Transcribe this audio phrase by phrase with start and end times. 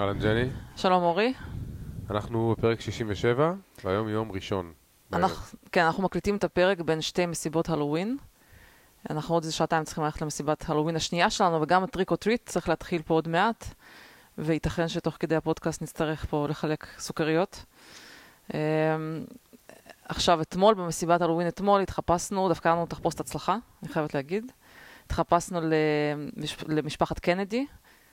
[0.00, 1.34] אהלן ג'ני, שלום אורי.
[2.10, 3.52] אנחנו בפרק 67,
[3.84, 4.72] והיום יום ראשון.
[5.12, 8.16] אנחנו, כן, אנחנו מקליטים את הפרק בין שתי מסיבות הלואוין.
[9.10, 12.48] אנחנו עוד איזה שעתיים צריכים ללכת למסיבת הלואוין השנייה שלנו, וגם ה trick or treat
[12.48, 13.64] צריך להתחיל פה עוד מעט,
[14.38, 17.64] וייתכן שתוך כדי הפודקאסט נצטרך פה לחלק סוכריות.
[18.54, 18.58] אמ,
[20.04, 24.52] עכשיו, אתמול, במסיבת הלואוין אתמול, התחפשנו, דווקא לנו תחפושת הצלחה, אני חייבת להגיד.
[25.06, 27.66] התחפשנו למש, למשפחת קנדי,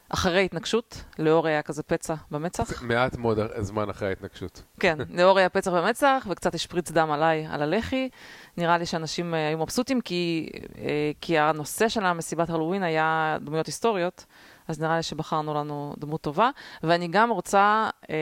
[0.09, 2.83] אחרי התנגשות, לאור היה כזה פצע במצח.
[2.83, 4.63] מעט מאוד זמן אחרי ההתנגשות.
[4.79, 8.09] כן, לאור היה פצע במצח, וקצת השפריץ דם עליי, על הלחי.
[8.57, 13.65] נראה לי שאנשים אה, היו מבסוטים, כי, אה, כי הנושא של המסיבת הלואוין היה דמויות
[13.65, 14.25] היסטוריות,
[14.67, 16.49] אז נראה לי שבחרנו לנו דמות טובה.
[16.83, 18.15] ואני גם רוצה אה,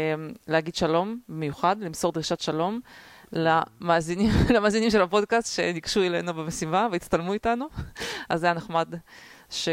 [0.48, 2.80] להגיד שלום במיוחד, למסור דרישת שלום
[3.32, 7.66] למאזינים, למאזינים של הפודקאסט שניגשו אלינו במסיבה והצטלמו איתנו,
[8.30, 8.96] אז זה היה נחמד.
[9.50, 9.70] ש...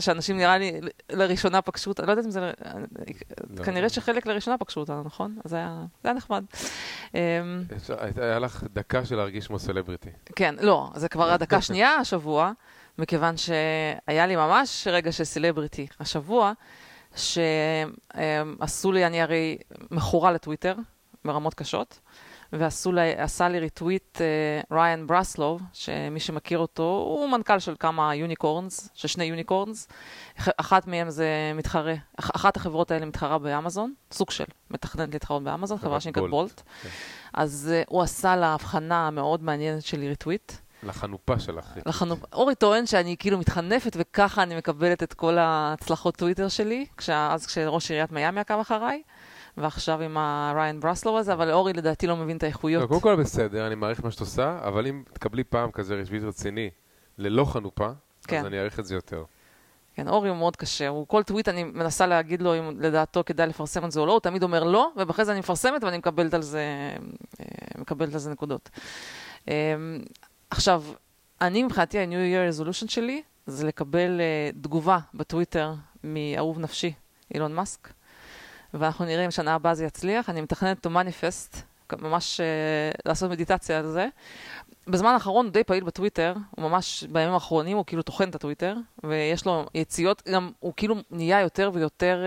[0.00, 0.80] שאנשים נראה לי
[1.10, 2.52] לראשונה פגשו אותנו, לא יודעת אם זה,
[3.50, 3.64] לא.
[3.64, 5.36] כנראה שחלק לראשונה פגשו אותנו, נכון?
[5.44, 6.44] אז זה היה, זה היה נחמד.
[7.14, 7.20] אמ,
[8.16, 10.10] היה לך דקה של להרגיש כמו סלבריטי.
[10.36, 12.52] כן, לא, זה כבר הדקה השנייה השבוע,
[12.98, 16.52] מכיוון שהיה לי ממש רגע של סלבריטי השבוע,
[17.16, 19.58] שעשו לי, אני הרי
[19.90, 20.74] מכורה לטוויטר,
[21.24, 22.00] ברמות קשות,
[22.52, 29.08] ועשו לי, retweet אה, ריין ברסלוב, שמי שמכיר אותו, הוא מנכ"ל של כמה unicorns, של
[29.08, 29.88] שני unicorns.
[30.40, 35.42] אח- אחת מהם זה מתחרה, אח- אחת החברות האלה מתחרה באמזון, סוג של מתכננת להתחרות
[35.42, 36.62] באמזון, חברה שנקראת בולט.
[36.82, 36.88] כן.
[37.34, 40.52] אז uh, הוא עשה לה הבחנה מאוד מעניינת שלי retweet.
[40.82, 41.66] לחנופה שלך.
[41.86, 42.16] לחנו...
[42.32, 47.32] אורי טוען שאני כאילו מתחנפת וככה אני מקבלת את כל ההצלחות טוויטר שלי, כשה...
[47.32, 49.02] אז כשראש עיריית מיאמי עקב אחריי,
[49.56, 52.88] ועכשיו עם הריין ברסלוב הזה, אבל אורי לדעתי לא מבין את לא, האיכויות.
[52.88, 56.70] קודם כל בסדר, אני מעריך מה שאת עושה, אבל אם תקבלי פעם כזה רשבית רציני
[57.18, 57.88] ללא חנופה,
[58.26, 58.40] כן.
[58.40, 59.24] אז אני אעריך את זה יותר.
[59.94, 63.46] כן, אורי הוא מאוד קשה, הוא כל טוויט אני מנסה להגיד לו אם לדעתו כדאי
[63.46, 66.34] לפרסם את זה או לא, הוא תמיד אומר לא, ואחרי זה אני מפרסמת ואני מקבלת
[66.34, 66.60] על זה,
[67.40, 67.46] אה,
[67.78, 68.70] מקבלת על זה נקודות.
[69.48, 69.74] אה,
[70.50, 70.84] עכשיו,
[71.40, 75.74] אני מבחינתי ה-New Year Resolution שלי זה לקבל אה, תגובה בטוויטר
[76.04, 76.92] מאהוב נפשי,
[77.34, 77.88] אילון מאסק,
[78.74, 80.30] ואנחנו נראה אם שנה הבאה זה יצליח.
[80.30, 81.56] אני מתכננת אותו מניפסט,
[81.98, 82.46] ממש אה,
[83.06, 84.08] לעשות מדיטציה על זה.
[84.86, 88.74] בזמן האחרון הוא די פעיל בטוויטר, הוא ממש בימים האחרונים הוא כאילו טוחן את הטוויטר,
[89.04, 92.24] ויש לו יציאות, גם הוא כאילו נהיה יותר ויותר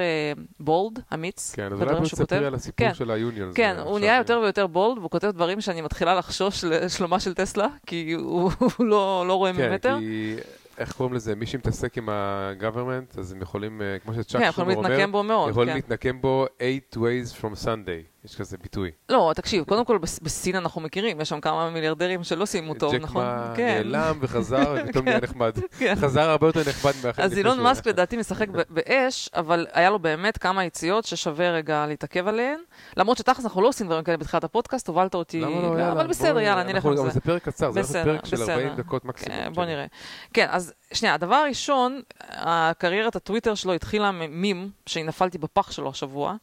[0.59, 2.01] בולד, אמיץ, כן, אז אולי.
[2.01, 2.93] תספרי על הסיפור כן.
[2.93, 3.51] של היוניון.
[3.55, 7.67] כן, הוא נהיה יותר ויותר בולד, והוא כותב דברים שאני מתחילה לחשוש לשלומה של טסלה,
[7.85, 9.97] כי הוא, הוא לא, לא רואה כן, ממטר.
[9.99, 10.35] כי
[10.77, 11.35] איך קוראים לזה?
[11.35, 14.75] מי שמתעסק עם ה-government, אז הם יכולים, אה, כמו שצ'אק כן, שומר
[15.13, 15.75] אומר, יכולים כן.
[15.75, 18.12] להתנקם בו 8 ways from Sunday.
[18.25, 18.91] יש כזה ביטוי.
[19.09, 22.93] לא, תקשיב, קודם כל בס- בסין אנחנו מכירים, יש שם כמה מיליארדרים שלא סיימו טוב,
[22.93, 23.25] ג'ק נכון?
[23.25, 23.81] מה כן.
[23.85, 25.53] נעלם וחזר, ופתאום נהיה נחמד.
[25.79, 25.95] כן.
[25.95, 27.25] חזר הרבה יותר נחמד מהחיים.
[27.31, 32.27] אז אילון מאסק לדעתי משחק באש, אבל היה לו באמת כמה יציאות ששווה רגע להתעכב
[32.27, 32.59] עליהן.
[32.97, 35.41] למרות שתכלס אנחנו לא עושים דברים כאלה בתחילת הפודקאסט, הובלת אותי...
[35.41, 35.91] לא?
[35.91, 37.09] אבל בסדר, יאללה, נלך אבל זה.
[37.09, 38.53] זה פרק קצר, זה פרק של בסדר.
[38.53, 39.37] 40 דקות מקסימום.
[39.39, 39.65] כן, בוא.
[39.65, 39.85] נראה.
[40.33, 46.35] כן, אז שנייה, הדבר הראשון, הקריירת הטוויטר שלו התחילה ממימ, שאני נפלתי בפח שלו השבוע,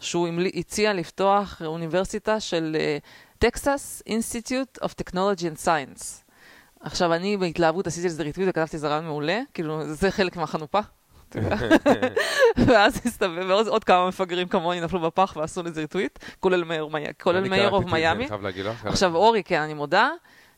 [0.00, 2.76] שהוא הציע לפתוח אוניברסיטה של
[3.38, 6.24] Texas Institute of Technology and Science.
[6.80, 10.80] עכשיו, אני בהתלהבות עשיתי לזה retweet וכתבתי זה רעיון מעולה, כאילו, זה חלק מהחנופה.
[12.66, 16.82] ואז הסתבר, ועוד עוד כמה מפגרים כמוני נפלו בפח ועשו לזה retweet, כולל mayor
[17.70, 18.26] of Miami.
[18.84, 20.10] עכשיו, אורי, כן, אני מודה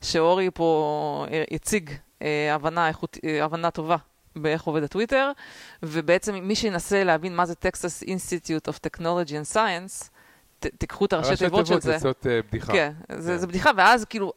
[0.03, 1.91] שאורי פה אה, הציג
[2.23, 3.97] אה, הבנה, איכות, אה, הבנה טובה
[4.43, 5.33] באיך עובד הטוויטר,
[5.83, 10.09] ובעצם מי שינסה להבין מה זה Texas Institute of Technology and Science,
[10.61, 11.93] ת, תיקחו את הראשי תיבות של זה.
[11.93, 12.73] יוצאות אה, בדיחה.
[12.73, 13.39] כן, זה, כן.
[13.39, 14.33] זה בדיחה, ואז כאילו,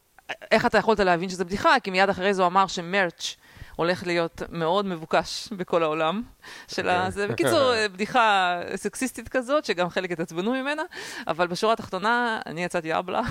[0.52, 1.80] איך אתה יכולת להבין שזה בדיחה?
[1.84, 3.36] כי מיד אחרי זה הוא אמר שמרץ'
[3.82, 6.24] הולך להיות מאוד מבוקש בכל העולם.
[6.68, 6.90] של כן.
[6.90, 7.28] הזה.
[7.28, 10.84] בקיצור, אה, בדיחה סקסיסטית כזאת, שגם חלק התעצבנו ממנה,
[11.28, 13.22] אבל בשורה התחתונה, אני יצאתי אבלה.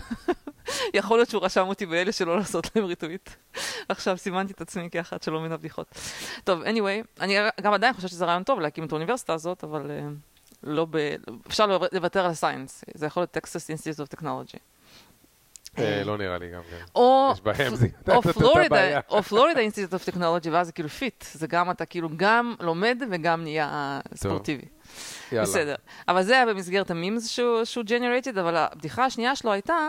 [0.94, 3.30] יכול להיות שהוא רשם אותי באלה שלא לעשות להם retweet.
[3.88, 5.86] עכשיו סימנתי את עצמי כאחת שלא מבין הבדיחות.
[6.44, 10.08] טוב, anyway, אני גם עדיין חושבת שזה רעיון טוב להקים את האוניברסיטה הזאת, אבל אה,
[10.62, 11.14] לא ב...
[11.46, 12.84] אפשר לוותר על ה science.
[12.94, 14.58] זה יכול להיות Institute of Technology.
[14.58, 14.69] אה,
[15.78, 16.84] לא נראה לי גם כן.
[16.94, 17.34] או,
[18.34, 19.00] פלורידה.
[19.08, 21.24] או Florida Institute of Technology, ואז זה כאילו FIT.
[21.32, 24.64] זה גם אתה כאילו גם לומד וגם נהיה ספורטיבי.
[25.32, 25.46] יאללה.
[25.46, 25.74] בסדר.
[26.08, 29.88] אבל זה היה במסגרת המימס שהוא, שהוא generated, אבל הבדיחה השנייה שלו הייתה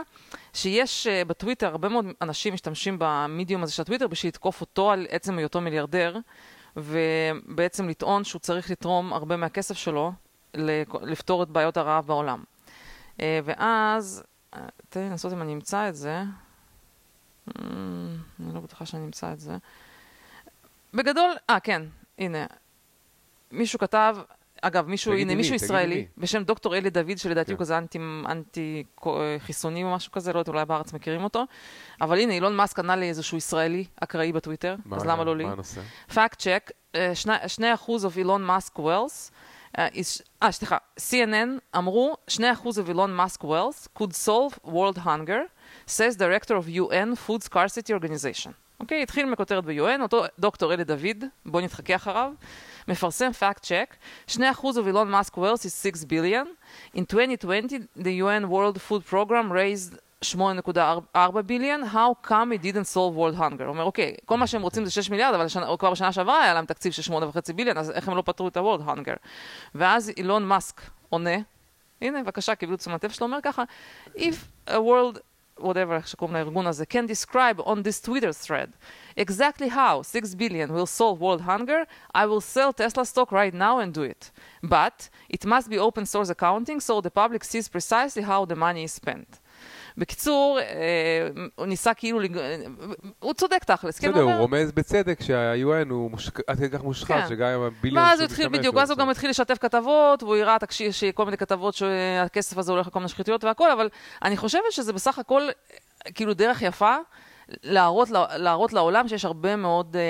[0.54, 5.07] שיש uh, בטוויטר, הרבה מאוד אנשים משתמשים במדיום הזה של הטוויטר בשביל לתקוף אותו על
[5.10, 6.18] עצם היותו מיליארדר,
[6.77, 10.12] ובעצם לטעון שהוא צריך לתרום הרבה מהכסף שלו
[11.01, 12.44] לפתור את בעיות הרעב בעולם.
[13.18, 14.24] Uh, ואז,
[14.89, 16.24] תן לי לנסות אם אני אמצא את זה.
[17.50, 17.53] Mm,
[18.39, 19.57] אני לא בטוחה שאני אמצא את זה.
[20.94, 21.81] בגדול, אה, כן,
[22.19, 22.45] הנה.
[23.51, 24.18] מישהו כתב,
[24.62, 26.07] אגב, מישהו, הנה, מי, מישהו ישראלי.
[26.18, 27.53] בשם דוקטור אלי דוד, שלדעתי כן.
[27.53, 31.44] הוא כזה אנטי, אנטי אה, חיסוני או משהו כזה, לא יודעת, אולי בארץ מכירים אותו.
[32.01, 35.44] אבל הנה, אילון מאסק ענה לי איזשהו ישראלי אקראי בטוויטר, אז למה לא לי?
[35.45, 35.81] מה הנושא?
[36.09, 39.31] fact check, שני- שני אחוז of אילון מאסק wealth,
[39.79, 39.88] אה,
[40.44, 45.41] אה, סליחה, CNN אמרו, שני אחוז of אילון מאסק wealth could solve world hunger,
[45.88, 48.51] says director of UN food scarcity organization.
[48.79, 52.31] אוקיי, התחיל מכותרת ב-UN, אותו דוקטור אלי דוד, בואו נתחכה אחריו,
[52.88, 53.95] מפרסם fact check,
[54.27, 56.47] שני אחוז of אילון מאסק wealth is 6 billion,
[56.97, 63.15] in 2020 the UN World Food Program raised 8.4 ביליון, how come it didn't solve
[63.15, 63.63] world hunger?
[63.63, 66.44] הוא אומר, אוקיי, כל מה שהם רוצים זה 6 מיליארד, אבל השנה, כבר בשנה שעברה
[66.44, 69.15] היה להם תקציב של 8.5 ביליון, אז איך הם לא פתרו את ה-world hunger?
[69.75, 71.35] ואז אילון מאסק עונה,
[72.01, 73.63] הנה, בבקשה, קיבלו תשומת לב שלו, אומר ככה,
[74.15, 75.19] if a world,
[75.59, 78.69] whatever, איך שקוראים לארגון הזה, can describe on this Twitter thread
[79.19, 81.85] exactly how 6 billion will solve world hunger,
[82.15, 84.31] I will sell Tesla stock right now and do it.
[84.63, 88.83] But it must be open source accounting so the public sees precisely how the money
[88.83, 89.40] is spent.
[89.97, 92.19] בקיצור, אה, הוא ניסה כאילו.
[93.19, 96.11] הוא צודק תכלס, כן, בסדר, הוא רומז בצדק שה-UN הוא
[96.47, 97.29] עד כדי כך מושחת.
[97.29, 98.97] שגם עם הביליון ואז הוא התחיל בדיוק, ואז הוא.
[98.97, 100.57] גם התחיל לשתף כתבות, והוא הראה
[100.91, 103.89] שכל מיני כתבות שהכסף הזה הולך לכל מיני שחיתויות והכל, אבל
[104.23, 105.41] אני חושבת שזה בסך הכל
[106.13, 106.95] כאילו דרך יפה
[107.63, 110.01] להראות, לה- להראות לעולם שיש הרבה מאוד, אה,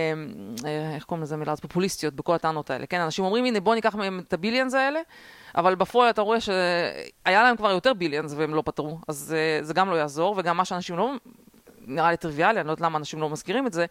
[0.70, 3.00] אה, איך קוראים לזה מילה, פופוליסטיות בכל הטענות האלה, כן?
[3.00, 5.00] אנשים אומרים, הנה בוא ניקח מהם את הביליאנס האלה,
[5.56, 9.74] אבל בפועל אתה רואה שהיה להם כבר יותר ביליאנס והם לא פתרו, אז אה, זה
[9.74, 11.12] גם לא יעזור, וגם מה שאנשים לא...
[11.88, 13.86] נראה לי טריוויאלי, אני לא יודעת למה אנשים לא מזכירים את זה.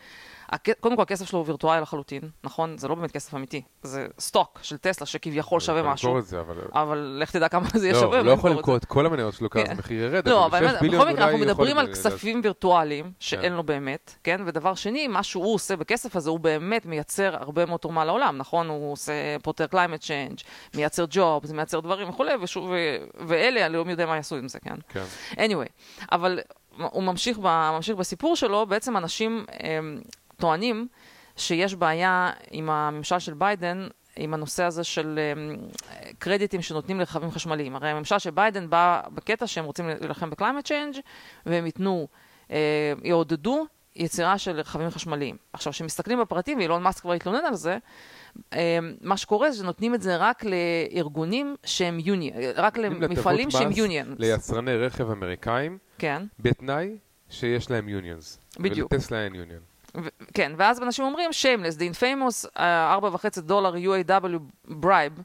[0.81, 2.79] קודם כל, הכסף שלו הוא וירטואלי לחלוטין, נכון?
[2.79, 3.62] זה לא באמת כסף אמיתי.
[3.82, 6.55] זה סטוק של טסלה שכביכול שווה משהו, זה, אבל...
[6.73, 8.19] אבל לך תדע כמה זה יהיה לא, שווה.
[8.19, 9.73] הוא לא יכול למכור את כל המניות שלו, כי אז כן.
[9.73, 10.29] המחיר ירד.
[10.29, 13.52] לא, אבל בכל מקרה, אנחנו מדברים על כספים וירטואליים שאין כן.
[13.52, 14.41] לו באמת, כן?
[14.47, 18.69] ודבר שני, מה שהוא עושה בכסף הזה, הוא באמת מייצר הרבה מאוד תרומה לעולם, נכון?
[18.69, 19.12] הוא עושה
[19.43, 20.43] פותר climate change,
[20.75, 22.32] מייצר jobs, מייצר דברים וכולי,
[23.26, 24.75] ואלה, אני לא יודע מה יעשו עם זה, כן?
[24.88, 25.05] כן.
[25.32, 25.69] anyway,
[26.12, 26.41] אבל
[26.79, 30.00] הוא ממשיך, ב, ממשיך בסיפור שלו, בעצם אנשים הם,
[30.40, 30.88] טוענים
[31.37, 35.56] שיש בעיה עם הממשל של ביידן, עם הנושא הזה של הם,
[36.19, 37.76] קרדיטים שנותנים לרכבים חשמליים.
[37.76, 40.94] הרי הממשל של ביידן בא בקטע שהם רוצים להילחם ב climate change
[41.46, 42.08] והם ייתנו,
[42.50, 43.66] אה, יעודדו
[43.96, 45.37] יצירה של רכבים חשמליים.
[45.52, 47.78] עכשיו, כשמסתכלים בפרטים, ואילון מאסק כבר התלונן על זה,
[48.52, 54.14] אה, מה שקורה זה שנותנים את זה רק לארגונים שהם יוניון, רק למפעלים שהם יוניון.
[54.19, 56.22] ליצרני רכב אמריקאים, כן.
[56.40, 56.98] בתנאי
[57.31, 58.38] שיש להם unions.
[58.58, 58.92] בדיוק.
[58.92, 59.60] ולטסלה אין יוניון.
[59.98, 64.39] ו- כן, ואז אנשים אומרים, shameless, the infamous uh, 4.5 דולר UAW
[64.69, 65.24] bribe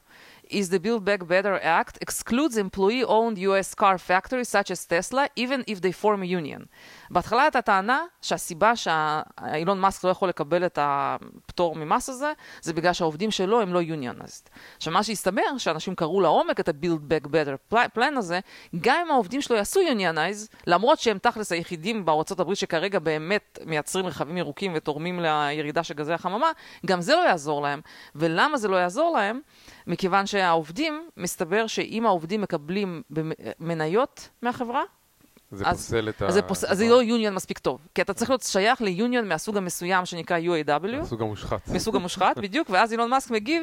[0.51, 5.63] is the Build Back Better Act excludes employee-owned US car factories such as Tesla, even
[5.67, 6.67] if they form a union.
[7.10, 12.92] בהתחלה הייתה טענה שהסיבה שאילון מאסק לא יכול לקבל את הפטור ממס הזה, זה בגלל
[12.92, 14.48] שהעובדים שלו הם לא unionized.
[14.76, 18.40] עכשיו, מה שהסתבר, שאנשים קראו לעומק את ה-Build Back Better plan הזה,
[18.80, 24.06] גם אם העובדים שלו יעשו unionized, למרות שהם תכלס היחידים בארצות הברית שכרגע באמת מייצרים
[24.06, 26.50] רכבים ירוקים ותורמים לירידה של גזי החממה,
[26.86, 27.80] גם זה לא יעזור להם.
[28.14, 29.40] ולמה זה לא יעזור להם?
[29.86, 33.02] מכיוון שהעובדים, מסתבר שאם העובדים מקבלים
[33.60, 34.82] מניות מהחברה,
[35.50, 36.26] זה אז- פוסל את ה...
[36.26, 36.64] אז זה, פוס...
[36.64, 37.80] אז זה לא יוניון מספיק טוב.
[37.94, 41.68] כי אתה צריך להיות שייך ליוניון מהסוג המסוים שנקרא UAW, הסוג המושחת.
[41.68, 43.62] מסוג המושחת, בדיוק, ואז אילון מאסק מגיב,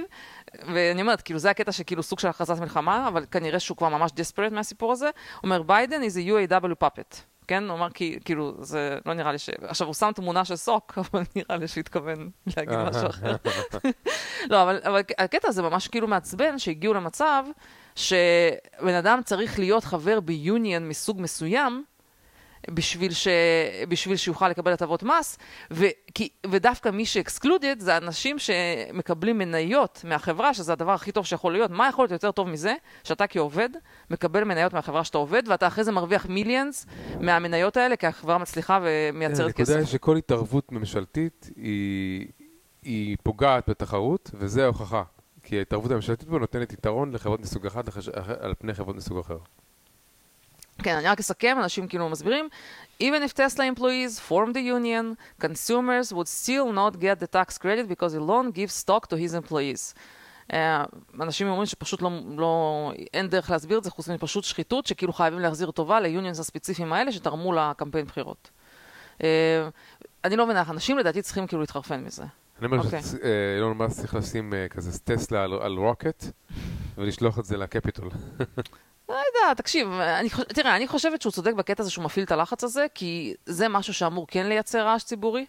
[0.73, 4.11] ואני אומרת, כאילו זה הקטע שכאילו סוג של הכרזת מלחמה, אבל כנראה שהוא כבר ממש
[4.11, 5.09] desperate מהסיפור הזה.
[5.43, 7.15] אומר, ביידן is a UAW puppet.
[7.47, 7.63] כן?
[7.69, 9.49] הוא אמר, כי, כאילו, זה לא נראה לי ש...
[9.61, 13.35] עכשיו, הוא שם תמונה של סוק, אבל נראה לי שהוא התכוון להגיד משהו אחר.
[14.49, 17.45] לא, אבל, אבל הקטע הזה ממש כאילו מעצבן, שהגיעו למצב
[17.95, 21.83] שבן אדם צריך להיות חבר ביוניון מסוג מסוים,
[22.69, 23.27] בשביל, ש...
[23.89, 25.37] בשביל שיוכל לקבל הטבות מס,
[25.71, 25.85] ו...
[26.13, 26.29] כי...
[26.51, 31.71] ודווקא מי שאקסקלודד זה אנשים שמקבלים מניות מהחברה, שזה הדבר הכי טוב שיכול להיות.
[31.71, 32.75] מה יכול להיות יותר טוב מזה?
[33.03, 33.69] שאתה כעובד
[34.09, 36.85] מקבל מניות מהחברה שאתה עובד, ואתה אחרי זה מרוויח מיליאנס
[37.19, 39.59] מהמניות האלה, כי החברה מצליחה ומייצרת כסף.
[39.59, 42.27] הנקודה היא שכל התערבות ממשלתית היא,
[42.83, 45.03] היא פוגעת בתחרות, וזה ההוכחה.
[45.43, 48.09] כי ההתערבות הממשלתית פה נותנת יתרון לחברות מסוג אחד לחש...
[48.39, 49.37] על פני חברות מסוג אחר.
[50.77, 52.49] כן, אני רק אסכם, אנשים כאילו מסבירים,
[53.03, 57.87] even if Tesla employees form the union, consumers would still not get the tax credit
[57.87, 59.93] because Elon gives stock to his employees.
[60.51, 60.55] Uh,
[61.21, 65.39] אנשים אומרים שפשוט לא, לא, אין דרך להסביר את זה, חוץ מפשוט שחיתות, שכאילו חייבים
[65.39, 68.49] להחזיר טובה ליוניונס הספציפיים האלה שתרמו לקמפיין בחירות.
[69.17, 69.23] Uh,
[70.23, 72.23] אני לא מבינה, אנשים לדעתי צריכים כאילו להתחרפן מזה.
[72.63, 73.01] אני אומר אוקיי.
[73.03, 76.25] שאילון מאסק צריך לשים אה, כזה טסלה על, על רוקט
[76.97, 78.09] ולשלוח את זה לקפיטול.
[79.09, 82.31] לא יודע, תקשיב, אני, חוש- תראה, אני חושבת שהוא צודק בקטע הזה שהוא מפעיל את
[82.31, 85.45] הלחץ הזה, כי זה משהו שאמור כן לייצר רעש ציבורי.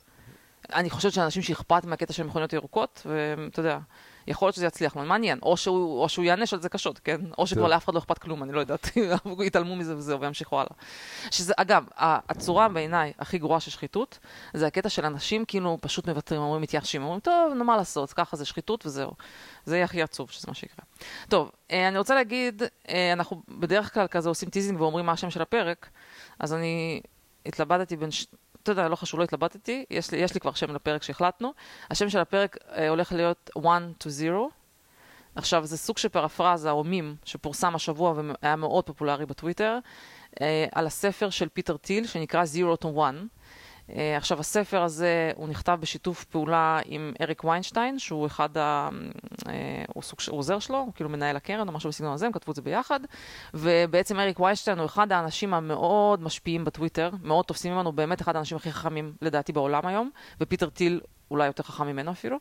[0.75, 3.79] אני חושבת שאנשים שאכפת מהקטע של מכוניות ירוקות, ואתה יודע,
[4.27, 5.39] יכול להיות שזה יצליח, אבל מעניין.
[5.43, 7.21] או שהוא, או שהוא יענש על זה קשות, כן?
[7.39, 7.69] או שכבר.
[7.69, 8.89] לאף אחד לא אכפת כלום, אני לא יודעת.
[9.47, 10.71] יתעלמו מזה וזהו, וימשיכו הלאה.
[11.31, 14.19] שזה, אגב, הצורה בעיניי הכי גרועה של שחיתות,
[14.55, 18.37] זה הקטע של אנשים כאילו פשוט מוותרים, אומרים, מתייאשים, אומרים, טוב, נו, מה לעשות, ככה
[18.37, 19.11] זה שחיתות וזהו.
[19.65, 20.85] זה יהיה הכי עצוב שזה מה שיקרה.
[21.29, 25.31] טוב, אה, אני רוצה להגיד, אה, אנחנו בדרך כלל כזה עושים teasing ואומרים מה השם
[25.31, 25.89] של הפרק,
[26.39, 27.01] אז אני
[27.47, 28.11] התלבטתי בין...
[28.11, 28.27] ש...
[28.65, 31.53] אתה יודע, לא חשוב, לא התלבטתי, יש לי, יש לי כבר שם לפרק שהחלטנו.
[31.91, 33.67] השם של הפרק אה, הולך להיות 1
[34.01, 34.53] to 0.
[35.35, 39.79] עכשיו, זה סוג של פרפרזה או מים שפורסם השבוע והיה מאוד פופולרי בטוויטר,
[40.41, 43.44] אה, על הספר של פיטר טיל שנקרא Zero to One.
[43.91, 48.89] אה, עכשיו, הספר הזה, הוא נכתב בשיתוף פעולה עם אריק ויינשטיין, שהוא אחד ה...
[49.49, 52.33] אה, הוא סוג הוא עוזר שלו, הוא כאילו מנהל הקרן או משהו בסגנון הזה, הם
[52.33, 53.01] כתבו את זה ביחד.
[53.55, 58.57] ובעצם אריק ויינשטיין הוא אחד האנשים המאוד משפיעים בטוויטר, מאוד תופסים ממנו, באמת אחד האנשים
[58.57, 60.11] הכי חכמים לדעתי בעולם היום,
[60.41, 61.01] ופיטר טיל
[61.31, 62.37] אולי יותר חכם ממנו אפילו.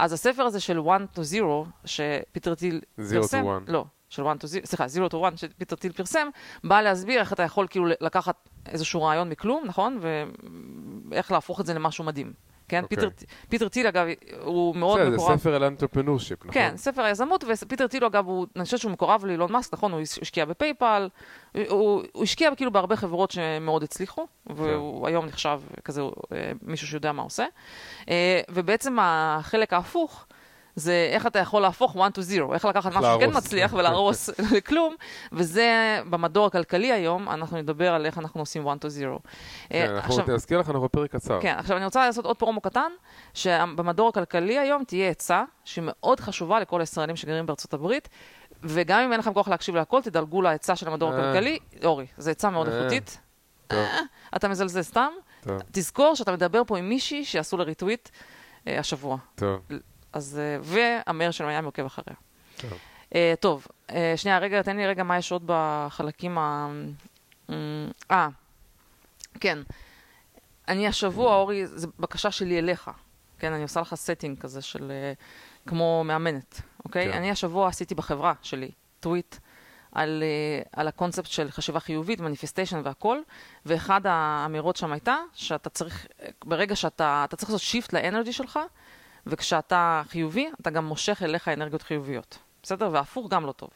[0.00, 3.70] אז הספר הזה של 1 to 0, שפיטר טיל Zero to פרסם, one.
[3.72, 6.28] לא, של 1 to 0, סליחה, 0 to 1 שפיטר טיל פרסם,
[6.64, 10.00] בא להסביר איך אתה יכול כאילו לקחת איזשהו רעיון מכלום, נכון?
[11.10, 12.32] ואיך להפוך את זה למשהו מדהים.
[12.68, 12.96] כן, אוקיי.
[12.96, 13.08] פיטר,
[13.48, 14.06] פיטר טיל אגב,
[14.40, 15.38] הוא מאוד בסדר, זה מקורב.
[15.38, 16.52] ספר על entrepreneurship, נכון?
[16.52, 19.92] כן, ספר היזמות, ופיטר טיל הוא אגב, הוא, אני חושבת שהוא מקורב לאילון מאסק, נכון?
[19.92, 21.08] הוא השקיע בפייפל,
[21.54, 26.88] הוא, הוא, הוא השקיע כאילו בהרבה חברות שמאוד הצליחו, והוא היום נחשב כזה אה, מישהו
[26.88, 27.46] שיודע מה עושה.
[28.08, 30.26] אה, ובעצם החלק ההפוך,
[30.76, 33.30] זה איך אתה יכול להפוך 1 to 0, איך לקחת משהו שכן.
[33.36, 34.94] מצליח ולהרוס לכלום,
[35.32, 38.94] וזה במדור הכלכלי היום, אנחנו נדבר על איך אנחנו עושים 1 to 0.
[39.68, 41.40] כן, אנחנו נזכיר לך, אנחנו בפרק קצר.
[41.40, 42.90] כן, עכשיו אני רוצה לעשות עוד פרומו קטן,
[43.34, 48.08] שבמדור הכלכלי היום תהיה עצה שהיא מאוד חשובה לכל הישראלים שגרים בארצות הברית,
[48.62, 51.18] וגם אם אין לכם כוח להקשיב להכל, תדלגו לעצה של המדור אה.
[51.18, 51.58] הכלכלי.
[51.84, 52.78] אורי, זו עצה מאוד אה.
[52.78, 53.20] איכותית.
[54.36, 55.10] אתה מזלזל סתם.
[55.72, 58.08] תזכור שאתה מדבר פה עם מישהי שיעשו לה retweet
[58.68, 59.16] אה, השבוע.
[59.34, 59.60] טוב.
[60.14, 62.16] אז, אה, וה mayor של מיאמי עוקב אחריה.
[62.56, 62.72] טוב.
[63.14, 66.68] אה, טוב, אה, שנייה, רגע, תן לי רגע מה יש עוד בחלקים ה...
[68.10, 68.28] אה,
[69.40, 69.58] כן.
[70.68, 72.90] אני השבוע, אורי, זו בקשה שלי אליך.
[73.38, 74.90] כן, אני עושה לך setting כזה של...
[74.90, 75.12] אה,
[75.66, 77.12] כמו מאמנת, אוקיי?
[77.12, 77.18] כן.
[77.18, 79.36] אני השבוע עשיתי בחברה שלי טוויט
[79.92, 83.18] על, אה, על הקונספט של חשיבה חיובית, manifestation והכל,
[83.66, 86.06] ואחד האמירות שם הייתה שאתה צריך,
[86.44, 88.58] ברגע שאתה, אתה צריך לעשות shift ל energy שלך,
[89.26, 92.38] וכשאתה חיובי, אתה גם מושך אליך אנרגיות חיוביות.
[92.62, 92.88] בסדר?
[92.92, 93.70] והפוך גם לא טוב.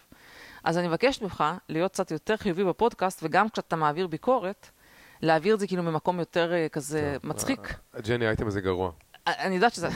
[0.65, 4.71] אז אני מבקשת ממך להיות קצת יותר חיובי בפודקאסט, וגם כשאתה מעביר ביקורת,
[5.23, 7.17] להעביר את זה כאילו ממקום יותר אה, כזה.
[7.25, 7.75] מצחיק.
[7.95, 8.91] אה, ג'ני, האייטם הזה גרוע.
[9.39, 9.89] אני יודעת שזה...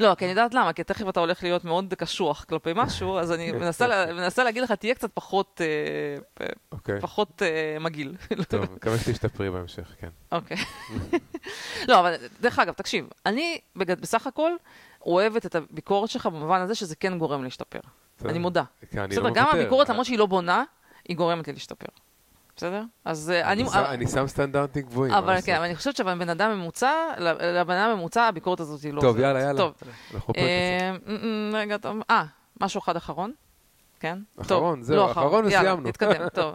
[0.00, 3.32] לא, כי אני יודעת למה, כי תכף אתה הולך להיות מאוד קשוח כלפי משהו, אז
[3.32, 5.60] אני מנסה, לה- מנסה להגיד לך, תהיה קצת פחות,
[6.40, 7.00] אה, אוקיי.
[7.00, 8.16] פחות אה, מגעיל.
[8.48, 10.08] טוב, מקווה שתשתפרי בהמשך, כן.
[10.32, 10.56] אוקיי.
[11.88, 14.50] לא, אבל דרך אגב, תקשיב, אני בגד, בסך הכל
[15.06, 17.80] אוהבת את הביקורת שלך במובן הזה שזה כן גורם להשתפר.
[18.24, 18.62] אני מודה.
[18.90, 19.46] כן, אני בסדר, לא גם.
[19.52, 20.64] הביקורת, למרות שהיא לא בונה,
[21.08, 21.86] היא גורמת לי להשתפר.
[22.56, 22.82] בסדר?
[23.04, 23.64] אז אה, אני...
[23.88, 25.14] אני שם- סטנדרטים גבוהים.
[25.14, 25.64] אבל כן, אבל?
[25.64, 29.00] אני חושבת שבן אדם ממוצע, לבן אדם ממוצע הביקורת הזאת היא לא...
[29.00, 29.18] טוב.
[29.18, 29.58] יאללה, יאללה.
[29.58, 29.74] טוב.
[30.36, 30.96] אה,
[31.52, 31.96] רגע, טוב.
[32.10, 32.24] אה,
[32.60, 33.32] משהו אחד אחרון?
[34.00, 34.18] כן?
[34.40, 35.88] אחרון, טוב, זהו, לא אחרון יאללה, וסיימנו.
[35.88, 36.54] נתקדם, טוב.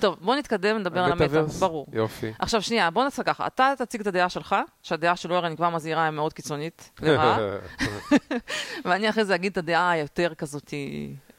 [0.00, 1.42] טוב, בוא נתקדם, נדבר על המטה?
[1.60, 1.86] ברור.
[1.92, 2.32] יופי.
[2.38, 3.46] עכשיו, שנייה, בוא נעשה ככה.
[3.46, 7.38] אתה תציג את הדעה שלך, שהדעה הרי אני כבר מזהירה, היא מאוד קיצונית, לרעה,
[8.84, 10.74] ואני אחרי זה אגיד את הדעה היותר כזאת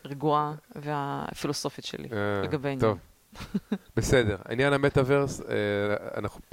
[0.05, 2.89] רגועה והפילוסופית שלי אה, לגבי העניין.
[2.89, 2.98] טוב.
[3.98, 5.46] בסדר, עניין המטאוורס, אה,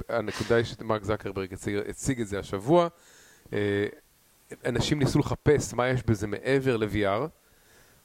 [0.09, 2.87] הנקודה היא שמרק זקרברג הציג, הציג את זה השבוע.
[3.53, 3.85] אה,
[4.65, 7.27] אנשים ניסו לחפש מה יש בזה מעבר ל-VR,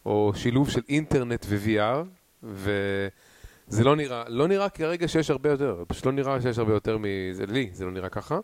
[0.07, 2.07] או שילוב של אינטרנט ו-VR,
[2.43, 6.99] וזה לא נראה, לא נראה כרגע שיש הרבה יותר, פשוט לא נראה שיש הרבה יותר
[7.01, 8.39] מזה, לי זה לא נראה ככה.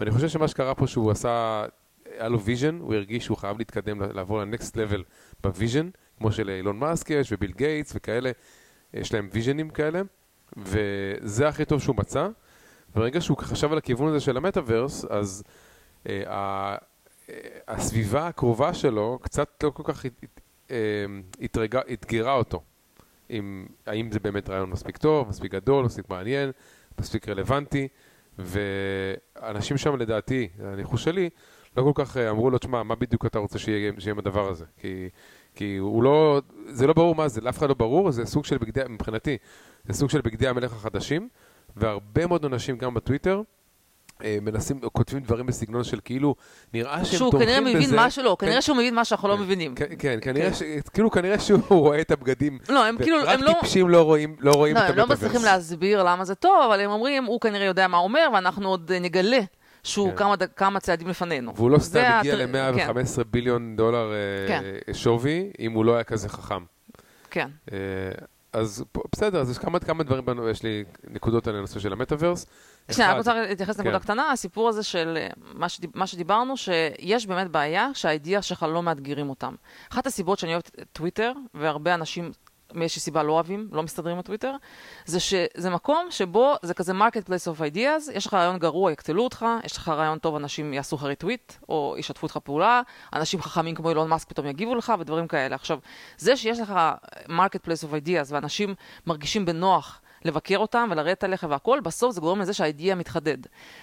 [0.00, 1.64] ואני חושב שמה שקרה פה שהוא עשה,
[2.18, 5.04] היה לו vision, הוא הרגיש שהוא חייב להתקדם, לעבור ל next level
[5.42, 5.88] ב vision,
[6.18, 8.30] כמו שלאילון מאסק יש וביל גייטס וכאלה,
[8.94, 10.02] יש להם vision ים כאלה,
[10.56, 12.28] וזה הכי טוב שהוא מצא.
[12.94, 15.42] ברגע שהוא חשב על הכיוון הזה של המטאוורס, אז
[16.08, 16.76] אה, ה-
[17.30, 17.34] אה,
[17.68, 20.40] הסביבה הקרובה שלו קצת לא כל כך הת-
[20.70, 20.76] אה,
[21.42, 22.62] התרגה- אתגרה אותו.
[23.28, 26.50] עם, האם זה באמת רעיון מספיק טוב, מספיק גדול, מספיק מעניין,
[27.00, 27.88] מספיק רלוונטי,
[28.38, 31.30] ואנשים שם לדעתי, הניחוש שלי,
[31.76, 34.48] לא כל כך אה, אמרו לו, תשמע, מה בדיוק אתה רוצה שיהיה, שיהיה עם הדבר
[34.48, 34.64] הזה?
[34.76, 35.08] כי,
[35.54, 38.58] כי הוא לא, זה לא ברור מה זה, לאף אחד לא ברור, זה סוג של
[38.58, 39.36] בגדי, מבחינתי,
[39.84, 41.28] זה סוג של בגדי המלך החדשים,
[41.76, 43.42] והרבה מאוד אנשים גם בטוויטר,
[44.24, 46.34] אה, מנסים, כותבים דברים בסגנון של כאילו,
[46.74, 47.86] נראה שהם שהוא תומכים כנראה בזה.
[47.86, 48.46] מבין משהו, לא, כן.
[48.46, 49.74] כנראה שהוא מבין מה שאנחנו לא מבינים.
[49.74, 50.80] כן, כן, כנראה כן.
[50.92, 52.58] כאילו כנראה שהוא רואה את הבגדים.
[52.68, 53.50] לא, הם כאילו, הם לא...
[53.50, 55.22] רק טיפשים לא רואים, לא רואים לא, את הם לא המטאוורס.
[55.24, 58.68] מצליחים להסביר למה זה טוב, אבל הם אומרים, הוא כנראה יודע מה הוא אומר, ואנחנו
[58.68, 59.40] עוד נגלה
[59.82, 60.16] שהוא כן.
[60.16, 61.56] כמה, כמה צעדים לפנינו.
[61.56, 64.62] והוא לא סתם הגיע הטר- כן, ל-115 ביליון דולר אה, כן.
[64.92, 66.64] שווי, אם הוא לא היה כזה חכם.
[67.30, 67.48] כן.
[67.72, 67.78] אה,
[68.52, 72.46] אז בסדר, אז יש כמה, כמה דברים, בנו, יש לי נקודות על הנושא של המטאוורס.
[72.90, 74.04] שנייה, אני רוצה להתייחס לנקודה כן.
[74.04, 78.82] קטנה, הסיפור הזה של אה, מה, שדיב, מה שדיברנו, שיש באמת בעיה שהאידיאה שלך לא
[78.82, 79.54] מאתגרים אותם.
[79.92, 82.32] אחת הסיבות שאני אוהבת את טוויטר, והרבה אנשים
[82.74, 84.54] מאיזושהי סיבה לא אוהבים, לא מסתדרים עם הטוויטר,
[85.04, 89.24] זה שזה מקום שבו זה כזה market place of ideas, יש לך רעיון גרוע, יקטלו
[89.24, 92.82] אותך, יש לך רעיון טוב, אנשים יעשו לך ריטוויט, או ישתפו איתך פעולה,
[93.12, 95.54] אנשים חכמים כמו אילון מאסק פתאום יגיבו לך, ודברים כאלה.
[95.54, 95.78] עכשיו,
[96.18, 96.74] זה שיש לך
[97.28, 98.74] market place of ideas, ואנשים
[99.06, 103.38] מרגישים בנוח לבקר אותם ולרדת עליך והכל, בסוף זה גורם לזה שהאידיאה מתחדד.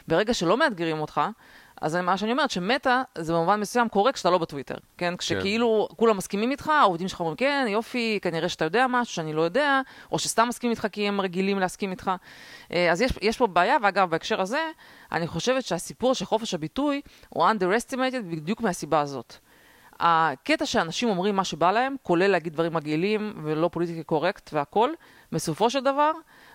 [0.07, 1.21] ברגע שלא מאתגרים אותך,
[1.81, 5.17] אז מה שאני אומרת, שמטא זה במובן מסוים קורה כשאתה לא בטוויטר, כן?
[5.17, 9.41] כשכאילו כולם מסכימים איתך, העובדים שלך אומרים, כן, יופי, כנראה שאתה יודע משהו שאני לא
[9.41, 12.11] יודע, או שסתם מסכימים איתך כי הם רגילים להסכים איתך.
[12.71, 14.61] אה, אז יש, יש פה בעיה, ואגב, בהקשר הזה,
[15.11, 19.35] אני חושבת שהסיפור של חופש הביטוי הוא underestimated בדיוק מהסיבה הזאת.
[19.99, 24.89] הקטע שאנשים אומרים מה שבא להם, כולל להגיד דברים מגעילים ולא politically correct והכל,
[25.31, 26.11] בסופו של דבר,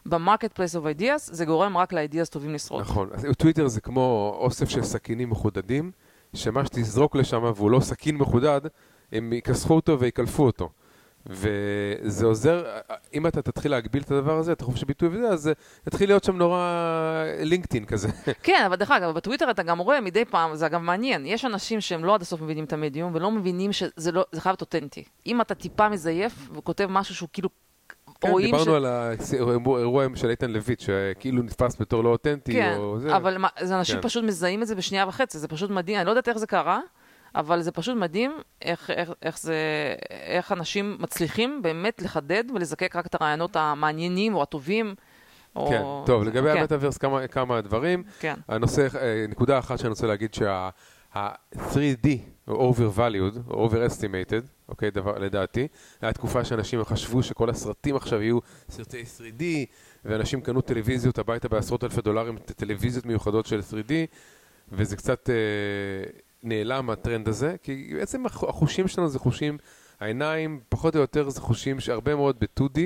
[0.07, 2.81] ב marketplace of ideas, זה גורם רק ל ideas טובים לשרוד.
[2.81, 3.09] נכון.
[3.13, 5.91] אז טוויטר זה כמו אוסף של סכינים מחודדים,
[6.35, 8.61] שמה שתזרוק לשם והוא לא סכין מחודד,
[9.13, 10.71] הם יכסחו אותו ויקלפו אותו.
[11.27, 12.65] וזה עוזר,
[13.15, 15.51] אם אתה תתחיל להגביל את הדבר הזה, את החופש הביטוי וזה, אז
[15.87, 18.09] יתחיל להיות שם נורא לינקדאין כזה.
[18.43, 21.81] כן, אבל דרך אגב, בטוויטר אתה גם רואה מדי פעם, זה אגב מעניין, יש אנשים
[21.81, 25.05] שהם לא עד הסוף מבינים את המדיום, ולא מבינים שזה לא, חייב להיות אותנטי.
[25.27, 27.49] אם אתה טיפה מזייף וכותב משהו שהוא כאילו...
[28.21, 32.99] כן, דיברנו ש- על האירוע של איתן לויט, שכאילו נתפס בתור לא אותנטי, כן, או
[33.01, 33.17] זה.
[33.17, 34.03] אבל מה, זה אנשים כן.
[34.03, 36.81] פשוט מזהים את זה בשנייה וחצי, זה פשוט מדהים, אני לא יודעת איך זה קרה,
[37.35, 39.55] אבל זה פשוט מדהים איך, איך, איך, זה,
[40.11, 44.95] איך אנשים מצליחים באמת לחדד ולזקק רק את הרעיונות המעניינים או הטובים.
[45.57, 45.69] או...
[45.71, 48.03] כן, טוב, לגבי כן, המטאוורס כמה, כמה דברים.
[48.21, 52.09] כן, הנושא, אה, נקודה אחת שאני רוצה להגיד שה-3D,
[52.49, 55.69] או overvalued, או overestimated, אוקיי, דבר, לדעתי,
[56.01, 58.39] הייתה תקופה שאנשים חשבו שכל הסרטים עכשיו יהיו
[58.71, 59.43] סרטי 3D,
[60.05, 63.93] ואנשים קנו טלוויזיות הביתה בעשרות אלפי דולרים, טלוויזיות מיוחדות של 3D,
[64.73, 65.35] וזה קצת אה,
[66.43, 69.59] נעלם הטרנד הזה, כי בעצם הח- החושים שלנו זה חושים,
[70.01, 72.81] העיניים פחות או יותר זה חושים שהרבה מאוד ב-2D,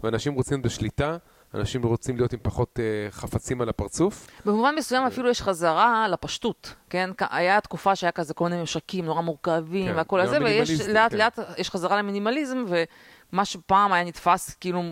[0.00, 1.16] ואנשים רוצים בשליטה.
[1.54, 4.26] אנשים רוצים להיות עם פחות אה, חפצים על הפרצוף.
[4.44, 7.10] במובן מסוים אפילו יש חזרה לפשטות, כן?
[7.30, 11.16] היה תקופה שהיה כזה כל מיני ממשקים נורא מורכבים כן, והכל הזה, ויש לאט כן.
[11.16, 14.82] לאט, יש חזרה למינימליזם, ומה שפעם היה נתפס, כאילו,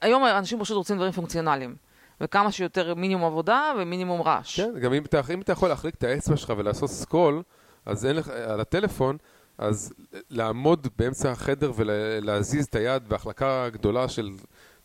[0.00, 1.74] היום אנשים פשוט רוצים דברים פונקציונליים.
[2.20, 4.60] וכמה שיותר מינימום עבודה ומינימום רעש.
[4.60, 7.42] כן, גם אם אתה, אם אתה יכול להחליק את האצבע שלך ולעשות סקרול,
[7.86, 9.16] אז אין לך, על הטלפון,
[9.58, 9.92] אז
[10.30, 14.30] לעמוד באמצע החדר ולהזיז את היד בהחלקה גדולה של,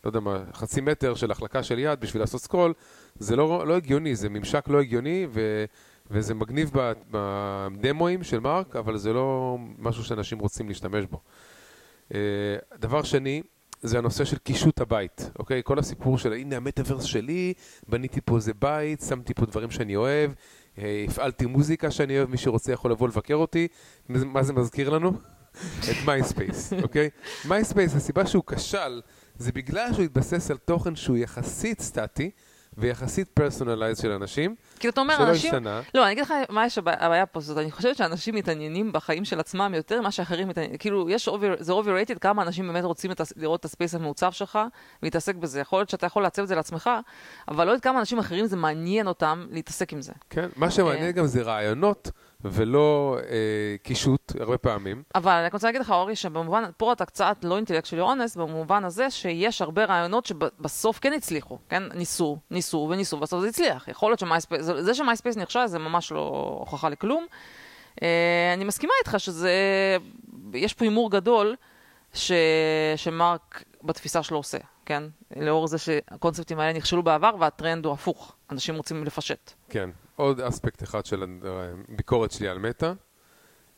[0.04, 2.72] לא יודע מה, חצי מטר של החלקה של יד בשביל לעשות סקרול,
[3.18, 5.64] זה לא, לא הגיוני, זה ממשק לא הגיוני, ו,
[6.10, 6.70] וזה מגניב
[7.10, 11.20] בדמואים של מרק, אבל זה לא משהו שאנשים רוצים להשתמש בו.
[12.14, 12.20] אה,
[12.78, 13.42] דבר שני,
[13.82, 15.60] זה הנושא של קישוט הבית, אוקיי?
[15.64, 17.54] כל הסיפור של הנה המטאוורס שלי,
[17.88, 20.30] בניתי פה איזה בית, שמתי פה דברים שאני אוהב,
[20.78, 23.68] אה, הפעלתי מוזיקה שאני אוהב, מי שרוצה יכול לבוא לבקר אותי.
[24.08, 25.12] מה זה מזכיר לנו?
[25.90, 27.10] את מייספייס, אוקיי?
[27.44, 29.00] מייספייס, הסיבה שהוא כשל,
[29.38, 32.30] זה בגלל שהוא התבסס על תוכן שהוא יחסית סטטי
[32.78, 35.54] ויחסית personalized של אנשים, כאילו, אתה אומר, שלא אנשים...
[35.54, 35.80] השתנה.
[35.94, 39.24] לא, אני אגיד לך מה יש הבע- הבעיה פה, זאת אני חושבת שאנשים מתעניינים בחיים
[39.24, 40.78] של עצמם יותר ממה שאחרים מתעניינים.
[40.78, 44.32] כאילו, יש over, זה overrated כמה אנשים באמת רוצים את, לראות את ה space המעוצב
[44.32, 44.58] שלך
[45.02, 45.60] ולהתעסק בזה.
[45.60, 46.90] יכול להיות שאתה יכול לעצב את זה לעצמך,
[47.48, 50.12] אבל לא יודעת כמה אנשים אחרים זה מעניין אותם להתעסק עם זה.
[50.30, 51.12] כן, מה שמעניין אה.
[51.12, 52.10] גם זה רעיונות
[52.44, 53.36] ולא אה,
[53.82, 55.02] קישוט, הרבה פעמים.
[55.14, 59.10] אבל אני רוצה להגיד לך, אורי, שבמובן, פה אתה קצת לא אינטלקטואלי אונס, במובן הזה
[59.10, 61.82] שיש הרבה רעיונות שבסוף כן הצליחו, כן?
[61.94, 63.88] ניסו, ניסו וניסו, ובסוף זה הצליח.
[63.88, 67.26] יכול להיות שמייספייס, זה שמייספייס נכשל זה ממש לא הוכחה לכלום.
[68.02, 69.52] אה, אני מסכימה איתך שזה,
[70.54, 71.56] יש פה הימור גדול
[72.14, 72.32] ש,
[72.96, 75.02] שמרק בתפיסה שלו עושה, כן?
[75.36, 79.52] לאור זה שהקונספטים האלה נכשלו בעבר והטרנד הוא הפוך, אנשים רוצים לפשט.
[79.68, 82.92] כן, עוד אספקט אחד של הביקורת שלי על מטא,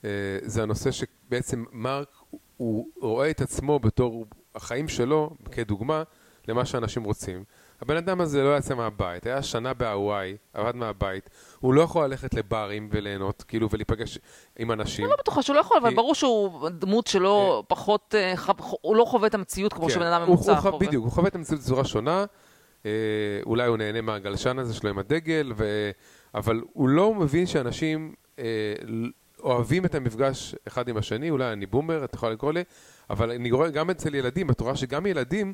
[0.05, 0.11] אה,
[0.43, 2.09] זה הנושא שבעצם מרק,
[2.57, 6.03] הוא רואה את עצמו בתור החיים שלו, כדוגמה,
[6.49, 7.45] למה שאנשים רוצים.
[7.83, 12.35] הבן אדם הזה לא יצא מהבית, היה שנה בהוואי, עבד מהבית, הוא לא יכול ללכת
[12.35, 14.19] לברים וליהנות, כאילו, ולהיפגש
[14.59, 15.05] עם אנשים.
[15.05, 18.35] אני לא בטוחה שהוא לא יכול, אבל ברור שהוא דמות שלו פחות, אה,
[18.81, 20.79] הוא לא חווה את המציאות כמו כן, שבן אדם ממוצע חווה.
[20.79, 22.25] בדיוק, הוא חווה את המציאות בצורה שונה,
[22.87, 22.91] אה,
[23.47, 25.53] אולי הוא נהנה מהגלשן הזה שלו עם הדגל.
[26.35, 28.45] אבל הוא לא מבין שאנשים אה,
[29.43, 32.65] אוהבים את המפגש אחד עם השני, אולי אני בומר, את יכולה לקרוא לי,
[33.11, 35.53] אבל אני רואה גם אצל ילדים, את רואה שגם ילדים,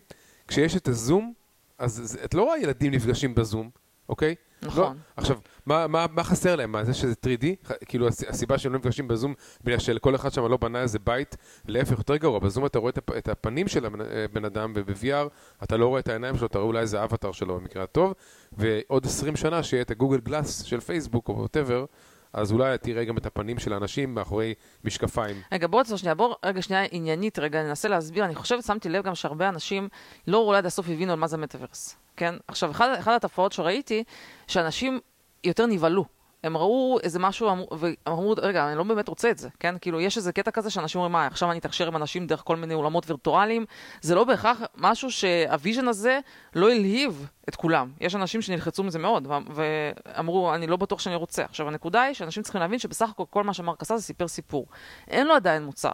[0.48, 1.32] כשיש את הזום,
[1.78, 3.70] אז את לא רואה ילדים נפגשים בזום,
[4.08, 4.34] אוקיי?
[4.62, 4.82] נכון.
[4.96, 6.72] לא, עכשיו, מה, מה, מה חסר להם?
[6.72, 7.44] מה, זה שזה 3D?
[7.68, 9.34] ח- כאילו, הס- הסיבה שהם לא נפגשים בזום,
[9.64, 11.36] בגלל שלכל אחד שם לא בנה איזה בית,
[11.68, 12.38] להפך, יותר גרוע.
[12.38, 14.00] בזום אתה רואה את, הפ- את הפנים של הבן
[14.44, 15.28] אה, אדם, וב-VR
[15.64, 18.12] אתה לא רואה את העיניים שלו, אתה רואה אולי איזה אבטר שלו במקרה הטוב,
[18.52, 21.84] ועוד 20 שנה שיהיה את הגוגל גלאס של פייסבוק או ווטאבר,
[22.32, 25.36] אז אולי תראה גם את הפנים של האנשים מאחורי משקפיים.
[25.52, 28.24] רגע, בוא תעצור שנייה, בוא רגע שנייה עניינית, רגע ננסה להסביר.
[28.24, 29.88] אני חושבת, שמתי לב גם שהרבה אנשים
[30.26, 32.34] לא אולי עד הסוף הבינו על מה זה מטאוורס, כן?
[32.48, 34.04] עכשיו, אחד, אחד התופעות שראיתי,
[34.46, 35.00] שאנשים
[35.44, 36.04] יותר נבהלו.
[36.44, 39.74] הם ראו איזה משהו אמרו- ואמרו, רגע, אני לא באמת רוצה את זה, כן?
[39.80, 42.56] כאילו, יש איזה קטע כזה שאנשים אומרים, מה, עכשיו אני אתקשר עם אנשים דרך כל
[42.56, 43.64] מיני עולמות וירטואליים?
[44.00, 46.18] זה לא בהכרח משהו שה vision הזה
[46.54, 47.92] לא הלהיב את כולם.
[48.00, 51.44] יש אנשים שנלחצו מזה מאוד, ואמרו, אני לא בטוח שאני רוצה.
[51.44, 54.66] עכשיו, הנקודה היא שאנשים צריכים להבין שבסך הכל כל מה שמרק עשה זה סיפר סיפור.
[55.08, 55.92] אין לו עדיין מוצר.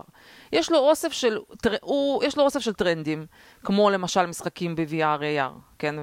[0.52, 1.38] יש לו אוסף של,
[1.80, 3.26] הוא, יש לו אוסף של טרנדים,
[3.64, 5.94] כמו למשל משחקים ב-VR, AR, כן,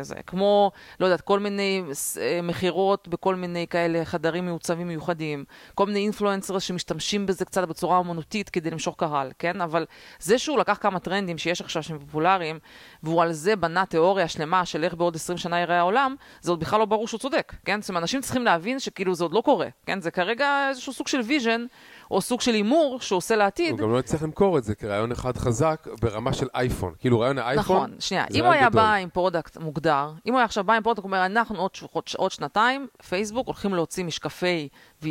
[0.00, 1.82] זה, כמו, לא יודעת, כל מיני
[2.20, 7.98] אה, מכירות בכל מיני כאלה חדרים מעוצבים מיוחדים, כל מיני influencer שמשתמשים בזה קצת בצורה
[7.98, 9.60] אומנותית כדי למשוך קהל, כן?
[9.60, 9.86] אבל
[10.18, 12.58] זה שהוא לקח כמה טרנדים שיש עכשיו שהם פופולריים,
[13.02, 16.60] והוא על זה בנה תיאוריה שלמה של איך בעוד 20 שנה ייראה העולם, זה עוד
[16.60, 17.80] בכלל לא ברור שהוא צודק, כן?
[17.80, 20.00] זאת אומרת, אנשים צריכים להבין שכאילו זה עוד לא קורה, כן?
[20.00, 21.64] זה כרגע איזשהו סוג של vision,
[22.10, 23.70] או סוג של הימור שהוא עושה לעתיד.
[23.70, 26.94] הוא גם לא יצטרך למכור את זה כרעיון אחד חזק ברמה של אייפון.
[26.98, 28.24] כאילו, רעיון האייפון, נכון, שנייה.
[28.34, 28.82] אם הוא היה גדול.
[28.82, 31.70] בא עם product מוגדר, אם הוא היה עכשיו בא עם product, הוא אומר, אנחנו עוד,
[31.92, 34.68] עוד, עוד שנתיים, פייסבוק, הולכים להוציא משקפי
[35.02, 35.06] VR,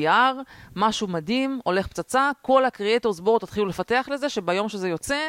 [0.75, 5.19] משהו מדהים, הולך פצצה, כל ה creators בואו תתחילו לפתח לזה, שביום שזה יוצא,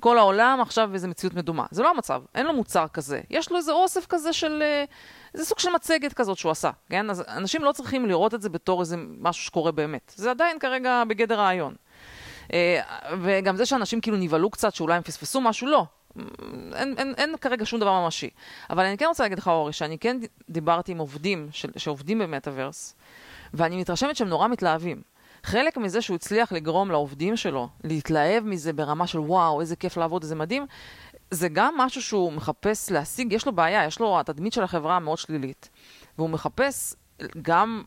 [0.00, 1.66] כל העולם עכשיו איזה מציאות מדומה.
[1.70, 3.20] זה לא המצב, אין לו מוצר כזה.
[3.30, 4.62] יש לו איזה אוסף כזה של...
[4.62, 4.84] אה,
[5.34, 7.10] זה סוג של מצגת כזאת שהוא עשה, כן?
[7.10, 10.12] אז אנשים לא צריכים לראות את זה בתור איזה משהו שקורה באמת.
[10.16, 11.74] זה עדיין כרגע בגדר רעיון.
[12.52, 12.80] אה,
[13.20, 15.84] וגם זה שאנשים כאילו נבהלו קצת, שאולי הם פספסו משהו, לא.
[16.74, 18.30] אין, אין, אין כרגע שום דבר ממשי.
[18.70, 20.16] אבל אני כן רוצה להגיד לך, אורי, שאני כן
[20.50, 22.94] דיברתי עם עובדים של, שעובדים במטאוורס,
[23.54, 25.02] ואני מתרשמת שהם נורא מתלהבים.
[25.42, 30.22] חלק מזה שהוא הצליח לגרום לעובדים שלו להתלהב מזה ברמה של וואו, איזה כיף לעבוד,
[30.22, 30.66] איזה מדהים,
[31.30, 35.18] זה גם משהו שהוא מחפש להשיג, יש לו בעיה, יש לו, התדמית של החברה מאוד
[35.18, 35.68] שלילית,
[36.18, 36.94] והוא מחפש
[37.42, 37.82] גם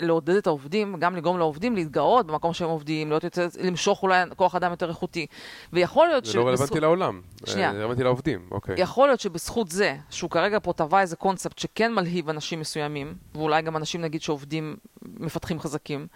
[0.00, 4.54] לעודד את העובדים, גם לגרום לעובדים להתגאות במקום שהם עובדים, להיות יותר, למשוך אולי כוח
[4.54, 5.26] אדם יותר איכותי.
[5.72, 7.20] ויכול להיות זה לא רלוונטי לעולם.
[7.44, 7.72] שנייה.
[7.72, 8.74] זה רלוונטי לעובדים, אוקיי.
[8.78, 13.62] יכול להיות שבזכות זה, שהוא כרגע פה טבע איזה קונספט שכן מלהיב אנשים מסוימים, ואולי
[13.62, 16.06] גם אנשים נגיד שעובדים מפתחים חזקים,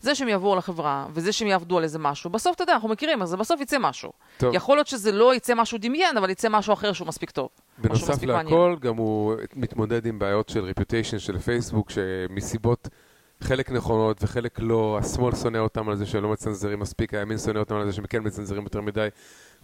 [0.00, 3.22] זה שהם יבואו לחברה, וזה שהם יעבדו על איזה משהו, בסוף אתה יודע, אנחנו מכירים,
[3.22, 4.12] אז זה בסוף יצא משהו.
[4.36, 4.54] טוב.
[4.54, 7.48] יכול להיות שזה לא יצא משהו דמיין, אבל יצא משהו אחר שהוא מספיק טוב.
[7.78, 8.46] בנוסף מעניין.
[8.46, 12.88] להכל, גם הוא מתמודד עם בעיות של reputation של פייסבוק, שמסיבות
[13.42, 17.58] חלק נכונות וחלק לא, השמאל שונא אותם על זה שהם לא מצנזרים מספיק, הימין שונא
[17.58, 19.08] אותם על זה שהם כן מצנזרים יותר מדי,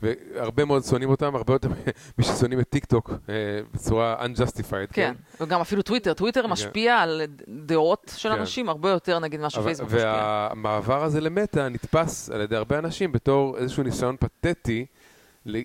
[0.02, 1.68] והרבה מאוד שונאים אותם, הרבה יותר
[2.18, 3.34] מששונאים את טיק טוק אה,
[3.74, 8.38] בצורה unjustified, כן, וגם אפילו טוויטר, טוויטר משפיע על דעות של כן.
[8.38, 10.12] אנשים הרבה יותר נגיד מה שפייסבוק משפיע.
[10.16, 14.86] והמעבר הזה למטא נתפס על ידי הרבה אנשים בתור איזשהו ניסיון פתטי,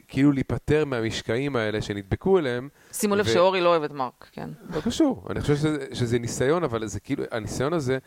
[0.07, 2.69] כאילו להיפטר מהמשקעים האלה שנדבקו אליהם.
[2.91, 4.49] שימו לב ו- שאורי לא אוהב את מרק, כן.
[4.75, 7.97] לא קשור, אני חושב שזה, שזה ניסיון, אבל זה כאילו, הניסיון הזה,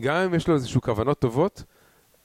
[0.00, 1.62] גם אם יש לו איזשהו כוונות טובות,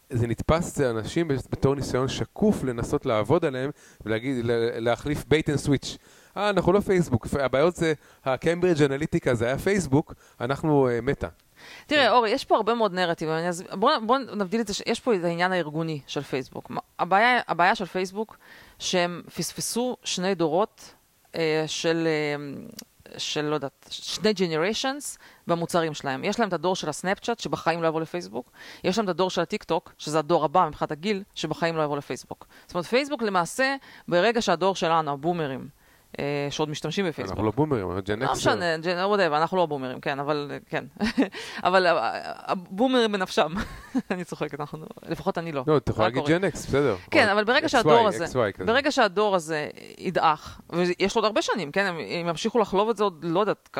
[0.09, 3.69] זה נתפס אצל אנשים בתור ניסיון שקוף לנסות לעבוד עליהם
[4.05, 5.97] ולהגיד, לה- להחליף bait and switch.
[6.37, 7.93] אה, אנחנו לא פייסבוק, הבעיות זה,
[8.25, 11.27] ה Cambridge Analytica זה היה פייסבוק, אנחנו uh, מטא.
[11.87, 13.33] תראה, אורי, יש פה הרבה מאוד נרטיבים.
[13.35, 16.71] אני אסביר- בוא, נבדיל את זה, יש פה את העניין הארגוני של פייסבוק.
[16.99, 18.37] הבעיה, הבעיה של פייסבוק,
[18.79, 20.93] שהם פספסו שני דורות
[21.35, 22.35] אה, של, אה,
[23.17, 26.23] של, לא יודעת, שני ג'נריישנס במוצרים שלהם.
[26.23, 28.51] יש להם את הדור של הסנאפצ'אט, שבחיים לא יבוא לפייסבוק.
[28.83, 31.97] יש להם את הדור של הטיק טוק, שזה הדור הבא מבחינת הגיל, שבחיים לא יבוא
[31.97, 32.47] לפייסבוק.
[32.67, 33.75] זאת אומרת, פייסבוק למעשה,
[34.07, 35.67] ברגע שהדור שלנו, הבומרים,
[36.49, 38.33] שעוד משתמשים בפייסבוק, אנחנו לא בומרים, אנחנו ג'ן לא אקסר.
[38.33, 40.85] משנה, ג'ן- whatever, אנחנו לא בומרים, כן, אבל כן.
[41.63, 43.53] אבל אה, הבומרים בנפשם.
[44.11, 45.63] אני צוחקת, אנחנו, לפחות אני לא.
[45.67, 46.23] לא, אתה יכול להגיד.
[46.27, 46.95] Gen X, בסדר.
[47.11, 48.25] כן, אבל ברגע שהדור הזה.
[48.65, 53.03] ברגע שהדור הזה ידעך, ויש לו עוד הרבה שנים, כן, הם, ימשיכו לחלוב את זה
[53.03, 53.77] עוד, לא יודעת,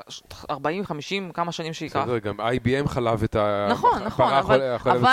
[0.49, 1.99] 40, 50, כמה שנים שייקח.
[1.99, 3.67] בסדר, גם IBM חלב את ה...
[3.71, 4.61] נכון, נכון, אבל,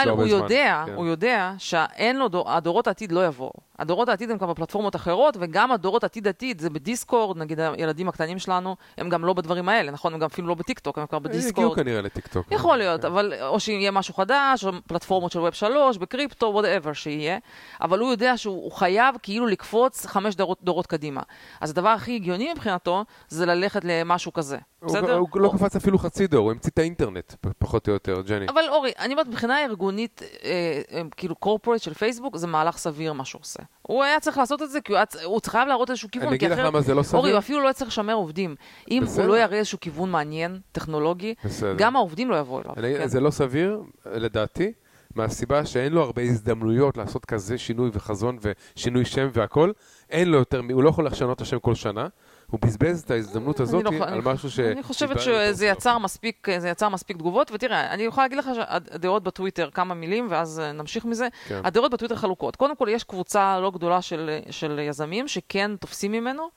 [0.08, 0.42] הוא.
[0.42, 0.94] יודע, כן.
[0.94, 3.52] הוא יודע שאין לו, דור, הדורות העתיד לא יבואו.
[3.78, 6.70] הדורות העתיד הם כבר בפלטפורמות אחרות, וגם הדורות עתיד עתיד, זה
[7.08, 10.14] ב Discord, נגיד הילדים הקטנים שלנו, הם גם לא בדברים האלה, נכון?
[10.14, 11.76] הם גם אפילו לא בטיקטוק, הם כבר הם הגיעו ב Discord.
[11.76, 12.46] כנראה לטיקטוק.
[12.50, 17.38] יכול להיות, אבל או שיהיה משהו חדש, או פלטפורמות של Web 3, בקריפטו, whatever שיהיה,
[17.80, 21.22] אבל הוא יודע שהוא הוא חייב כאילו לקפוץ חמש דורות, דורות קדימה.
[21.60, 24.58] אז הדבר הכי הגיוני מבחינתו, זה ללכת למשהו כזה.
[24.80, 25.14] הוא- בסדר?
[25.16, 28.46] הוא לא או- קפץ אפילו חצי דור, הוא המציא את האינטרנט, פחות או יותר, ג'ני.
[28.48, 30.48] אבל אורי, אני אומרת, מבחינה ארגונית, אה,
[30.92, 33.62] אה, כאילו קורפורט של פייסבוק, זה מהלך סביר מה שהוא עושה.
[33.82, 36.28] הוא היה צריך לעשות את זה, כי הוא, היה, הוא צריך חייב להראות איזשהו כיוון,
[36.28, 37.20] אני אגיד לך למה זה לא אורי, סביר.
[37.32, 38.54] הוא אפילו לא יצטרך לשמר עובדים.
[38.90, 39.22] אם בסדר.
[39.22, 41.74] הוא לא יראה איזשהו כיוון מעניין, טכנולוגי, בסדר.
[41.78, 42.72] גם העובדים לא יבואו אליו.
[42.76, 43.08] אני- כן.
[43.08, 44.72] זה לא סביר, לדעתי,
[45.14, 48.38] מהסיבה שאין לו הרבה הזדמנויות לעשות כזה שינוי וחזון
[48.76, 49.72] ושינוי שם והכל.
[50.10, 52.06] אין לו יותר, הוא לא יכול לשנות את השם כל שנה.
[52.50, 54.60] הוא בזבז את ההזדמנות הזאת לא- על משהו ש...
[54.60, 55.66] אני חושבת שזה.
[55.66, 60.26] יצר מספיק, זה יצר מספיק תגובות, ותראה, אני יכולה להגיד לך שהדעות בטוויטר, כמה מילים,
[60.30, 61.28] ואז אה, נמשיך מזה.
[61.48, 61.60] כן.
[61.64, 62.56] הדעות בטוויטר חלוקות.
[62.56, 66.48] קודם כל, יש קבוצה לא גדולה של, של יזמים שכן תופסים ממנו,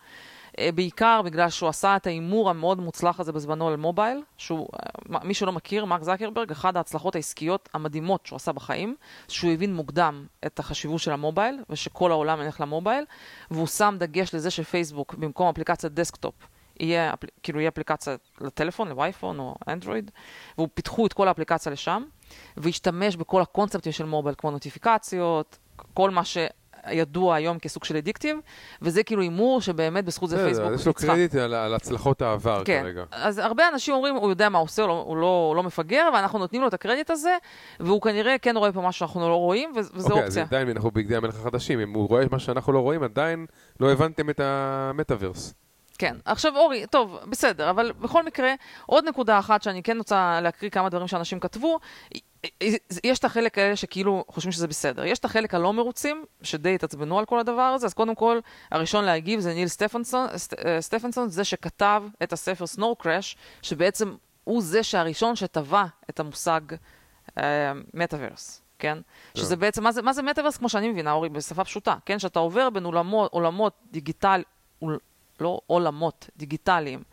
[0.76, 4.68] בעיקר בגלל שהוא עשה את ההימור המאוד מוצלח הזה בזמנו על מובייל, שהוא,
[5.14, 8.96] אה, מי שלא מכיר, מרק זקרברג, אחת ההצלחות העסקיות המדהימות שהוא עשה בחיים,
[9.28, 13.06] שהוא הבין מוקדם את החשיבות של המובייל, ושכל העולם ילך למובייל,
[13.52, 16.36] והוא שם דגש לזה שפייסבוק, במקום אפליקציית desktop,
[16.80, 20.12] יהיה, כאילו יהיה אפליקציה לטלפון, לאייפון או אנדרואיד,
[20.58, 22.04] והוא פיתחו את כל האפליקציה לשם,
[22.58, 25.58] והשתמש בכל הקונספטים של מובייל, כמו נוטיפיקציות,
[25.94, 26.22] כל מה
[26.90, 28.38] שידוע היום כסוג של addictive,
[28.82, 30.94] וזה כאילו הימור שבאמת בזכות זה פייסבוק יש לו.
[30.94, 33.04] קרדיט על על הצלחות העבר כן, כרגע.
[33.12, 35.64] אז הרבה אנשים אומרים, הוא יודע מה הוא עושה, הוא לא, הוא לא, הוא לא
[35.64, 37.38] מפגר, ואנחנו נותנים לו את הקרדיט הזה,
[37.80, 40.44] והוא כנראה כן רואה פה משהו שאנחנו לא רואים, וזו אוקיי, אז אופציה.
[40.44, 41.80] עדיין אנחנו בגדי המלך החדשים.
[41.80, 43.46] אם הוא רואה מה שאנחנו לא רואים, עדיין
[43.80, 45.54] לא הבנתם את המטאוורס.
[45.98, 46.16] כן.
[46.26, 48.54] עכשיו, אורי, טוב, בסדר, אבל בכל מקרה,
[48.86, 51.80] עוד נקודה אחת שאני כן רוצה להקריא כמה דברים שאנשים כתבו.
[53.04, 55.06] יש את החלק האלה שכאילו חושבים שזה בסדר.
[55.06, 58.40] יש את החלק הלא מרוצים, שדי התעצבנו על כל הדבר הזה, אז קודם כל,
[58.72, 64.16] הראשון להגיב זה ניל סטפנסון, סט, אה, סטפנסון, זה שכתב את הספר סנואו קראש, שבעצם
[64.44, 66.62] הוא זה שהראשון שטבע את המושג
[67.94, 68.62] מטאוורס.
[68.80, 68.98] כן?
[69.36, 72.20] שזה בעצם, מה זה, מה זה מטאוורס כמו שאני מבינה, אורי, בשפה פשוטה, כן?
[72.20, 74.44] שאתה עובר בין עולמות, עולמות דיגיטל,
[75.40, 77.04] לא עולמות דיגיטליים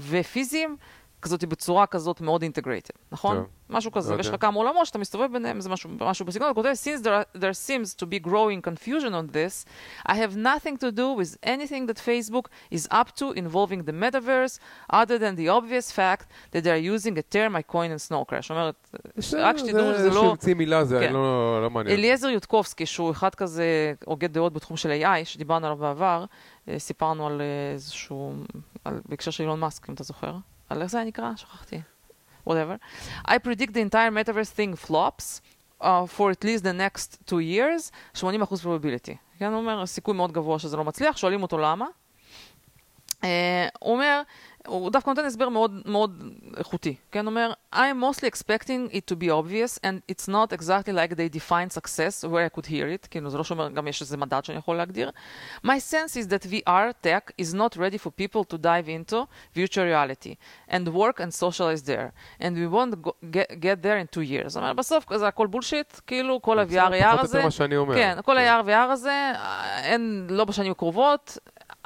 [0.00, 0.76] ופיזיים,
[1.22, 3.36] כזאת בצורה כזאת מאוד integrated, נכון?
[3.36, 3.46] טוב.
[3.70, 4.46] משהו כזה, לא ויש לך יודע.
[4.46, 7.94] כמה עולמות שאתה מסתובב ביניהם, זה משהו, משהו בסגנון, הוא כותב, since there, there seems
[7.94, 9.64] to be growing confusion on this,
[10.08, 14.58] I have nothing to do with anything that Facebook is up to involving the metaverse,
[14.92, 18.24] other than the obvious fact that they are using a term I coined in Snow
[18.24, 18.50] Crash.
[18.50, 18.90] אומרת,
[19.38, 20.20] רק שתדעו שזה זה לא...
[20.20, 21.12] שהמציא מילה זה כן.
[21.12, 21.98] לא לא מעניין.
[21.98, 26.24] אליעזר יודקובסקי, שהוא אחד כזה הוגה דעות בתחום של AI, שדיברנו עליו בעבר,
[26.68, 28.32] אה, סיפרנו על אה, איזשהו,
[28.84, 30.36] על, בהקשר של אילון מאסק, אם אתה זוכר.
[30.68, 31.30] על איך זה נקרא?
[31.36, 31.80] שכחתי.
[32.46, 32.78] whatever.
[33.24, 35.40] I predict the entire metaverse thing flops
[35.80, 39.16] uh, for at least the next two years, 80% probability.
[39.38, 41.86] כן, הוא אומר, סיכוי מאוד גבוה שזה לא מצליח, שואלים אותו למה.
[43.10, 43.24] Uh,
[43.80, 44.22] הוא אומר,
[44.66, 46.22] הוא דווקא נותן הסבר מאוד מאוד
[46.56, 47.26] איכותי, כן?
[47.26, 51.28] הוא אומר, I'm mostly expecting it to be obvious and it's not exactly like they
[51.38, 54.44] define success where I could hear it, כאילו זה לא שאומר, גם יש איזה מדד
[54.44, 55.10] שאני יכול להגדיר.
[55.64, 59.26] My sense is that VR tech is not ready for people to dive into
[59.56, 60.34] virtual reality
[60.70, 64.48] and work and socialize there and we won't go, get, get there in two years.
[64.48, 67.76] זאת אומרת, בסוף זה הכל בולשיט, כאילו כל זה ה-VR פחות הזה, יותר מה שאני
[67.76, 67.94] אומר.
[67.94, 68.40] כן, כל כן.
[68.40, 71.38] ה-VR VR הזה, אה, אין, לא בשנים הקרובות,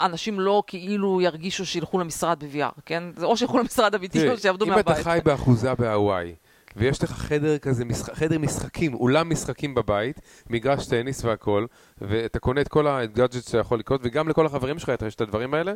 [0.05, 3.03] אנשים לא כאילו ירגישו שילכו למשרד ב-VR, כן?
[3.17, 4.87] זה או שילכו למשרד אמיתי או שיעבדו אם מהבית.
[4.89, 6.35] אתה חי באחוזה בהוואי,
[6.77, 11.67] ויש לך חדר כזה, חדר משחקים, אולם משחקים בבית, מגרש טניס והכל,
[12.01, 15.73] ואתה קונה את כל הגאדג'ט שיכול לקרות, וגם לכל החברים שלך יש את הדברים האלה,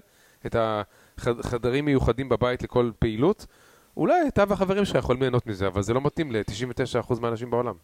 [0.47, 0.57] את
[1.19, 3.47] החדרים מיוחדים בבית לכל פעילות,
[3.97, 7.75] אולי אתה והחברים שלך יכולים ליהנות מזה, אבל זה לא מתאים ל-99% מהאנשים בעולם.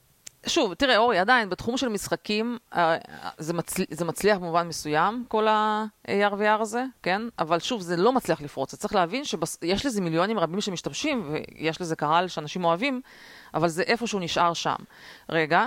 [0.47, 2.97] שוב, תראה, אורי, עדיין, בתחום של משחקים, אה,
[3.39, 3.83] זה, מצל...
[3.91, 7.23] זה מצליח במובן מסוים, כל ה-AR VR הזה, כן?
[7.39, 8.75] אבל שוב, זה לא מצליח לפרוץ.
[8.75, 13.01] צריך להבין שיש לזה מיליונים רבים שמשתמשים, ויש לזה קהל שאנשים אוהבים,
[13.55, 14.77] אבל זה איפשהו נשאר שם.
[15.29, 15.67] רגע,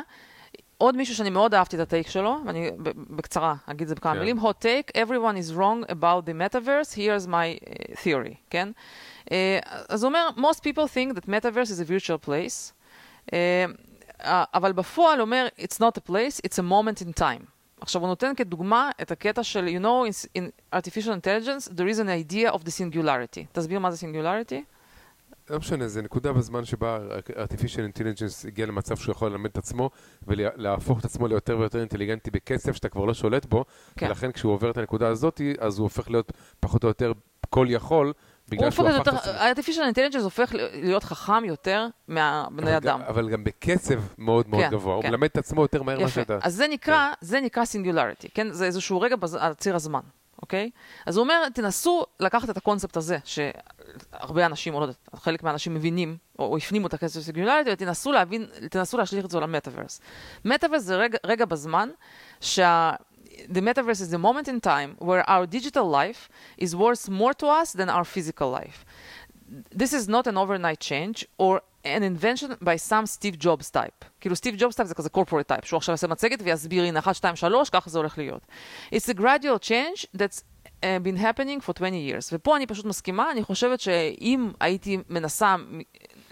[0.78, 2.72] עוד מישהו שאני מאוד אהבתי את הטייק שלו, ואני
[3.10, 4.20] בקצרה אגיד את זה בכמה כן.
[4.20, 8.70] מילים, hot take, everyone is wrong about the metaverse, here's my uh, theory, כן?
[9.26, 9.30] Uh,
[9.90, 12.74] אז הוא אומר, most people think that metaverse is a virtual place,
[13.28, 13.34] uh,
[14.26, 17.46] אבל בפועל אומר, it's not a place, it's a moment in time.
[17.82, 22.00] עכשיו הוא נותן כדוגמה את הקטע של, you know, in, in artificial intelligence, there is
[22.00, 23.46] an idea of the singularity.
[23.52, 24.74] תסביר מה זה singularity?
[25.50, 29.90] לא משנה, זה נקודה בזמן שבה artificial intelligence הגיע למצב שהוא יכול ללמד את עצמו
[30.28, 33.66] ולהפוך את עצמו ליותר ויותר אינטליגנטי בקצב שאתה כבר לא שולט בו,
[33.98, 34.08] כן.
[34.08, 37.14] ולכן כשהוא עובר את הנקודה הזאת, אז הוא הופך להיות פחות או יותר
[37.50, 38.14] כל יכול,
[38.58, 39.32] בגלל שהוא הפך את עצמו.
[39.32, 43.02] artificial intelligence הופך להיות חכם יותר מהבני אדם.
[43.08, 45.10] אבל גם בקצב מאוד מאוד כן, גבוה, הוא כן.
[45.10, 46.08] מלמד את עצמו יותר מהר ממה.
[46.10, 46.38] שאתה...
[46.42, 46.64] אז
[47.22, 48.52] זה נקרא, singularity, כן?
[48.52, 49.16] זה איזשהו רגע.
[49.40, 50.00] על ציר הזמן,
[50.42, 50.70] אוקיי?
[51.06, 55.74] אז הוא אומר, תנסו לקחת את הקונספט הזה, שהרבה אנשים, או לא יודעת, חלק מהאנשים
[55.74, 60.02] מבינים, או, או הפנימו את הקונספט של singularity, ותנסו להבין, תנסו להשליך את זה למטאוורס.
[60.46, 61.90] מטאוורס זה רגע, רגע בזמן
[62.42, 62.92] שה...
[63.57, 67.47] The metaverse is the moment in time where our digital life is worth more to
[67.61, 68.85] us than our physical life.
[69.75, 74.05] this is not an overnight change, or an invention by some Steve Jobs type.
[74.21, 77.15] כאילו סטיב ג'ובס טייפ זה כזה corporate type, שהוא עכשיו יעשה מצגת ויסביר, הנה, 1,
[77.15, 78.43] 2, 3, ככה זה הולך להיות.
[78.93, 82.31] It's a gradual change that's uh, been happening for 20 years.
[82.33, 85.57] ופה אני פשוט מסכימה, אני חושבת שאם הייתי מנסה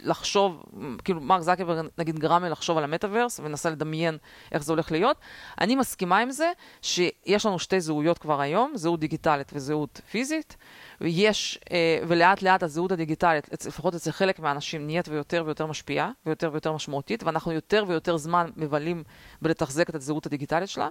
[0.02, 0.64] לחשוב,
[1.04, 4.18] כאילו מרק זקרברג נגיד גרם לי לחשוב על המטאוורס ונסה לדמיין
[4.52, 5.18] איך זה הולך להיות,
[5.62, 10.58] אני מסכימה עם זה שיש לנו שתי זהויות כבר היום, זהות דיגיטלית וזהות פיזית.
[11.02, 16.50] ויש, אה, ולאט לאט הזהות הדיגיטלית, לפחות אצל חלק מהאנשים, נהיית ויותר ויותר משפיעה, ויותר
[16.52, 19.04] ויותר משמעותית, ואנחנו יותר ויותר זמן מבלים
[19.42, 20.88] בלתחזק את הזהות הדיגיטלית שלה,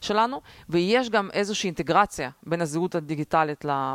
[0.00, 3.94] שלנו, ויש גם איזושהי אינטגרציה בין הזהות הדיגיטלית ל...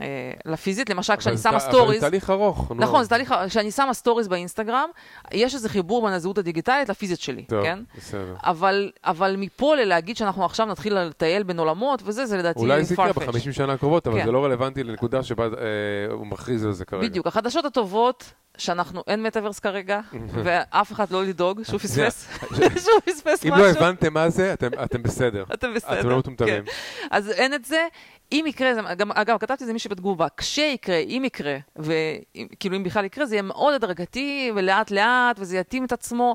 [0.00, 0.06] אה,
[0.44, 1.90] לפיזית, למשל כשאני שמה סטוריז...
[1.90, 2.72] אבל זה תהליך ארוך.
[2.76, 3.48] נכון, זה תהליך, ארוך.
[3.50, 4.88] כשאני שמה סטוריז באינסטגרם,
[5.32, 7.78] יש איזה חיבור בין הזהות הדיגיטלית לפיזית שלי, טוב, כן?
[7.98, 8.34] בסדר.
[8.42, 12.94] אבל, אבל מפה ללהגיד שאנחנו עכשיו נתחיל לטייל בין עולמות וזה, זה לדעתי אולי זה
[12.94, 13.12] יקרה.
[13.12, 14.26] בחמישים שנה הקרובות, אבל כן.
[14.26, 15.50] זה לא רלוונטי לנקודה שבה אה,
[16.12, 17.02] הוא מכריז על זה כרגע.
[17.08, 20.00] בדיוק, החדשות הטובות, שאנחנו, אין מטאוורס כרגע,
[20.44, 22.28] ואף אחד לא לדאוג שהוא פספס,
[22.84, 23.64] שהוא פספס אם משהו.
[23.64, 25.44] לא הבנתם מה זה, אתם- אתם בסדר.
[25.54, 26.00] אתם בסדר.
[26.00, 26.64] אתם לא מטומטמים.
[26.64, 26.70] כן.
[27.10, 27.86] אז אין את זה.
[28.32, 32.82] אם יקרה, זה, גם, אגב, כתבתי את זה מישהי בתגובה, כשיקרה, אם יקרה, וכאילו אם
[32.84, 36.34] בכלל יקרה, זה יהיה מאוד הדרגתי ולאט לאט, וזה יתאים את עצמו.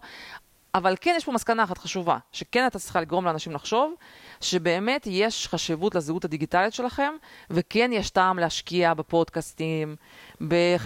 [0.75, 3.93] אבל כן יש פה מסקנה אחת חשובה, שכן אתה צריכה לגרום לאנשים לחשוב,
[4.41, 7.13] שבאמת יש חשיבות לזהות הדיגיטלית שלכם,
[7.49, 9.95] וכן יש טעם להשקיע בפודקאסטים,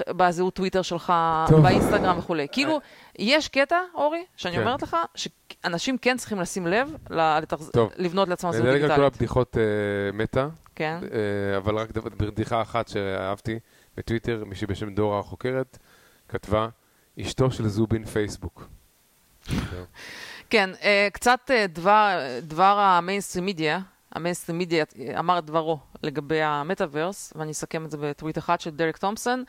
[0.10, 1.14] בזהות טוויטר שלך,
[1.50, 1.62] טוב.
[1.64, 2.48] באינסטגרם וכולי.
[2.52, 2.80] כאילו,
[3.20, 4.62] יש קטע, אורי, שאני כן.
[4.62, 7.90] אומרת לך, שאנשים כן צריכים לשים לב, לתחז- טוב.
[7.98, 9.14] לבנות לעצמם זהות נדלג על כל דיגיטלית.
[9.14, 9.64] הבדיחות אה,
[10.14, 11.00] מטא, כן.
[11.14, 13.60] אה, אבל רק בדיחה אחת שאהבתי
[13.98, 15.78] בטוויטר, מישהי בשם דורה החוקרת,
[16.28, 16.68] כתבה,
[17.22, 18.68] אשתו של זובי פייסבוק.
[20.50, 23.80] כן, אה, קצת אה, דבר, דבר ה mainstream media,
[24.16, 24.86] ה mainstream media
[25.20, 29.44] אמר את דברו לגבי המטאוורס, ואני אסכם את זה בטוויט אחד של דרק תומפסון.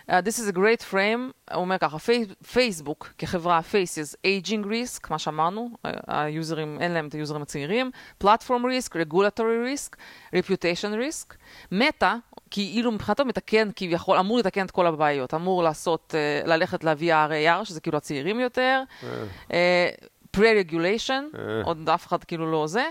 [0.00, 5.06] Uh, this is a great frame, הוא אומר ככה, פי- פייסבוק כחברה faces aging risk,
[5.10, 7.90] מה שאמרנו, ה- ה users, אין להם את היוזרים הצעירים,
[8.24, 9.38] platform risk, regulatory
[9.74, 9.96] risk,
[10.36, 11.34] reputation risk,
[11.72, 12.14] מטא,
[12.50, 17.80] כאילו מבחינתו מתקן, כביכול, אמור לתקן את כל הבעיות, אמור לעשות, uh, ללכת ל-VR, שזה
[17.80, 19.08] כאילו הצעירים יותר, אה,
[19.52, 19.88] אה,
[20.36, 21.62] pre-regulation, אה.
[21.64, 22.84] עוד אף אחד כאילו לא זה,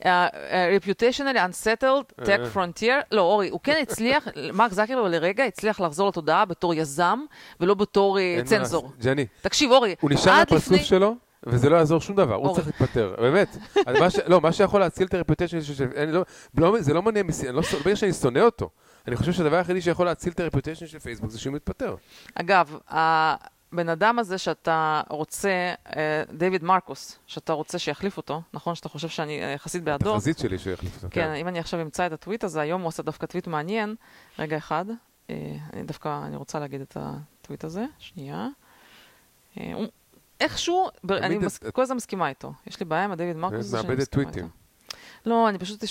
[0.00, 0.06] uh, uh,
[0.80, 2.46] reputationally unsettled, tech אה.
[2.54, 7.18] frontier, לא אורי, הוא כן הצליח, מרק זקרברג לרגע הצליח לחזור לתודעה בתור יזם,
[7.60, 8.92] ולא בתור אה, צנזור.
[9.02, 10.78] ג'ני, תקשיב אורי, הוא נשאר לפני...
[10.78, 12.54] שלו, וזה לא יעזור שום דבר, הוא.
[12.54, 13.56] צריך להתפטר, באמת.
[14.26, 15.58] לא, מה שיכול להציל את הרפוטיישן
[16.06, 16.24] לא-
[16.58, 17.48] לא- זה לא מסי...
[17.48, 18.70] אני לא בגלל שאני שונא אותו.
[19.08, 21.94] אני חושב שהדבר היחידי שיכול להציל את הרפוטיישן של פייסבוק זה שהוא מתפטר.
[22.34, 22.78] אגב,
[23.72, 29.08] הבן אדם הזה שאתה רוצה, אה, דיוויד מרקוס, שאתה רוצה שיחליף אותו, נכון שאתה חושב
[29.08, 30.10] שאני אה, יחסית בעדו?
[30.10, 31.08] התחזית שלי שהוא יחליף אותו.
[31.10, 33.94] כן, אם אני עכשיו אמצא את הטוויט הזה, היום הוא עשה דווקא טוויט מעניין.
[34.38, 34.84] רגע אחד,
[35.30, 35.34] אה,
[35.72, 38.48] אני דווקא, אני רוצה להגיד את הטוויט הזה, שנייה.
[39.54, 39.86] הוא-
[40.40, 41.38] איכשהו, אני
[41.72, 42.52] כל הזמן מסכימה איתו.
[42.66, 44.44] יש לי בעיה עם הדייוויד מרקוס הזה שאני מאבדת מסכימה טוויטים.
[44.44, 44.56] איתו.
[45.26, 45.84] לא, אני פשוט...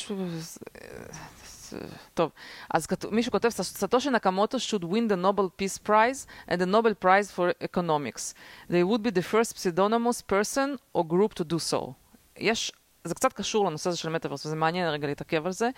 [2.14, 2.32] טוב,
[2.74, 7.06] אז כתוב- מישהו כותב, סטושי נקמוטו should win the Nobel Peace Prize and the Nobel
[7.06, 8.34] Prize for Economics.
[8.70, 11.92] They would be the first pseudonymous person or group to do so.
[12.38, 12.72] יש,
[13.04, 15.70] זה קצת קשור לנושא הזה של מטאוורס, וזה מעניין רגע להתעכב על זה.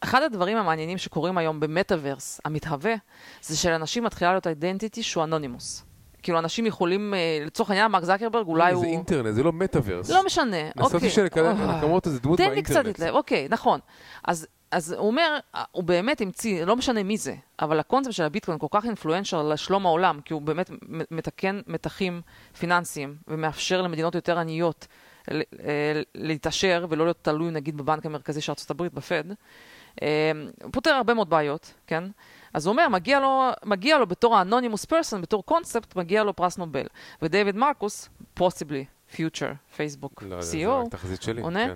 [0.00, 2.94] אחד הדברים המעניינים שקורים היום במטאוורס המתהווה,
[3.42, 5.84] זה שלאנשים מתחילה להיות אידנטיטי שהוא אנונימוס.
[6.22, 8.84] כאילו אנשים יכולים, אה, לצורך העניין, מרק זקרברג אולי זה הוא...
[8.84, 10.10] אינטרנט, זה לא מטאוורס.
[10.10, 10.86] לא משנה, אוקיי.
[10.86, 12.86] נסעתי שנקמות זה דמות תן לי קצת מהאינטרנט.
[12.86, 13.80] להתלהב, אוקיי, נכון.
[14.24, 15.38] אז, אז הוא אומר,
[15.72, 19.86] הוא באמת המציא, לא משנה מי זה, אבל הקונספט של הביטקוין כל כך אינפלואנשל לשלום
[19.86, 20.70] העולם, כי הוא באמת
[21.10, 22.20] מתקן מתחים
[22.58, 24.86] פיננסיים ומאפשר למדינות יותר עניות
[25.30, 25.36] אה,
[26.14, 29.24] להתעשר ולא להיות תלוי נגיד בבנק המרכזי של ארה"ב, בפד.
[30.02, 32.04] אה, הוא פותר הרבה מאוד בעיות, כן?
[32.54, 36.58] אז הוא אומר, מגיע לו, מגיע לו בתור האנונימוס פרסון, בתור קונספט, מגיע לו פרס
[36.58, 36.86] נובל.
[37.22, 38.08] ודייוויד מרקוס,
[39.76, 40.88] Facebook לא, זה- CEO.
[41.42, 41.66] עונה?
[41.66, 41.74] כן.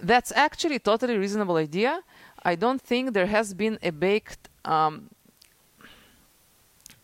[0.00, 1.90] That's actually a totally reasonable idea.
[2.44, 4.68] I don't think there has been a baked...
[4.68, 4.70] Um...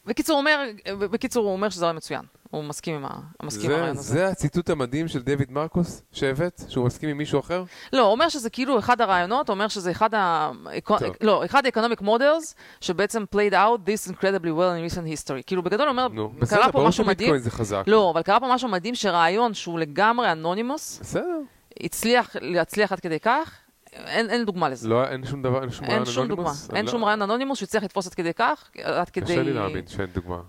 [0.06, 0.60] בקיצור, הוא אומר,
[0.98, 2.22] בקיצור, הוא אומר שזה רעיון מצוין.
[2.50, 3.08] הוא מסכים עם ה...
[3.42, 4.12] מסכים עם זה- הרעיון הזה.
[4.14, 6.62] זה הציטוט המדהים של דויד מרקוס שהבאת?
[6.68, 7.64] שהוא מסכים עם מישהו אחר?
[7.92, 10.50] לא, הוא אומר שזה כאילו אחד הרעיונות, הוא אומר שזה אחד ה...
[10.86, 11.00] טוב.
[11.20, 15.42] לא, אחד ה-economic models שבעצם played out this incredibly well in recent history.
[15.46, 17.28] כאילו, בגדול הוא אומר, נו, קרה בסדר, פה ברור משהו מדהים.
[17.28, 17.84] שביטקוין זה חזק.
[17.86, 21.38] לא, אבל קרה פה משהו מדהים שרעיון שהוא לגמרי anonymous, בסדר.
[21.82, 23.52] הצליח להצליח עד כדי כך,
[23.92, 24.88] אין, אין דוגמה לזה.
[24.88, 26.42] לא, אין שום דבר, אין שום רעיון שום דוגמה.
[26.42, 26.70] anonymous?
[26.74, 29.24] אין לא- שום רעיון anonymous שהצליח לתפוס עד כדי כך, עד כדי...
[29.24, 30.40] קשה לי להאמין שאין דוגמה.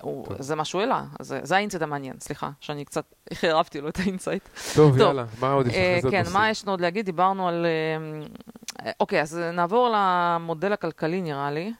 [0.00, 3.88] הוא, זה מה שהוא העלה, זה, זה ה insight המעניין, סליחה, שאני קצת חירבתי לו
[3.88, 4.48] את ה insight.
[4.74, 5.00] טוב, טוב.
[5.00, 6.04] יאללה, מה עוד יש לך?
[6.04, 6.22] אה, כן?
[6.32, 7.06] מה יש לנו עוד להגיד?
[7.06, 7.66] דיברנו על...
[7.66, 11.72] אה, אוקיי, אז נעבור למודל הכלכלי נראה לי.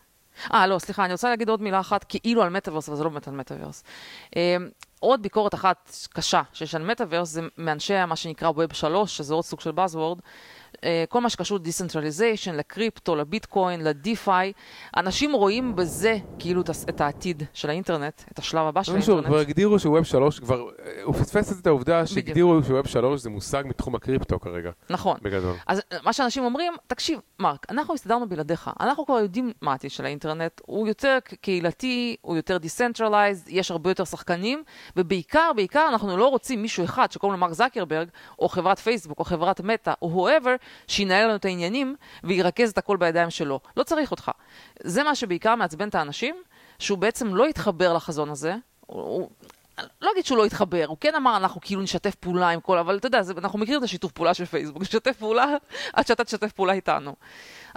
[0.54, 3.10] אה, לא, סליחה, אני רוצה להגיד עוד מילה אחת, כאילו על מטאוורס, אבל זה לא
[3.10, 3.84] באמת על מטאוורס.
[4.36, 4.56] אה,
[5.00, 9.44] עוד ביקורת אחת קשה שיש על מטאוורס זה מאנשי מה שנקרא Web 3, שזה עוד
[9.44, 10.20] סוג של Buzzword, אה,
[11.08, 14.52] כל מה שקשור ל-Decentralization, לקריפטו, לביטקוין, לדיפיי,
[14.96, 19.26] אנשים רואים בזה כאילו את העתיד של האינטרנט, את השלב הבא של האינטרנט.
[19.26, 23.62] כבר הגדירו שווב 3, כבר, אה, הוא פספס את העובדה שהגדירו שווב 3 זה מושג
[23.66, 24.70] מתחום הקריפטו כרגע.
[24.90, 25.16] נכון.
[25.22, 25.54] בגדול.
[25.66, 29.90] אז אה, מה שאנשים אומרים, תקשיב, מרק, אנחנו הסתדרנו בלעדיך, אנחנו כבר יודעים מה העתיד
[29.90, 34.62] של האינטרנט, הוא יותר קהילתי, הוא יותר Decentralized, יש הרבה יותר שחקנים,
[34.96, 38.08] ובעיקר, בעיקר אנחנו לא רוצים מישהו אחד שקוראים לו מרק זקרברג,
[38.38, 40.55] או חברת פייסבוק, או חברת מטא, או whoever,
[40.86, 43.60] שינהל לנו את העניינים וירכז את הכל בידיים שלו.
[43.76, 44.30] לא צריך אותך.
[44.82, 46.36] זה מה שבעיקר מעצבן את האנשים,
[46.78, 48.54] שהוא בעצם לא התחבר לחזון הזה.
[48.86, 49.30] הוא, הוא,
[50.00, 52.96] לא אגיד שהוא לא התחבר, הוא כן אמר, אנחנו כאילו נשתף פעולה עם כל, אבל
[52.96, 55.46] אתה יודע, זה, אנחנו מכירים את השיתוף פעולה של פייסבוק, נשתף פעולה
[55.92, 57.14] עד שאתה תשתף פעולה איתנו.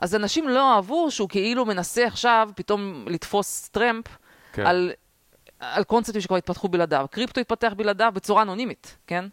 [0.02, 4.06] אז אנשים לא אהבו שהוא כאילו מנסה עכשיו פתאום לתפוס טרמפ
[4.54, 4.66] כן.
[4.66, 4.92] על,
[5.60, 7.06] על קונספטים שכבר התפתחו בלעדיו.
[7.12, 9.26] קריפטו התפתח בלעדיו בצורה אנונימית, כן?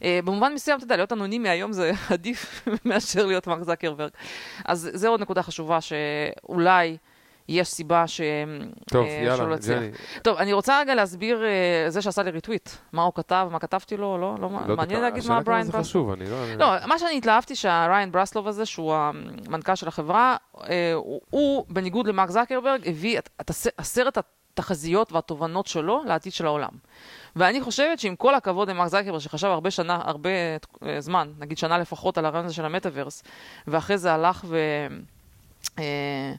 [0.00, 4.10] Uh, במובן מסוים, אתה יודע, להיות אנונימי היום זה עדיף מאשר להיות מרק זקרברג.
[4.64, 6.96] אז זו עוד נקודה חשובה שאולי...
[7.50, 8.20] יש סיבה ש...
[8.90, 9.90] טוב, uh, יאללה, ג'ני.
[10.22, 12.70] טוב, אני רוצה רגע להסביר uh, זה שעשה לי ריטוויט.
[12.92, 15.82] מה הוא כתב, מה כתבתי לו, לא, לא, לא מעניין להגיד מה בריין ברסלוב.
[15.82, 16.54] זה חשוב, אני לא...
[16.56, 20.58] לא, מה שאני התלהבתי שהריין ברסלוב הזה, שהוא המנכ"ל של החברה, uh,
[20.94, 24.18] הוא, הוא, בניגוד למרק זקרברג, הביא את, את עשרת
[24.54, 26.70] התחזיות והתובנות שלו לעתיד של העולם.
[27.36, 30.30] ואני חושבת שעם כל הכבוד למרק זקרברג, שחשב הרבה שנה, הרבה
[30.86, 33.22] אה, זמן, נגיד שנה לפחות, על הרעיון הזה של המטאוורס,
[33.66, 34.58] ואחרי זה הלך ו...
[35.78, 36.32] אה,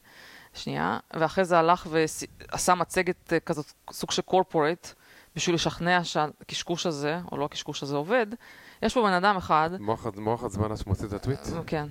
[0.53, 4.93] שנייה, ואחרי זה הלך ועשה מצגת אה, כזאת, סוג של קורפורט,
[5.35, 8.27] בשביל לשכנע שהקשקוש הזה, או לא הקשקוש הזה עובד,
[8.81, 9.69] יש פה בן אדם אחד...
[10.17, 11.39] מוח עד זמן עד שמוציא את הטוויט?
[11.67, 11.85] כן.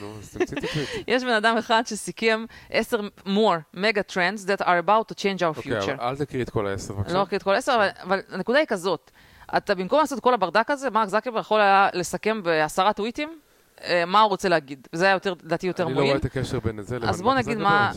[0.00, 0.88] נו, אז תמציא את הטוויט.
[1.08, 5.62] יש בן אדם אחד שסיכם עשר more mega trends that are about to change our
[5.62, 5.80] future.
[5.80, 7.14] אוקיי, אל תקריא את כל העשר, בבקשה.
[7.14, 9.10] לא אקריא את כל העשר, אבל הנקודה היא כזאת.
[9.56, 13.38] אתה במקום לעשות כל הברדק הזה, מרק זקרברג יכול היה לסקם בעשרה טוויטים
[13.84, 14.88] אה, מה הוא רוצה להגיד.
[14.92, 15.98] וזה היה יותר, לדעתי יותר מועיל.
[15.98, 17.08] אני לא רואה את הקשר בין זה לבין...
[17.08, 17.92] אז בוא נגיד מה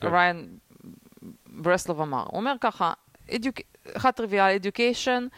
[0.00, 0.08] כן.
[0.08, 0.48] ריין
[1.46, 2.22] ברסלוב אמר.
[2.26, 2.92] הוא אומר ככה,
[3.96, 5.28] אחד טריוויאלי, education,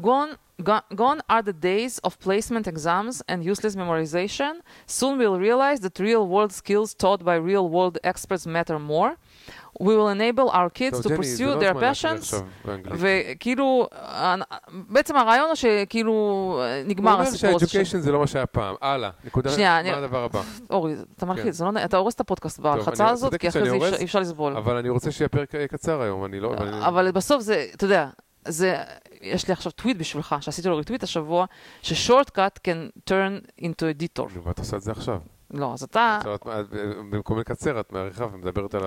[0.00, 0.36] gone
[1.02, 4.52] Gone are the days of placement exams and useless memorization.
[4.86, 9.10] Soon we'll realize that real world skills taught by real world experts matter more.
[9.86, 12.34] We will enable our kids to pursue their passions.
[12.90, 13.88] וכאילו,
[14.70, 17.66] בעצם הרעיון הוא שכאילו נגמר הסיפור הזה.
[17.66, 18.74] הוא אומר ש-education זה לא מה שהיה פעם.
[18.80, 20.42] הלאה, נקודה, מה הדבר הבא?
[20.70, 24.20] אורי, אתה מלחיץ, לא אתה הורס את הפודקאסט בהלחצה הזאת, כי אחרי זה אי אפשר
[24.20, 24.56] לסבול.
[24.56, 26.54] אבל אני רוצה שיהיה פרק קצר היום, אני לא...
[26.80, 28.08] אבל בסוף זה, אתה יודע,
[28.48, 28.76] זה,
[29.20, 31.46] יש לי עכשיו טוויט בשבילך, שעשיתי לו ריטוויט השבוע,
[31.82, 34.38] ששורטקאט can turn into a detour.
[34.42, 35.20] ואת עושה את זה עכשיו.
[35.50, 36.18] לא, אז אתה...
[37.10, 38.84] במקום לקצר, את מעריכה ומדברת על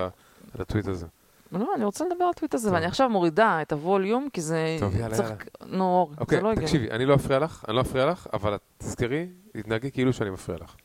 [0.58, 1.06] הטוויט הזה.
[1.52, 4.76] לא, אני רוצה לדבר על הטוויט הזה, ואני עכשיו מורידה את הווליום, כי זה...
[4.80, 5.34] טוב, יאללה, יאללה.
[5.66, 6.66] נו, זה אוקיי, לא הגיוני.
[6.66, 10.58] תקשיבי, אני לא אפריע לך, אני לא אפריע לך, אבל תזכרי, תתנהגי כאילו שאני מפריע
[10.58, 10.76] לך.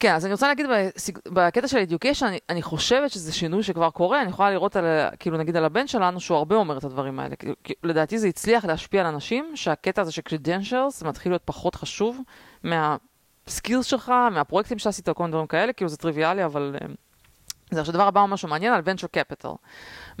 [0.00, 0.66] כן, אז אני רוצה להגיד
[1.28, 4.84] בקטע של education, אני, אני חושבת שזה שינוי שכבר קורה, אני יכולה לראות על,
[5.18, 7.36] כאילו נגיד על הבן שלנו, שהוא הרבה אומר את הדברים האלה.
[7.36, 12.20] כאילו, לדעתי זה הצליח להשפיע על אנשים, שהקטע הזה של credentials מתחיל להיות פחות חשוב
[12.62, 16.76] מהסקילס שלך, מהפרויקטים שעשית, כל מיני דברים כאלה, כאילו זה טריוויאלי, אבל...
[16.80, 16.86] אה,
[17.70, 19.56] זה עכשיו דבר הבא משהו מעניין על venture capital.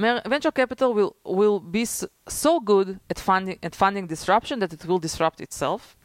[0.00, 4.98] venture capital will, will be so good at funding, at funding disruption that it will
[4.98, 5.96] disrupt itself.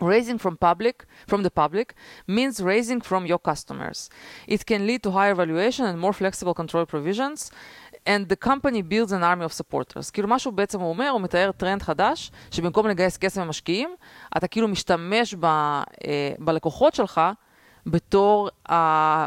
[0.00, 1.94] Raising from public, from the public
[2.26, 4.10] means raising from your customers.
[4.48, 7.50] It can lead to higher valuation and more flexible control provisions,
[8.06, 10.10] and the company builds an army of supporters.
[10.10, 13.94] כאילו מה שהוא בעצם אומר, הוא מתאר טרנד חדש, שבמקום לגייס כסף ממשקיעים,
[14.36, 15.82] אתה כאילו משתמש ב, אה,
[16.38, 17.20] בלקוחות שלך
[17.86, 18.74] בתור ה...
[18.74, 19.26] אה,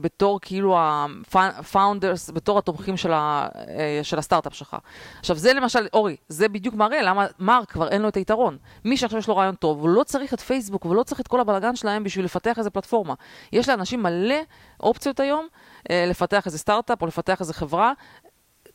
[0.00, 4.76] בתור כאילו ה-founders, בתור התומכים של, ה, אה, של הסטארט-אפ שלך.
[5.18, 8.56] עכשיו זה למשל, אורי, זה בדיוק מראה למה מרק כבר אין לו את היתרון.
[8.84, 11.40] מי שעכשיו יש לו רעיון טוב, הוא לא צריך את פייסבוק ולא צריך את כל
[11.40, 13.14] הבלאגן שלהם בשביל לפתח איזה פלטפורמה.
[13.52, 14.38] יש לאנשים מלא
[14.80, 15.46] אופציות היום
[15.90, 17.92] אה, לפתח איזה סטארט-אפ או לפתח איזה חברה.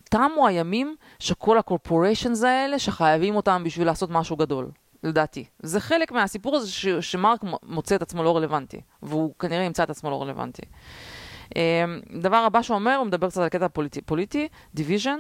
[0.04, 4.83] תמו הימים שכל הקורפוריישנס האלה, שחייבים אותם בשביל לעשות משהו גדול.
[5.04, 5.46] לדעתי.
[5.64, 9.90] זה חלק מהסיפור הזה ש- שמרק מוצא את עצמו לא רלוונטי, והוא כנראה ימצא את
[9.90, 10.62] עצמו לא רלוונטי.
[11.50, 11.56] Um,
[12.22, 14.48] דבר הבא שהוא אומר, הוא מדבר קצת על קטע פוליטי, פוליטי,
[14.78, 15.20] division.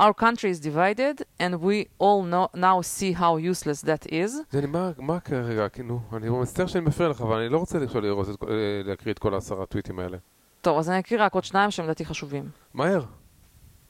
[0.00, 4.30] Our country is divided, and we all know, now see how useless that is.
[4.50, 8.00] זה מה, מה כרגע, נו, אני מצטער שאני מפריע לך, אבל אני לא רוצה עכשיו
[8.02, 8.44] את,
[8.84, 10.16] להקריא את כל העשרה טוויטים האלה.
[10.60, 12.48] טוב, אז אני אקריא רק עוד שניים שהם לדעתי חשובים.
[12.74, 13.02] מהר.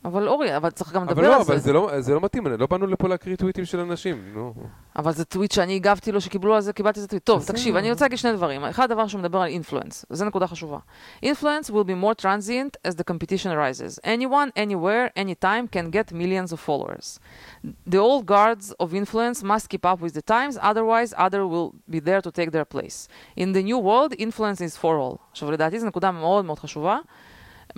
[0.07, 1.63] אבל אורי, אבל צריך גם אבל לדבר לא, על אבל זה.
[1.63, 4.55] זה לא, זה לא מתאים, לא באנו לפה להקריא טוויטים של אנשים, נו.
[4.97, 7.25] אבל זה טוויט שאני הגבתי לו, שקיבלו על זה, קיבלתי איזה טוויט.
[7.25, 7.45] טוב.
[7.47, 8.65] תקשיב, אני רוצה להגיד שני דברים.
[8.65, 10.79] אחד הדבר שמדבר על אינפלואנס, וזו נקודה חשובה.
[11.25, 13.99] Influence will be more transient as the competition arises.
[14.05, 17.19] Anyone, anywhere, anytime can get millions of followers.
[17.65, 22.01] The old guards of influence must keep up with the times, otherwise other will be
[22.09, 22.99] there to take their place.
[23.43, 25.17] In the new world, influence is for all.
[25.31, 26.99] עכשיו, לדעתי זו נקודה מאוד מאוד חשובה.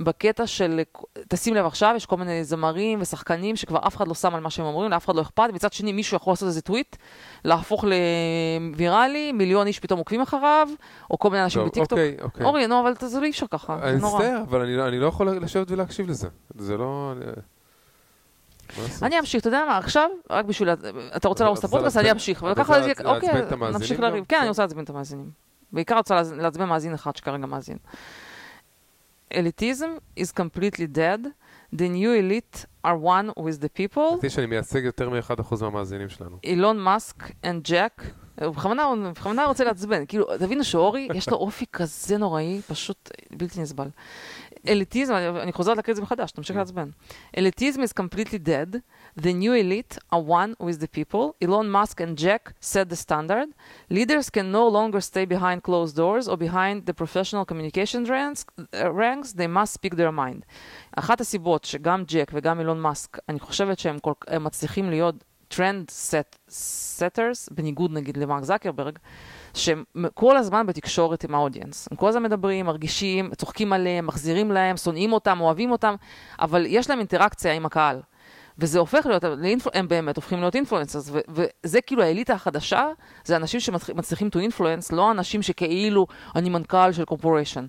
[0.05, 0.81] בקטע של,
[1.29, 4.51] תשים לב עכשיו, יש כל מיני זמרים ושחקנים שכבר אף אחד לא שם על מה
[4.51, 6.97] שהם אומרים, לאף אחד לא אכפת, מצד שני מישהו יכול לעשות איזה טוויט,
[7.45, 7.85] להפוך
[8.73, 10.69] לוויראלי, מיליון איש פתאום עוקבים אחריו,
[11.11, 11.93] או כל מיני אנשים טוב, בטיקטוק.
[11.99, 12.47] אוקיי, אוקיי.
[12.47, 14.19] אורי, נו, אבל זה לא אי אפשר ככה, אני זה נורא.
[14.19, 16.29] מצטער, אבל אני לא- אני לא יכול לשבת ולהקשיב לזה.
[16.59, 17.13] זה לא...
[17.17, 17.25] אני-?
[19.03, 20.69] אני אמשיך, אתה יודע מה, עכשיו, רק בשביל,
[21.17, 23.33] אתה רוצה להרוס את הפודקאסט, אני אמשיך, אבל לעצבן אוקיי,
[23.73, 24.01] נמשיך?
[24.01, 24.41] לריב, כן, כן.
[24.41, 25.31] אני רוצה לעצבן את המאזינים.
[25.73, 27.77] בעיקר רוצה לעצבן מאזין אחד שכרגע מאזין.
[29.35, 31.21] Elitism is completely dead.
[31.73, 34.13] The new elite are one with the people.
[34.13, 36.37] חשבתי שאני מייצג יותר מ-1% מהמאזינים שלנו.
[36.45, 38.03] אילון מאסק and ג'ק,
[38.45, 38.55] הוא
[39.13, 43.89] בכוונה רוצה לעצבן, כאילו, תבינו שאורי, יש לו אופי כזה נוראי, פשוט בלתי נסבל.
[44.69, 46.89] אליטיזם, אני, חוזרת להקריא את זה מחדש, תמשיך לעצבן.
[47.37, 48.77] אליטיזם is completely dead,
[49.21, 53.49] the new elite are one with the people, Elon Musk and Jack set the standard,
[53.91, 58.93] leaders can no longer stay behind closed doors or behind the professional communication ranks, uh,
[58.93, 60.45] ranks they must speak their mind.
[60.97, 67.93] אחת הסיבות שגם ג'ק וגם אילון מאסק, אני חושבת שהם כל, מצליחים להיות trendsetters, בניגוד
[67.93, 68.99] נגיד למרק זקרברג,
[69.55, 69.85] שהם
[70.15, 71.89] כל הזמן בתקשורת עם ה audience.
[71.91, 75.95] הם כל הזמן מדברים, מרגישים, צוחקים עליהם, מחזירים להם, שונאים אותם, אוהבים אותם,
[76.41, 78.01] אבל יש להם אינטראקציה עם הקהל.
[78.59, 79.25] וזה הופך להיות.
[79.75, 82.87] הם באמת הופכים להיות influencers, וזה כאילו האליטה החדשה,
[83.25, 86.07] זה אנשים שמצליחים to influence, לא אנשים שכאילו,
[86.37, 87.67] אני מנכ"ל של קורפוריישן.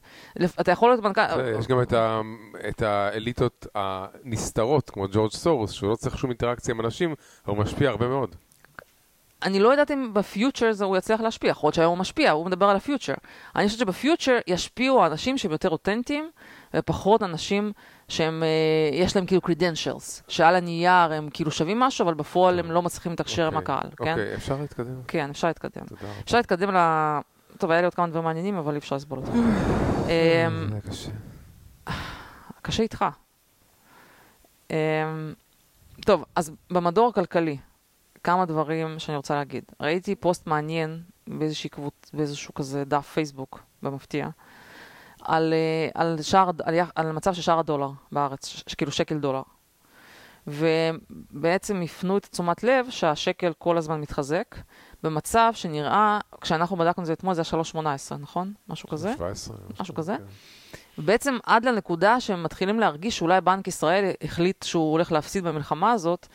[0.61, 1.21] אתה יכול להיות מנכ"ל...
[1.35, 2.21] זה, יש גם את ה-
[2.69, 7.09] את האליטות הנסתרות, כמו ג'ורג' סורוס, שהוא לא צריך שום אינטראקציה עם אנשים,
[7.45, 8.35] אבל הוא משפיע הרבה מאוד.
[9.43, 12.45] אני לא יודעת אם בפיוטר זה הוא יצליח להשפיע, יכול להיות שהיום הוא משפיע, הוא
[12.45, 13.13] מדבר על הפיוטר.
[13.55, 16.29] אני חושבת שבפיוטר ישפיעו האנשים שהם יותר אותנטיים,
[16.73, 17.71] ופחות אנשים
[18.07, 22.71] שהם, אה, יש להם כאילו credentials, שעל הנייר הם כאילו שווים משהו, אבל בפועל הם
[22.71, 24.11] לא מצליחים לתקשר עם אוקיי, הקהל, כן?
[24.11, 25.01] אוקיי, אפשר להתקדם?
[25.07, 25.85] כן, אפשר להתקדם.
[25.85, 26.11] תודה.
[26.23, 26.77] אפשר להתקדם ל...
[27.57, 29.31] טוב, היה לי עוד כמה דברים מעניינים, אבל אי אפשר לסבול אותם.
[30.09, 31.11] אמ, קשה.
[32.61, 33.05] קשה איתך.
[34.71, 34.75] אמ,
[36.05, 37.57] טוב, אז במדור הכלכלי,
[38.23, 39.63] כמה דברים שאני רוצה להגיד.
[39.79, 41.01] ראיתי פוסט מעניין.
[42.13, 44.29] באיזשהו כזה דף פייסבוק, במפתיע,
[45.29, 49.41] על, אה, על, שער, על, על מצב של שער הדולר בארץ, ש, כאילו שקל דולר.
[50.47, 54.55] ובעצם הפנו את תשומת לב שהשקל כל הזמן מתחזק,
[55.03, 57.63] במצב שנראה, כשאנחנו בדקנו את זה אתמול, זה היה
[58.11, 58.53] 3.18, נכון?
[58.67, 59.13] משהו כזה?
[59.17, 59.57] 17.
[59.79, 60.15] משהו כזה?
[60.17, 60.23] כן.
[61.03, 66.27] בעצם עד לנקודה שהם מתחילים להרגיש שאולי בנק ישראל החליט שהוא הולך להפסיד במלחמה הזאת,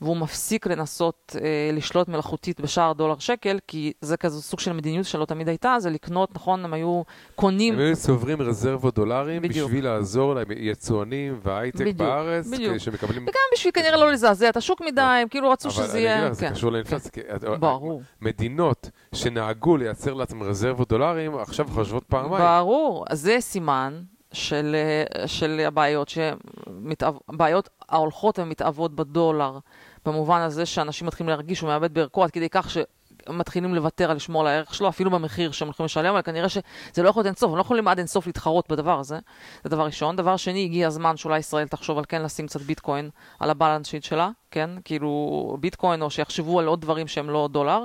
[0.00, 5.06] והוא מפסיק לנסות אה, לשלוט מלאכותית בשער דולר שקל, כי זה כזה סוג של מדיניות
[5.06, 7.02] שלא תמיד הייתה, זה לקנות, נכון, הם היו
[7.34, 7.74] קונים...
[7.74, 9.66] הם היו צוברים רזרבות דולרים בדיוק.
[9.68, 12.70] בשביל לעזור ליצואנים וההייטק בדיוק, בארץ, בדיוק.
[12.70, 13.22] כדי שמקבלים...
[13.22, 16.18] וגם בשביל כנראה לא לזעזע את השוק מדי, הם כאילו רצו אבל שזה אני יהיה...
[16.18, 16.52] אגיד לך, זה כן.
[16.52, 17.10] קשור לאינפלציה.
[17.10, 17.20] כי-
[17.60, 18.02] ברור.
[18.20, 22.44] מדינות שנהגו לייצר לעצמם רזרבות דולרים, עכשיו חושבות פעמיים.
[22.44, 24.76] ברור, זה סימן של,
[25.20, 27.14] אה, של הבעיות, שמתאב...
[27.28, 29.58] בעיות ההולכות ומתאבות בדולר,
[30.06, 34.42] במובן הזה שאנשים מתחילים להרגיש שהוא מאבד בערכו עד כדי כך שמתחילים לוותר על לשמור
[34.42, 36.62] על הערך שלו, אפילו במחיר שהם הולכים לשלם, אבל כנראה שזה
[37.02, 39.18] לא יכול להיות אינסוף, הם לא יכולים עד אינסוף להתחרות בדבר הזה.
[39.64, 40.16] זה דבר ראשון.
[40.16, 43.86] דבר שני, הגיע הזמן שאולי ישראל תחשוב על כן לשים קצת ביטקוין על ה balance
[43.86, 44.70] sheet שלה, כן?
[44.84, 47.84] כאילו ביטקוין, או שיחשבו על עוד דברים שהם לא דולר.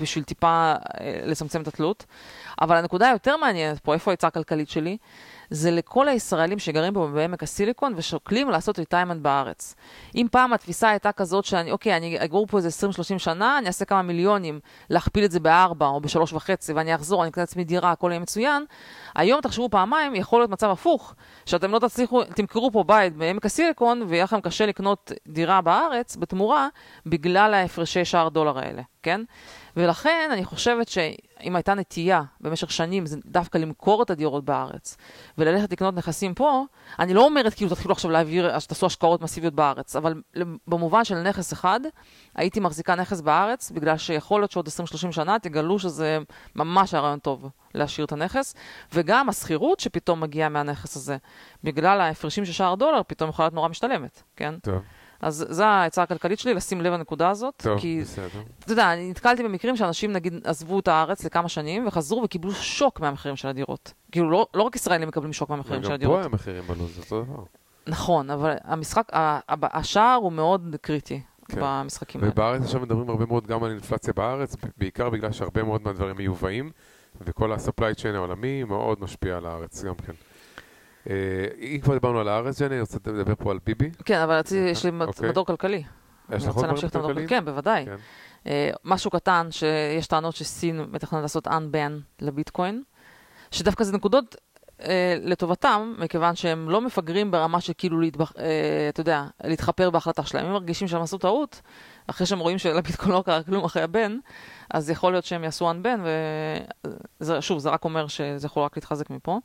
[0.00, 2.06] בשביל טיפה אה, לצמצם את התלות.
[2.60, 4.96] אבל הנקודה היותר מעניינת פה, איפה העצה הכלכלית שלי,
[5.50, 9.74] זה לכל הישראלים שגרים פה בעמק הסיליקון ושוקלים לעשות retirement בארץ.
[10.14, 12.86] אם פעם התפיסה הייתה כזאת שאני, אוקיי, אני אגור פה איזה
[13.16, 17.22] 20-30 שנה, אני אעשה כמה מיליונים, להכפיל את זה בארבע או בשלוש וחצי, ואני אחזור,
[17.22, 18.64] אני אקנה לעצמי דירה, הכל יהיה מצוין,
[19.14, 21.14] היום תחשבו פעמיים, יכול להיות מצב הפוך,
[21.46, 26.68] שאתם לא תצליחו, תמכרו פה בית בעמק הסיליקון, ויהיה לכם קשה לקנות דירה בארץ בתמורה,
[27.06, 29.20] בגלל ההפרשי שער דולר האלה, כן?
[29.76, 34.96] ולכן אני חושבת שאם הייתה נטייה במשך שנים, זה דווקא למכור את הדירות בארץ
[35.38, 36.64] וללכת לקנות נכסים פה,
[36.98, 40.22] אני לא אומרת כאילו תתחילו עכשיו להעביר, תעשו השקעות מסיביות בארץ, אבל
[40.66, 41.80] במובן של נכס אחד,
[42.34, 44.68] הייתי מחזיקה נכס בארץ, בגלל שיכול להיות שעוד
[45.08, 46.18] 20-30 שנה תגלו שזה
[46.56, 48.54] ממש הרעיון טוב להשאיר את הנכס,
[48.92, 51.16] וגם השכירות שפתאום מגיעה מהנכס הזה,
[51.64, 54.54] בגלל ההפרשים של שער דולר, פתאום יכולה להיות נורא משתלמת, כן?
[54.58, 54.82] טוב,
[55.20, 57.54] אז זו העצה הכלכלית שלי, לשים לב לנקודה הזאת.
[57.56, 58.26] טוב, כי, בסדר.
[58.58, 63.00] אתה יודע, אני נתקלתי במקרים שאנשים נגיד עזבו את הארץ לכמה שנים וחזרו וקיבלו שוק
[63.00, 63.92] מהמחירים של הדירות.
[64.12, 66.24] כאילו, לא, לא רק ישראלים מקבלים שוק מהמחירים של גם פה הדירות.
[66.24, 67.42] המחירים עלו, זה אותו דבר.
[67.86, 69.08] נכון, אבל המשחק,
[69.62, 71.60] השער הוא מאוד קריטי כן.
[71.60, 72.32] במשחקים האלה.
[72.32, 76.70] ובארץ עכשיו מדברים הרבה מאוד גם על אינפלציה בארץ, בעיקר בגלל שהרבה מאוד מהדברים מיובאים,
[77.20, 80.12] וכל ה-supply chain העולמי מאוד משפיע על הארץ גם כן.
[81.10, 81.14] אה,
[81.60, 83.90] אם כבר דיברנו על הארץ, ג'ני, אני רוצה לדבר פה על ביבי.
[84.04, 85.28] כן, אבל רציתי, יש לי אוקיי.
[85.28, 85.82] מדור כלכלי.
[86.32, 87.28] יש לך עוד המדור כלכליים?
[87.28, 87.84] כן, בוודאי.
[87.86, 87.96] כן.
[88.46, 92.82] אה, משהו קטן, שיש טענות שסין מתכננת לעשות unban לביטקוין,
[93.50, 94.36] שדווקא זה נקודות
[94.82, 100.46] אה, לטובתם, מכיוון שהם לא מפגרים ברמה כאילו, להתבח, אה, אתה יודע, להתחפר בהחלטה שלהם.
[100.46, 101.60] אם מרגישים שהם עשו טעות,
[102.06, 104.18] אחרי שהם רואים שלביטקוין לא קרה כלום אחרי הבן,
[104.70, 106.00] אז יכול להיות שהם יעשו unban,
[107.20, 109.38] ושוב, זה רק אומר שזה יכול רק להתחזק מפה.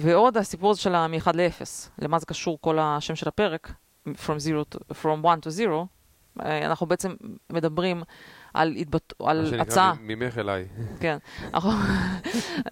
[0.00, 1.62] ועוד הסיפור הזה של מ-1 ל-0,
[1.98, 3.72] למה זה קשור כל השם של הפרק,
[4.08, 5.86] from, zero to, from 1 to 0,
[6.40, 7.14] אה, אנחנו בעצם
[7.50, 8.02] מדברים
[8.54, 9.12] על, התבט...
[9.20, 10.68] מה על שנקרא הצעה, מ- ממך אליי.
[11.00, 11.18] כן.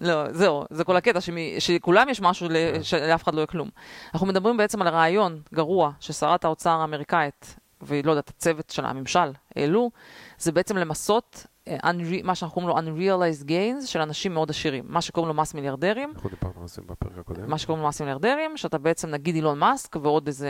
[0.01, 1.35] לא, זהו, זה כל הקטע, שמ...
[1.59, 2.55] שלכולם יש משהו ל...
[2.81, 3.69] שלאף אחד לא יהיה כלום.
[4.13, 9.91] אנחנו מדברים בעצם על רעיון גרוע ששרת האוצר האמריקאית, ולא יודעת, הצוות של הממשל, העלו,
[10.37, 12.23] זה בעצם למסות unre...
[12.23, 14.83] מה שאנחנו קוראים לו unrealized gains של אנשים מאוד עשירים.
[14.87, 17.49] מה שקוראים לו מס מיליארדרים, אנחנו דיברנו על זה בפרק הקודם.
[17.49, 20.49] מה שקוראים לו מס מיליארדרים, שאתה בעצם נגיד אילון מאסק ועוד איזה,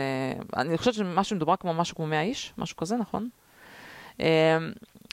[0.56, 3.28] אני חושבת שמה שמדובר כמו משהו כמו 100 איש, משהו כזה, נכון?
[4.20, 4.58] אה,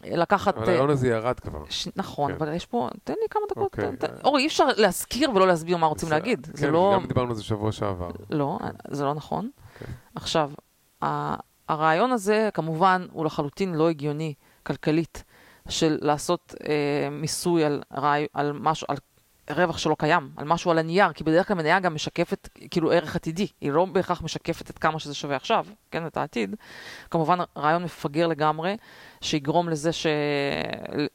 [0.05, 0.57] לקחת...
[0.57, 1.63] אבל אה, הרעיון הזה ירד כבר.
[1.69, 1.87] ש...
[1.95, 2.37] נכון, כן.
[2.37, 3.63] אבל יש פה, תן לי כמה דקות.
[3.63, 3.97] אוקיי.
[3.97, 4.07] תן...
[4.23, 6.09] אורי, אי אפשר להזכיר ולא להסביר מה רוצים.
[6.09, 6.47] להגיד.
[6.53, 6.91] זה כן, לא...
[6.95, 8.09] גם דיברנו על זה שבוע שעבר.
[8.29, 9.49] לא, זה לא נכון.
[9.73, 9.93] אוקיי.
[10.15, 10.51] עכשיו,
[11.69, 14.33] הרעיון הזה, כמובן, הוא לחלוטין לא הגיוני
[14.63, 15.23] כלכלית,
[15.69, 18.27] של לעשות אה, מיסוי על, רעי...
[18.33, 18.97] על משהו, על
[19.49, 23.15] רווח שלא קיים, על משהו על הנייר, כי בדרך כלל מניה גם משקפת כאילו ערך
[23.15, 26.55] עתידי, היא לא בהכרח משקפת את כמה שזה שווה עכשיו, כן, את העתיד.
[27.11, 28.75] כמובן, רעיון מפגר לגמרי,
[29.21, 30.07] שיגרום לזה ש...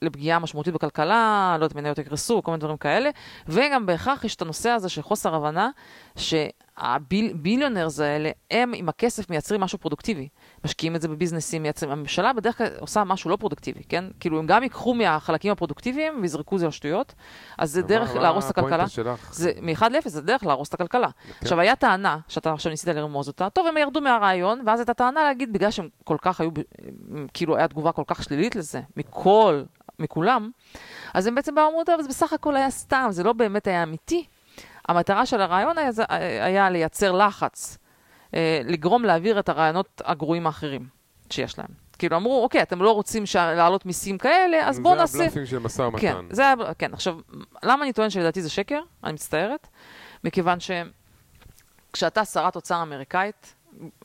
[0.03, 3.11] לפגיעה משמעותית בכלכלה, לא יודעת, מניות יקרסו, כל מיני דברים כאלה,
[3.49, 5.71] וגם בהכרח יש את הנושא הזה של חוסר הבנה,
[6.17, 10.29] שהביליונרס האלה, הם עם הכסף מייצרים משהו פרודוקטיבי.
[10.65, 14.05] משקיעים את זה בביזנסים, מייצרים, הממשלה בדרך כלל עושה משהו לא פרודוקטיבי, כן?
[14.21, 17.15] כאילו, הם גם ייקחו מהחלקים הפרודוקטיביים ויזרקו את זה לשטויות,
[17.59, 18.85] אז זה דרך להרוס את הכלכלה.
[19.31, 21.09] זה מ-1 ל-0, זה דרך להרוס את הכלכלה.
[21.41, 25.25] עכשיו, היה טענה, שאתה עכשיו ניסית לרמוז אותה, טוב, הם ירדו מהרעיון, ואז הייתה טענה
[25.25, 26.51] להגיד, בגלל שהם כל כך היו,
[27.35, 29.63] כאילו, הייתה תגובה כל כך שלילית לזה, מכל,
[29.99, 30.51] מכולם,
[31.15, 33.83] אז הם בעצם באו ואמרו, טוב, זה בסך הכל היה סתם, זה לא באמת היה
[33.83, 34.27] אמיתי.
[34.89, 36.05] המטרה של הרעיון היה, זה-
[36.41, 37.79] היה לייצר לחץ,
[38.35, 40.87] אה, לגרום להעביר את הרעיונות הגרועים האחרים
[41.31, 41.69] שיש להם.
[41.99, 45.19] כאילו אמרו, אוקיי, אתם לא רוצים להעלות מיסים כאלה, אז בואו זה נעשה...
[45.19, 46.01] הבלופים של משא ומתן.
[46.01, 46.95] כן, זה היה, כן.
[46.95, 47.19] עכשיו,
[47.63, 48.81] למה אני טוען שלדעתי זה שקר?
[49.05, 49.69] אני מצטערת.
[50.25, 50.59] מכיוון
[51.91, 53.55] שכשאתה שרת אוצר אמריקאית,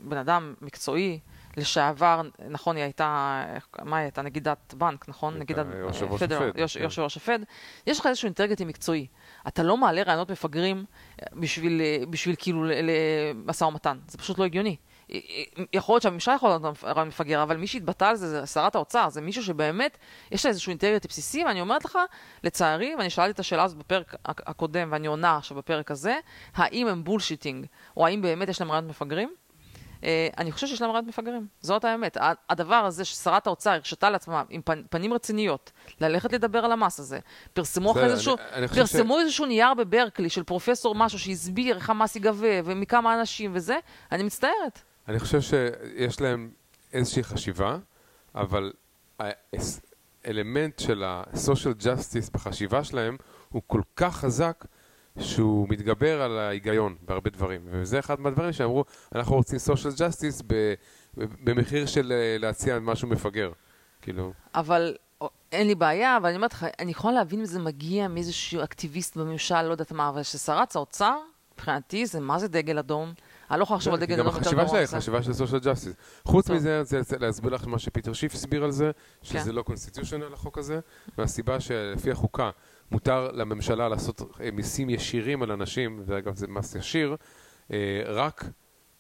[0.02, 1.20] בן אדם מקצועי,
[1.58, 3.44] לשעבר, נכון, היא הייתה,
[3.84, 4.22] מה היא הייתה?
[4.22, 5.38] נגידת בנק, נכון?
[5.40, 5.66] נגידת...
[5.80, 6.60] יושב ראש פדרל, הפד.
[6.60, 7.40] יושב ראש הפד.
[7.88, 9.08] יש לך איזשהו אינטגריטי מקצועי.
[9.48, 10.86] אתה לא מעלה רעיונות מפגרים
[11.22, 13.98] אה, בשביל, אה, בשביל כאילו למשא ומתן.
[14.08, 14.76] זה פשוט לא הגיוני.
[15.12, 15.20] אה,
[15.58, 18.76] אה, יכול להיות שהממשלה יכולה להיות רעיון מפגר, אבל מי שהתבטא על זה זה שרת
[18.76, 19.98] האוצר, זה מישהו שבאמת
[20.32, 21.98] יש לה איזשהו אינטגריטי בסיסי, ואני אומרת לך,
[22.44, 26.18] לצערי, ואני שאלתי את השאלה הזאת בפרק הק- הקודם, ואני עונה עכשיו בפרק הזה,
[26.56, 27.66] האם הם bullshitting,
[27.98, 29.34] או האם באמת יש להם רעיונות מפגרים?
[30.04, 32.18] אה, אני חושב שיש להם רעיונות מפגרים, זאת האמת.
[32.50, 35.72] הדבר הזה ששרת האוצר הרשתה לעצמה עם פנ- פנים רציניות
[36.02, 37.20] ללכת לדבר על המס הזה,
[37.54, 38.36] פרסמו אחרי איזשהו,
[38.76, 43.78] פרסמו איזשהו נייר בברקלי של פרופסור משהו שהסביר איך המס ייגבה ומכמה אנשים וזה,
[44.12, 44.82] אני מצטערת.
[45.08, 46.50] אני חושב שיש להם
[46.94, 47.78] איזושהי חשיבה,
[48.36, 48.72] אבל
[50.26, 53.18] האלמנט של ה-social justice בחשיבה שלהם
[53.50, 54.66] הוא כל כך חזק
[55.20, 57.62] שהוא מתגבר על ההיגיון בהרבה דברים.
[57.66, 58.86] וזה אחד מהדברים שאמרו,
[59.16, 60.74] אנחנו רוצים social justice ב-
[61.44, 63.52] במחיר של אה, להציע משהו מפגר.
[64.02, 67.60] כאילו, אבל או, אין לי בעיה, אבל אני אומרת לך, אני יכולה להבין אם זה
[67.60, 71.18] מגיע מאיזשהו אקטיביסט בממשל, לא יודעת מה, אבל ששרת האוצר,
[71.54, 73.14] מבחינתי זה מה זה דגל אדום?
[73.52, 74.98] אני לא יכולה לחשוב על דגל גם אדום יותר החשיבה גרוע שלה היא מזה.
[74.98, 76.26] חשיבה של social justice.
[76.26, 76.50] חוץ.
[76.50, 78.92] מזה, אני רוצה להסביר לך מה שפיטר שיף הסביר על זה,
[79.22, 79.56] שזה כן.
[79.56, 80.80] לא קונסטיטיושיונל החוק הזה,
[81.18, 82.50] והסיבה שלפי החוקה
[82.92, 87.16] מותר לממשלה לעשות אה, מיסים ישירים על אנשים, ואגב זה מס ישיר,
[87.72, 88.46] אה, רק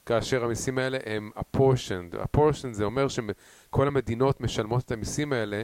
[0.06, 2.16] כאשר המיסים האלה הם apportioned.
[2.16, 5.62] apportioned זה אומר שכל המדינות משלמות את המיסים האלה,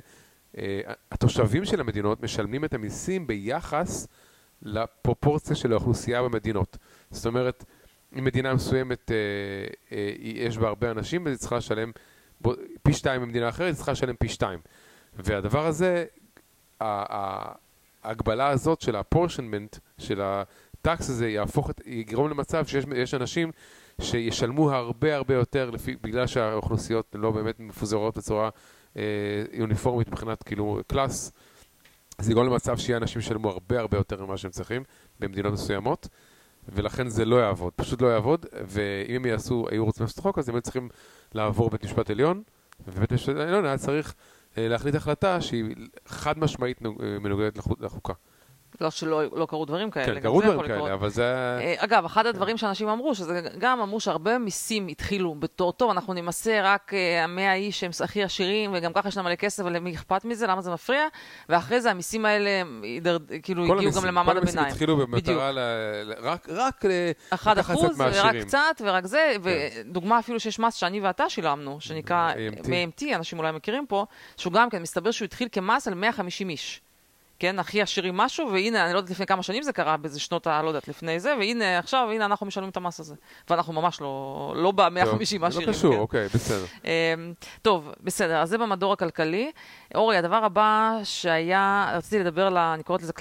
[0.58, 4.08] אה, התושבים של המדינות משלמים את המיסים ביחס
[4.62, 6.78] לפרופורציה של האוכלוסייה במדינות.
[7.12, 7.66] זאת אומרת,
[8.20, 9.12] אם מדינה מסוימת
[10.20, 11.92] יש בה הרבה אנשים, אז היא צריכה לשלם
[12.84, 14.60] פי שתיים ממדינה אחרת, היא צריכה לשלם פי שתיים.
[15.14, 16.06] והדבר הזה,
[18.06, 23.52] ההגבלה הזאת של ה-apportionment, של הטקס הזה, יהפוך, יגרום למצב שיש יש אנשים
[24.02, 28.50] שישלמו הרבה הרבה יותר לפי, בגלל שהאוכלוסיות לא באמת מפוזרות בצורה
[28.98, 29.02] אה,
[29.54, 31.32] יוניפורמית מבחינת כאילו קלאס.
[32.22, 34.84] זה יגרום למצב שיהיה אנשים שישלמו הרבה הרבה יותר ממה שהם צריכים
[35.20, 36.08] במדינות מסוימות.
[36.70, 40.50] ולכן זה לא יעבוד, פשוט לא יעבוד, ואם הם יעשו, היו רוצים לעשות חוק, אז
[40.50, 40.90] הם היו צריכים
[41.34, 42.44] לעבור בית משפט עליון,
[42.88, 44.16] ובית משפט עליון היה צריך
[44.58, 45.76] להחליט החלטה שהיא
[46.08, 46.90] חד משמעית אה,
[47.20, 48.14] מנוגדת לחו- לחוקה.
[48.82, 50.06] לא שלא לא קרו דברים כאלה.
[50.06, 50.84] כן, קרו דברים יכול לקרות.
[50.84, 51.24] כאלה, אבל זה...
[51.62, 56.14] אה, אגב, אחד הדברים שאנשים אמרו, שזה גם אמרו שהרבה מיסים התחילו בתור, טוב, אנחנו
[56.14, 59.96] נמסה רק אה, המאה איש שהם הכי עשירים, וגם ככה יש להם מלא כסף, ולמי
[59.96, 61.08] אכפת מזה, למה זה מפריע?
[61.50, 62.50] ואחרי זה המיסים האלה
[62.84, 64.74] הידר- כאילו הגיעו המיסים- גם למעמד כל המיסים הביניים.
[64.74, 64.98] התחילו.
[64.98, 65.60] במטרה ל...
[66.04, 66.90] ל- רק, רק ל-
[67.34, 68.32] אחד לקחת אחוז, קצת מהעשירים.
[68.32, 68.38] כן.
[68.38, 73.16] ורק קצת, ורק זה, ודוגמה אפילו שיש מס שאני ואתה שילמנו, שנקרא AMT.
[73.16, 74.06] אנשים אולי מכירים פה,
[74.38, 76.82] שהוא גם כן, מסתבר שהוא התחיל כמס על 150 איש.
[77.40, 80.48] כן, הכי עשירים משהו, והנה, אני לא יודעת לפני כמה שנים זה קרה, באיזה שנות
[80.48, 80.62] ה...
[80.62, 83.16] לא יודעת, לפני זה, והנה עכשיו, הנה אנחנו משלמים את המס הזה.
[83.50, 85.42] ואנחנו ממש לא, לא ב-150 טוב, העשירים.
[85.68, 86.00] לא קשור, כן.
[86.00, 86.66] אוקיי, בסדר.
[86.86, 89.52] אמ, טוב, בסדר, אז זה במדור הכלכלי.
[89.96, 93.14] אורי, הדבר הבא שהיה, רציתי לדבר על, ה- אני קוראת לזה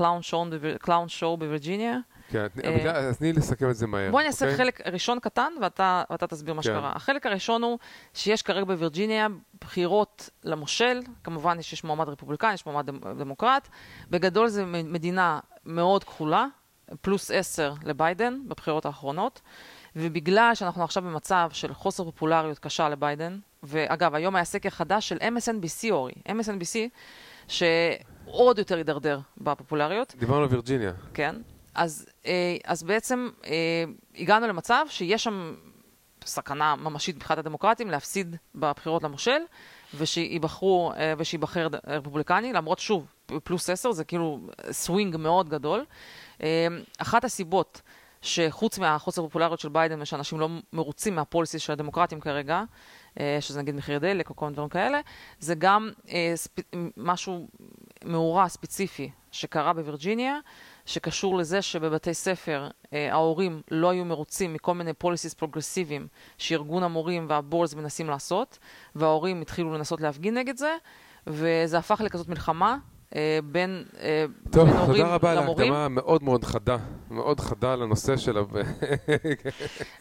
[0.81, 1.97] clown show בווירג'יניה.
[2.35, 4.11] כן, אה, אז תני לסכם את זה מהר.
[4.11, 4.59] בוא נעשה אוקיי?
[4.59, 6.69] חלק ראשון קטן ואתה, תסביר מה כן.
[6.69, 6.93] שקרה.
[6.95, 7.79] החלק הראשון הוא
[8.15, 9.27] שיש כרגע בווירג'יניה
[9.61, 13.69] בחירות למושל, כמובן יש, מועמד רפובליקני, יש מועמד דמ- דמוקרט.
[14.11, 16.47] בגדול זו מדינה מאוד כחולה,
[17.01, 19.41] פלוס עשר לביידן בבחירות האחרונות.
[19.97, 25.17] ובגלל שאנחנו עכשיו במצב של חוסר פופולריות קשה לביידן, ואגב, היום היה סקר חדש של
[25.17, 26.77] MSNBC, אורי, MSNBC,
[27.49, 30.15] שעוד יותר הידרדר בפופולריות.
[30.19, 30.93] דיברנו על וירג'יניה.
[31.15, 31.35] כן.
[31.75, 33.85] אז, אה, אז בעצם אה,
[34.17, 35.55] הגענו למצב שיש שם
[36.25, 39.39] סכנה ממשית מבחינת הדמוקרטים להפסיד בבחירות למושל,
[39.95, 43.07] ושיבחרו, אה, ושיבחר ד- רפובליקני, למרות שוב,
[43.45, 45.85] פלוס עשר זה כאילו סווינג מאוד גדול.
[46.99, 47.81] אחת הסיבות
[48.23, 52.63] שחוץ מהחוסר פופולריות של ביידן ושאנשים לא מרוצים מה policy של הדמוקרטים כרגע,
[53.41, 55.01] שזה נגיד מחיר דלק או כל מיני דברים כאלה,
[55.41, 55.91] זה גם.
[56.97, 57.49] משהו
[58.05, 60.39] מאורע ספציפי שקרה בווירג'יניה,
[60.87, 66.07] שקשור לזה שבבתי ספר אה, ההורים לא היו מרוצים מכל מיני policies פרוגרסיביים
[66.39, 68.59] שארגון המורים וה boards מנסים לעשות,
[68.95, 70.77] וההורים התחילו לנסות להפגין נגד זה,
[71.27, 72.77] וזה הפך לכזאת מלחמה
[73.45, 75.61] בין, אה, טוב, בין הורים תודה רבה על למורים.
[75.73, 76.77] ההקדמה המאוד מאוד חדה,
[77.11, 78.39] מאוד חדה לנושא של...
[78.39, 78.43] ה-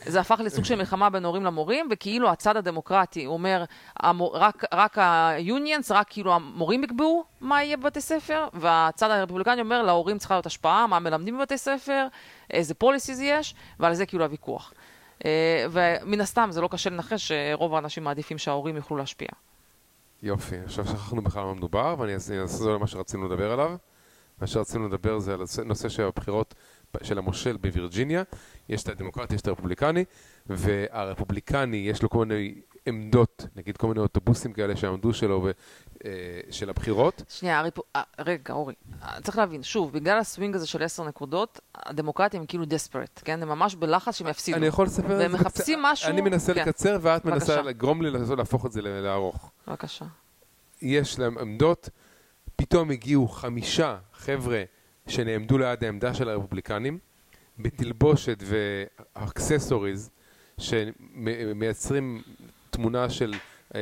[0.12, 3.64] זה הפך לסוג של מלחמה בין הורים למורים, וכאילו הצד הדמוקרטי אומר,
[4.00, 9.82] המור, רק, רק ה-unions, רק כאילו המורים יקבעו מה יהיה בבתי ספר, והצד הרפובליקני אומר,
[9.84, 12.08] להורים צריכה להיות השפעה, מה מלמדים בבתי ספר,
[12.52, 14.74] איזה policies יש, ועל זה כאילו הוויכוח.
[15.26, 19.28] אה, ומן הסתם, זה לא קשה לנחש שרוב האנשים מעדיפים שההורים יוכלו להשפיע.
[20.24, 23.76] יופי, עכשיו שכחנו בכלל מה מדובר, ואני אעשה אעשה על מה שרצינו לדבר עליו.
[24.42, 26.56] מה שרצינו לדבר זה על נושא של הבחירות
[27.04, 28.24] של המושל בווירג'יניה.
[28.70, 30.06] יש את הדמוקרטי, יש את הרפובליקני,
[30.48, 32.56] והרפובליקני יש לו כל מיני
[32.86, 35.48] עמדות, נגיד כל מיני אוטובוסים כאלה שעמדו שלו,
[36.06, 36.12] אה,
[36.52, 37.24] של הבחירות.
[37.30, 37.74] שנייה, הריפ...
[37.96, 38.74] אה, רגע, אורי,
[39.04, 43.42] אה, צריך להבין, שוב, בגלל הסווינג הזה של עשר נקודות, הדמוקרטים הם כאילו desperate, כן?
[43.44, 44.58] הם ממש בלחץ שהם יפסידו.
[44.58, 45.92] אני יכול לספר והם את זה מחפשים בקצר.
[45.92, 46.62] משהו- אני מנסה כן.
[46.62, 47.34] לקצר, ואת בבקשה.
[47.36, 49.52] מנסה לגרום לי לעשות- להפוך את זה לארוך.
[49.68, 50.06] בבקשה.
[50.82, 51.90] יש להם עמדות,
[52.56, 54.64] פתאום הגיעו חמישה חבר'ה
[55.08, 57.00] שנעמדו ליד העמדה של הרפובליקנים,
[57.60, 58.44] בתלבושת
[59.16, 60.10] ו accessories,
[60.58, 62.22] שמייצרים
[62.74, 63.34] תמונה של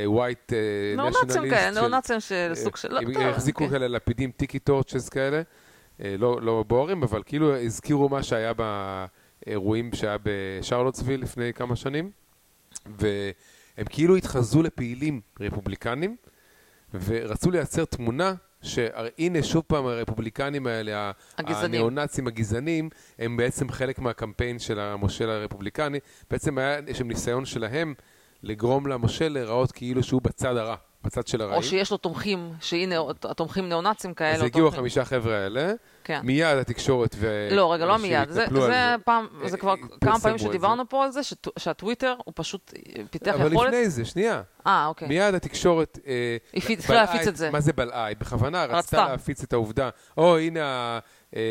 [0.06, 0.54] white
[0.98, 2.94] נאו-נאצים כאלה, נאו-נאצים של סוג של...
[2.94, 3.80] לא, הם החזיקו אוקיי.
[3.80, 5.42] כאלה לפידים tiki torches כאלה,
[6.04, 12.12] אה, לא לא בוערים, אבל כאילו הזכירו מה שהיה באירועים שהיה בשרלוטסוויל לפני כמה שנים,
[12.86, 16.16] והם כאילו התחזו לפעילים רפובליקנים,
[16.94, 21.66] ורצו לייצר תמונה שהנה שוב פעם הרפובליקנים האלה, הגזענים.
[21.66, 22.90] הניאו-נאצים הגזענים,
[23.20, 26.00] הם בעצם חלק מהקמפיין של המושל הרפובליקני.
[26.32, 27.94] בעצם היה שם ניסיון שלהם
[28.44, 31.58] לגרום למושל להיראות כאילו שהוא בצד הרע, בצד של הרעים.
[31.58, 34.36] או שיש לו תומכים, שהנה, התומכים ניאו-נאצים כאלה.
[34.36, 35.74] אז הגיעו החמישה חבר'ה האלה,
[36.04, 36.20] כן.
[36.24, 37.50] מיד התקשורת ו...
[37.52, 38.30] לא, רגע, לא מיד.
[38.30, 40.48] זה, על זה פעם, זה כבר אה, כמה פרסמו פעמים את זה.
[40.48, 42.74] שדיברנו פה על זה, שט- שהטוויטר הוא פשוט
[43.12, 43.74] פיתח אבל יכולת...
[43.74, 44.42] לפני זה, שנייה.
[44.68, 45.08] אה, אוקיי.
[45.08, 46.00] מיד התקשורת...
[46.08, 47.50] אה, התחילה להפיץ את זה.
[47.52, 48.06] מה זה בלעה?
[48.06, 48.98] היא בכוונה רצתה.
[49.10, 49.90] להפיץ את העובדה.
[50.18, 51.00] או, הנה,
[51.36, 51.42] אה,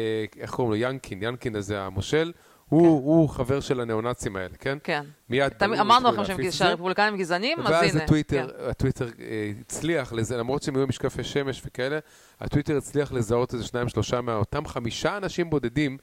[0.40, 0.88] איך קוראים לו?
[0.88, 1.22] ינקין.
[1.22, 2.32] ינקין הזה המושל.
[2.70, 4.78] הוא הוא חבר של הניאו-נאצים האלה, כן?
[4.84, 5.04] כן.
[5.30, 5.52] מיד...
[5.62, 6.52] אמרנו לכם זה.
[6.52, 8.04] שהרפובליקנים גזענים, אז ואז הנה.
[8.04, 8.64] הטוויטר, כן.
[8.70, 11.98] הטוויטר אה, הצליח, לזה, למרות שהם היו משקפי שמש וכאלה,
[12.40, 15.98] הטוויטר הצליח לזהות איזה שניים שלושה מאותם חמישה אנשים בודדים,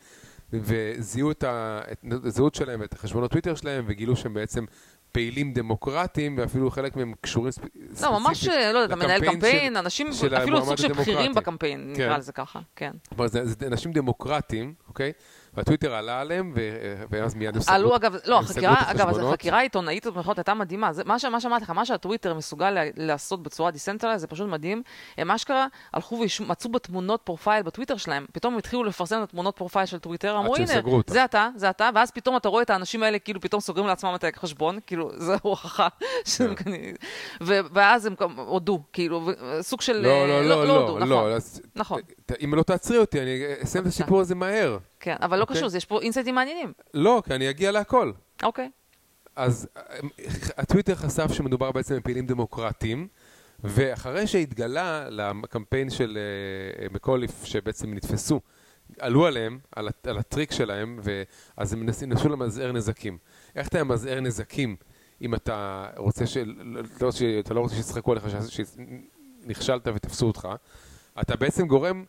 [0.53, 1.43] וזיהו את
[2.23, 4.65] הזהות שלהם ואת החשבונות טוויטר שלהם, וגילו שהם בעצם
[5.11, 9.73] פעילים דמוקרטיים, ואפילו חלק מהם קשורים ספ- ספציפית לא, ממש, לא יודעת, אתה מנהל קמפיין,
[9.73, 11.33] של- אנשים, של אפילו סוג של בכירים.
[11.33, 12.03] בקמפיין, כן.
[12.03, 12.91] נקרא לזה ככה, כן.
[13.09, 15.11] כלומר, זה, זה אנשים דמוקרטיים, אוקיי?
[15.57, 16.53] והטוויטר עלה עליהם,
[17.09, 19.17] ואז מיד הם עלו סגרו- אגב, לא, החקירה, אגב, אז.
[19.19, 20.93] החקירה העיתונאית במירכאות הייתה מדהימה.
[20.93, 24.83] זה, מה, מה שאמרתי לך, מה שהטוויטר מסוגל לעשות בצורה decentralized, זה פשוט מדהים.
[25.17, 29.85] הם אשכרה הלכו ומצאו בתמונות profile בטוויטר שלהם, פתאום הם התחילו לפרסם את התמונות profile
[29.85, 32.69] של טוויטר, אמרו, הנה, סגרו אותה." זה אתה, זה אתה, ואז פתאום אתה רואה את
[32.69, 35.87] האנשים האלה, כאילו פתאום סוגרים לעצמם את החשבון, כאילו, זו הוכחה.
[36.37, 36.51] כן.
[37.73, 39.97] ואז הם הודו, כאילו, ו- סוג של...
[39.97, 41.09] לא, אה, לא, לא, הודו, לא, נכון.
[41.09, 41.35] לא.
[41.35, 42.01] אז- נכון.
[42.25, 43.29] ת- אם לא תעצרי אותי, אני
[43.63, 44.03] אסיים את בבקשה.
[44.03, 44.77] הסיפור הזה מהר.
[44.99, 45.57] כן, אבל לא אוקיי.
[45.57, 46.73] קשור, יש פה אינסייטים מעניינים.
[46.93, 48.11] לא, כי אני אגיע להכל.
[48.43, 48.69] אוקיי.
[49.35, 49.81] אז אה,
[50.57, 53.07] הטוויטר חשף שמדובר בעצם בפעילים דמוקרטיים,
[53.63, 58.41] ואחרי שהתגלה לקמפיין של אה, אה, מקוליף, שבעצם נתפסו,
[58.99, 63.17] עלו עליהם, על, על הטריק שלהם, ואז הם נסו, למזער נזקים.
[63.55, 64.75] איך אתה ממזער נזקים
[65.21, 66.37] אם אתה רוצה ש...
[67.01, 67.21] לא, ש...
[67.21, 70.47] אתה לא רוצה שיצחקו עליך שנכשלת ותפסו אותך?
[71.21, 72.03] אתה בעצם גורם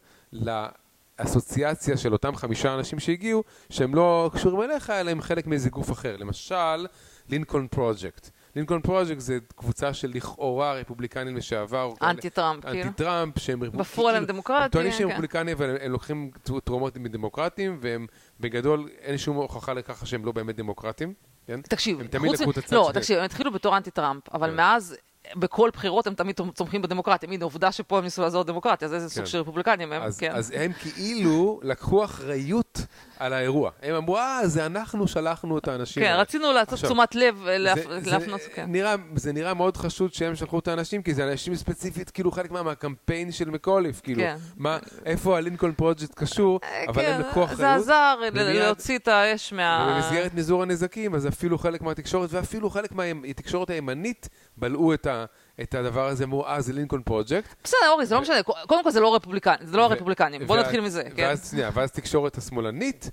[1.21, 5.93] לאסוציאציה של אותם חמישה אנשים שהגיעו, שהם לא קשורים אליך, אלא הם חלק מאיזה גוף
[5.93, 6.17] אחר.
[6.17, 6.87] למשל,
[7.29, 8.31] לינקולן פרויקט.
[8.57, 11.93] לינקולן פרויקט זה קבוצה של לכאורה רפובליקנים לשעבר.
[12.03, 12.83] אנטי טראמפ, כאילו.
[12.83, 15.13] אנטי טראמפ, שהם רפוב- בפועל הם כאילו, דמוקרטים, הם טוענים שהם כן.
[15.13, 16.31] רפובליקנים, אבל הם- לוקחים
[16.65, 18.07] תרומות מדמוקרטים, והם
[18.41, 21.13] בגדול, אין שום הוכחה לכך שהם לא באמת דמוקרטים.
[21.47, 21.61] כן?
[21.61, 22.95] תקשיב, הם תמיד לקחו את הצד לא, שלהם.
[22.95, 24.57] תקשיב, הם התחילו בתור אנטי טראמפ, אבל כן.
[24.57, 24.97] מאז,
[25.37, 27.29] בכל בחירות הם תמיד צומחים בדמוקרטיה.
[27.33, 29.31] הנה, עובדה שפה הם ניסו לעזור לדמוקרטיה, אז איזה סוג כן.
[29.31, 30.31] של רפובליקנים הם, אז, כן.
[30.35, 32.79] אז הם כאילו לקחו אחריות
[33.19, 33.71] על האירוע.
[33.83, 36.03] הם אמרו, אה, זה אנחנו שלחנו את האנשים.
[36.03, 38.65] כן, האלה." רצינו לעשות תשומת לב, אה, להפ- זה- זה להפנות, כן.
[38.69, 42.51] נראה, זה נראה מאוד חשוד שהם שלחו את האנשים, כי זה אנשים ספציפית, כאילו חלק
[42.51, 44.21] מה, מהקמפיין של מקוליף, כאילו.
[44.21, 44.37] כן.
[44.57, 47.59] מה, איפה הלינקולן פרויקט קשור, אה, אבל הם כן, לקחו אחריות.
[47.59, 49.89] זה עזר ומיד- להוציא את האש מה...
[49.93, 54.29] ובמסגרת מזעור הנזקים, אז אפילו חלק מהתקשורת, ואפילו חלק מהתקשורת הימנית,
[54.59, 55.25] בלעו את, ה,
[55.63, 57.55] את הדבר הזה, אמרו, אה, זה לינקולן פרויקט.
[57.65, 60.81] בסדר, אורי, זה לא משנה, קודם כל זה לא רפובליקנים, זה לא הרפובליקנים, בוא נתחיל
[60.81, 61.23] מזה, כן.
[61.23, 63.11] ואז, שנייה, ואז תקשורת השמאלנית,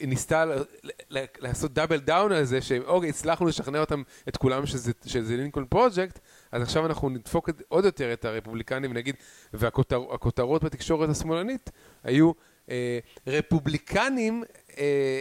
[0.00, 0.64] ניסתה ל-
[1.10, 5.66] ל- לעשות double down על זה, שאוקיי, הצלחנו לשכנע אותם, את כולם, שזה, שזה לינקולן
[5.66, 6.18] פרויקט,
[6.52, 9.16] אז עכשיו אנחנו נדפוק עוד יותר את הרפובליקנים ונגיד,
[9.52, 11.70] והכותרות בתקשורת השמאלנית
[12.04, 12.32] היו
[12.70, 14.44] אה, רפובליקנים,
[14.78, 15.20] אה,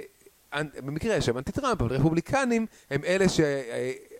[0.86, 3.26] במקרה יש שם אנטי טראמפ, אבל רפובליקנים הם אלה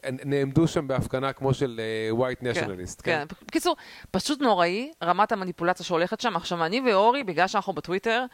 [0.06, 1.82] שנעמדו שם בהפגנה כמו של
[2.12, 3.02] white nationalist.
[3.04, 3.26] כן.
[3.48, 3.76] בקיצור,
[4.12, 6.36] פשוט נוראי, רמת המניפולציה שהולכת שם.
[6.36, 8.26] עכשיו, אני ואורי, בגלל שאנחנו בטוויטר,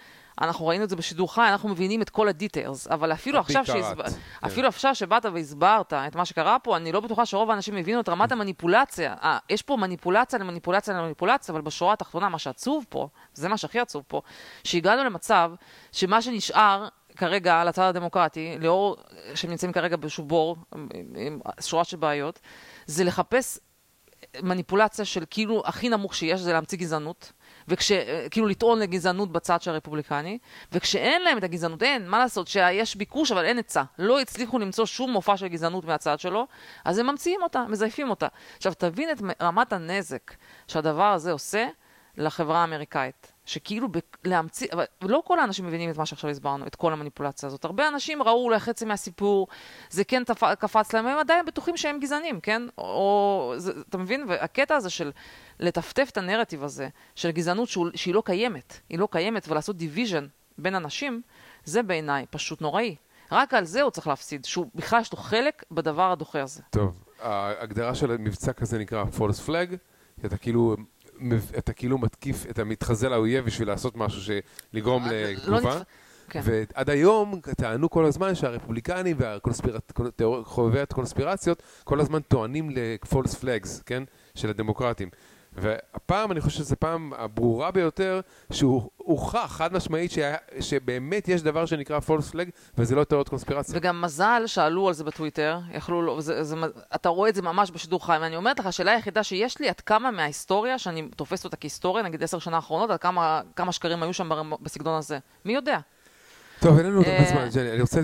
[0.41, 3.65] אנחנו ראינו את זה בשידור חי, אנחנו מבינים את כל ה details, אבל אפילו עכשיו,
[3.65, 4.01] שהסב...
[4.01, 4.11] כן.
[4.45, 8.09] אפילו עכשיו שבאת והסברת את מה שקרה פה, אני לא בטוחה שרוב האנשים הבינו את
[8.09, 9.15] רמת המניפולציה.
[9.24, 13.80] אה, יש פה מניפולציה למניפולציה למניפולציה, אבל בשורה התחתונה, מה שעצוב פה, זה מה שהכי
[13.80, 14.22] עצוב פה,
[14.63, 15.51] שהגענו למצב
[15.91, 18.97] שמה שנשאר כרגע על הצד הדמוקרטי, לאור
[19.36, 22.39] שהם נמצאים כרגע באיזשהו בור, עם, עם שורה של בעיות,
[22.86, 23.59] זה לחפש
[24.41, 27.32] מניפולציה של כאילו הכי נמוך שיש, זה להמציא גזענות.
[27.68, 30.38] וכשכאילו לטעון לגזענות בצד של הרפובליקני,
[30.72, 33.84] וכשאין להם את הגזענות, אין, מה לעשות, שיש ביקוש אבל אין היצע.
[33.99, 36.47] לא הצליחו למצוא שום מופע של גזענות מהצד שלו,
[36.86, 38.28] אז הם ממציאים אותה, מזייפים אותה.
[38.57, 40.34] עכשיו, תבין את רמת הנזק
[40.68, 41.68] שהדבר הזה עושה
[42.18, 43.30] לחברה האמריקאית.
[43.45, 47.47] שכאילו ב- להמציא, אבל לא כל האנשים מבינים את מה שעכשיו הסברנו, את כל המניפולציה
[47.47, 47.65] הזאת.
[47.65, 49.47] הרבה אנשים ראו אולי חצי מהסיפור,
[49.89, 50.43] זה כן תפ...
[50.59, 52.61] קפץ להם, הם עדיין בטוחים שהם גזענים, כן?
[52.77, 54.25] או, זה, אתה מבין?
[54.27, 55.11] והקטע הזה של
[55.59, 60.28] לטפטף את הנרטיב הזה, של גזענות שהוא, שהיא לא קיימת, היא לא קיימת, ולעשות division
[60.57, 61.21] בין אנשים,
[61.63, 62.95] זה בעיניי פשוט נוראי.
[63.31, 66.61] רק על זה הוא צריך להפסיד, שהוא בכלל יש לו חלק בדבר הדוחה הזה.
[66.69, 69.75] טוב, ההגדרה של מבצע כזה נקרא false flag,
[70.25, 70.75] אתה כאילו,
[71.57, 75.82] אתה כאילו מתקיף, אתה מתחזה לאויב בשביל לעשות משהו שלגרום לא לתגובה.
[76.30, 76.41] כן.
[76.43, 79.17] ועד היום טענו כל הזמן שהרפובליקנים
[80.19, 84.03] וחובבי הקונספירציות כל הזמן טוענים ל-false flags, כן?
[84.36, 85.09] של הדמוקרטים.
[85.53, 91.66] והפעם, אני חושב שזו פעם הברורה ביותר, שהוא הוכח חד משמעית שהיה, שבאמת יש דבר
[91.66, 93.76] שנקרא false flag, וזה לא תיאוריות קונספירציה.
[93.78, 96.56] וגם מזל שעלו על זה בטוויטר, יכלו, לא- זה, זה,
[96.95, 99.82] אתה רואה את זה ממש בשידור חי, ואני אומרת לך, השאלה היחידה שיש לי, עד
[99.82, 104.14] כמה מההיסטוריה, שאני תופסת אותה כהיסטוריה, נגיד עשר שנה האחרונות, עד כמה, כמה שקרים היו
[104.14, 104.30] שם
[104.62, 105.20] בסגנון הזה.
[105.45, 105.80] מי יודע?
[106.62, 107.99] טוב, אין לנו עוד הרבה אה, זמן, ג'ני, אני רוצה,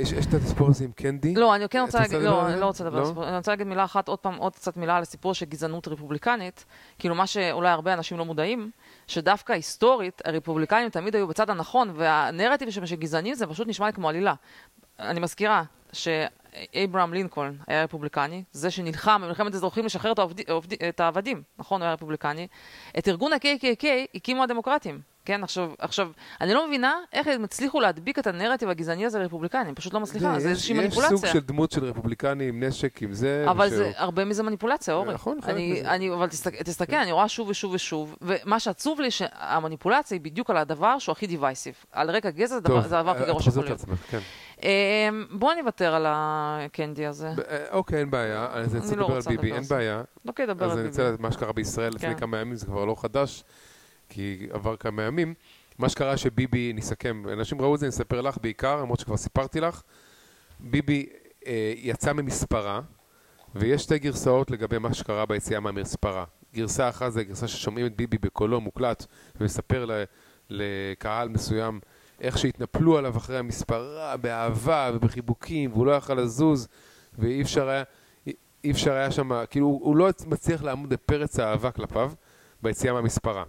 [0.00, 1.34] יש יש את הסיפור הזה עם קנדי?
[1.34, 2.60] לא, אני כן רוצה את להגיד, לא, אני זה?
[2.60, 3.08] לא רוצה לדבר על לא?
[3.08, 5.88] סיפור, אני רוצה להגיד מילה אחת, עוד פעם, עוד קצת מילה על הסיפור של גזענות
[5.88, 6.64] רפובליקנית,
[6.98, 8.70] כאילו מה שאולי הרבה אנשים לא מודעים,
[9.06, 14.08] שדווקא היסטורית, הרפובליקנים תמיד היו בצד הנכון, והנרטיב של גזענים זה פשוט נשמע לי כמו
[14.08, 14.34] עלילה.
[14.98, 20.12] אני מזכירה שאברהם לינקולן היה רפובליקני, זה שנלחם במלחמת אזרחים לשחרר
[20.88, 22.46] את העבדים, נכון, הוא היה רפובליקני.
[22.98, 23.84] את ארגון ה-KKK
[24.14, 25.00] הקימו הדמוקרטים.
[25.26, 26.08] כן, עכשיו, עכשיו,
[26.40, 30.40] אני לא מבינה איך הם הצליחו להדביק את הנרטיב הגזעני הזה לרפובליקנים, פשוט לא מצליחה,
[30.40, 31.14] זה איזושהי מניפולציה.
[31.14, 33.44] יש סוג של דמות של רפובליקני עם נשק, עם זה.
[33.50, 35.14] אבל זה, הרבה מזה מניפולציה, אורי.
[35.14, 35.90] נכון, חלק אני, מזה.
[35.90, 40.50] אני, אבל תסתכל, תסתכל, אני רואה שוב ושוב ושוב, ומה שעצוב לי, שהמניפולציה היא בדיוק
[40.50, 41.74] על הדבר שהוא הכי דיווייסיב.
[41.92, 43.80] על רקע גזע זה הדבר- הדבר הכי גרוע שיכול להיות.
[44.10, 44.18] כן.
[44.62, 44.68] אמ,
[45.30, 47.28] בוא נוותר על הקנדי הזה.
[47.28, 48.46] אה, אוקיי, אין בעיה.
[48.52, 49.62] אז אני רוצה אני לא לדבר על רוצה ביבי, אין.
[49.70, 50.02] בעיה.
[50.28, 50.88] אוקיי, דבר אז על אני ביבי.
[50.88, 52.20] רוצה לדעת מה שקרה בישראל לפני כן.
[52.20, 53.44] כמה ימים, זה כבר לא חדש,
[54.16, 55.34] כי עבר כמה ימים.
[55.78, 59.60] מה שקרה שביבי, נסכם, אנשים ראו את זה, אני אספר לך בעיקר, למרות שכבר סיפרתי
[59.60, 59.82] לך.
[60.60, 61.06] ביבי
[61.46, 62.80] אה, יצא ממספרה,
[63.54, 66.24] ויש שתי גרסאות לגבי מה שקרה ביציאה מהמספרה.
[66.54, 69.06] גרסה אחת זה גרסה ששומעים את ביבי בקולו מוקלט,
[69.40, 70.04] ומספר ל,
[70.50, 71.80] לקהל מסוים
[72.20, 76.68] איך שהתנפלו עליו אחרי המספרה, באהבה ובחיבוקים, והוא לא יכל לזוז,
[77.18, 77.82] ואי אפשר היה,
[78.26, 82.12] אי- אפשר היה שם, כאילו, הוא לא מצליח לעמוד בפרץ האהבה כלפיו
[82.62, 83.44] ביציאה מהמספרה.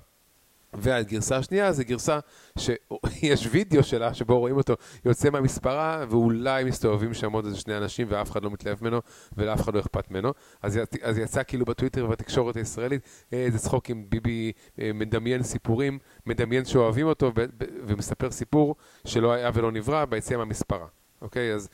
[0.77, 2.19] והגרסה השנייה זה גרסה
[2.57, 4.73] שיש וידאו שלה שבו רואים אותו
[5.05, 9.01] יוצא מהמספרה ואולי מסתובבים שם עוד איזה שני אנשים ואף אחד לא מתלהב ממנו
[9.37, 10.33] ולאף אחד לא אכפת ממנו.
[10.61, 13.01] אז, אז יצא כאילו בטוויטר ובתקשורת הישראלית
[13.33, 14.51] "אה, איזה צחוק עם ביבי
[14.81, 18.75] אה, מדמיין סיפורים, מדמיין שאוהבים אותו ו- ו- ומספר סיפור
[19.05, 20.87] שלא היה ולא נברא ביציאה מהמספרה.
[21.21, 21.69] אוקיי, אז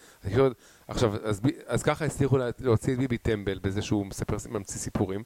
[0.88, 5.24] עכשיו, אז, אז ככה הצליחו לה- להוציא את ביבי טמבל בזה שהוא מספר, ממציא סיפורים,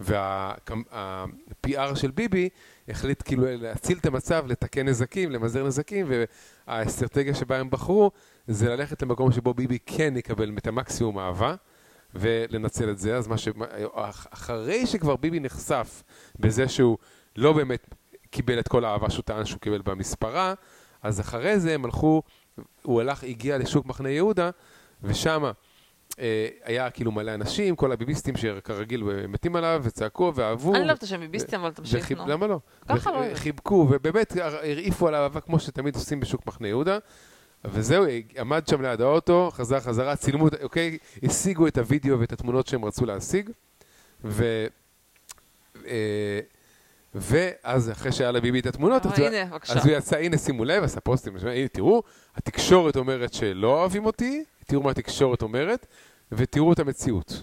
[0.00, 2.48] וה-PR של ביבי
[2.88, 6.06] החליט כאילו להציל את המצב, לתקן נזקים, למזער נזקים,
[6.66, 8.10] והאסטרטגיה שבה הם בחרו
[8.46, 11.54] זה ללכת למקום שבו ביבי כן יקבל את המקסימום אהבה,
[12.14, 13.16] ולנצל את זה.
[13.16, 13.48] אז מה ש...
[14.30, 16.02] אחרי שכבר ביבי נחשף
[16.38, 16.98] בזה שהוא
[17.36, 17.94] לא באמת
[18.30, 20.54] קיבל את כל האהבה שהוא טען שהוא קיבל במספרה,
[21.02, 22.22] אז אחרי זה הם הלכו,
[22.82, 24.50] הוא הלך, הגיע לשוק מחנה יהודה,
[25.02, 25.50] ושם אה,
[26.64, 30.74] היה כאילו מלא אנשים, כל הביביסטים שכרגיל אה, מתים עליו, וצעקו ואהבו.
[30.74, 32.12] אני לא אוהבת את השם ביביסטים, אבל תמשיך.
[32.12, 32.26] נו.
[32.26, 32.58] למה לא?
[32.88, 33.34] ככה לא.
[33.34, 36.98] חיבקו, ובאמת הרעיפו על אהבה כמו שתמיד עושים בשוק מחנה יהודה.
[37.64, 38.04] וזהו,
[38.38, 43.06] עמד שם ליד האוטו, חזר חזרה, צילמו, אוקיי, השיגו את הוידאו ואת התמונות שהם רצו
[43.06, 43.50] להשיג.
[44.24, 44.66] ו...
[45.86, 46.40] אה,
[47.14, 49.56] ואז אחרי שהיה לביבי את התמונות, אבל אז הוא- הנה.
[49.68, 52.02] אז הוא יצא, הנה שימו לב, עשה פוסטים, הנה תראו,
[52.36, 55.86] התקשורת אומרת שלא אוהבים אותי, תראו מה התקשורת אומרת,
[56.32, 57.42] ותראו את המציאות,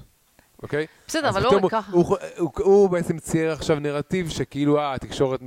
[0.64, 0.86] אוקיי?
[1.08, 1.92] בסדר, אבל לא הוא- ככה.
[1.92, 5.40] הוא, הוא, הוא בעצם צייר עכשיו נרטיב שכאילו, אה, התקשורת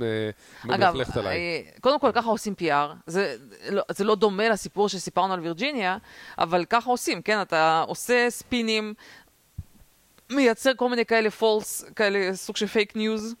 [0.69, 1.37] אגב, מלכלכת עליי.
[1.37, 3.35] אה, קודם כל ככה עושים PR, זה
[3.69, 5.97] לא, זה לא דומה לסיפור שסיפרנו על וירג'יניה,
[6.37, 7.41] אבל ככה עושים, כן?
[7.41, 8.93] אתה עושה ספינים,
[10.31, 13.35] מייצר כל מיני כאלה false, כאלה סוג של fake news.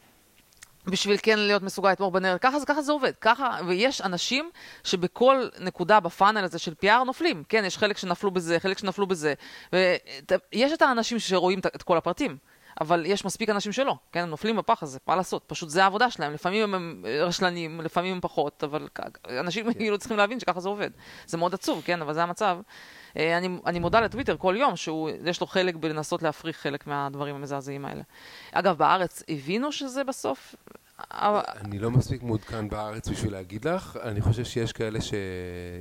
[0.87, 2.37] בשביל כן להיות מסוגל לתמוך בנרטיב.
[2.51, 3.11] ככה, זה- ככה זה עובד.
[3.21, 4.49] ככה, ויש אנשים
[4.83, 7.43] שבכל נקודה בפאנל הזה של PR נופלים.
[7.49, 9.33] כן, יש חלק שנפלו בזה, חלק שנפלו בזה.
[9.73, 12.37] ויש את האנשים שרואים את- כל הפרטים.
[12.81, 15.43] אבל יש מספיק אנשים שלא, כן, הם נופלים בפח הזה, מה לעשות?
[15.47, 18.87] פשוט זה העבודה שלהם, לפעמים הם רשלנים, לפעמים הם פחות, אבל
[19.39, 20.89] אנשים כאילו צריכים להבין שככה זה עובד.
[21.25, 22.57] זה מאוד עצוב, כן, אבל זה המצב.
[23.17, 27.85] אה, אני, אני מודה לטוויטר כל יום שיש לו חלק בלנסות להפריך חלק מהדברים המזעזעים
[27.85, 28.01] האלה.
[28.51, 30.55] אגב, בארץ הבינו שזה בסוף...
[31.11, 35.13] אני לא מספיק מעודכן בארץ בשביל להגיד לך, אני חושב שיש כאלה ש...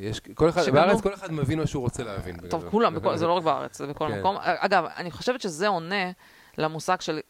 [0.00, 0.20] יש...
[0.20, 2.36] כל אחד, שגם בארץ כל אחד מבין מה שהוא רוצה להבין.
[2.36, 2.70] טוב, בגדול.
[2.70, 4.18] כולם, בכל, זה לא רק בארץ, זה בכל כן.
[4.18, 4.36] מקום.
[4.40, 6.10] אגב, אני חושבת שזה עונה
[6.58, 7.20] למושג של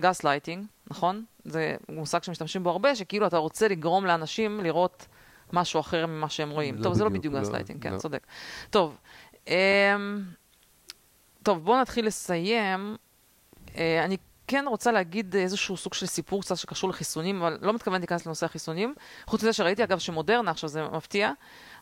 [0.00, 1.24] גס לייטינג, נכון?
[1.44, 5.06] זה מושג שמשתמשים בו הרבה, שכאילו אתה רוצה לגרום לאנשים לראות
[5.52, 6.78] משהו אחר ממה שהם רואים.
[6.78, 7.98] לא טוב, זה לא בדיוק, בדיוק לא, כן, לא.
[7.98, 8.26] צודק.
[8.70, 8.96] טוב,
[9.46, 9.54] אמ,
[11.42, 12.96] טוב, בואו נתחיל לסיים.
[13.76, 18.00] אה, אני כן רוצה להגיד איזשהו סוג של סיפור קצת שקשור לחיסונים, אבל לא מתכוון
[18.00, 18.94] להיכנס לנושא החיסונים.
[19.26, 21.32] חוץ מזה שראיתי, אגב, שמודרנה, עכשיו זה מפתיע,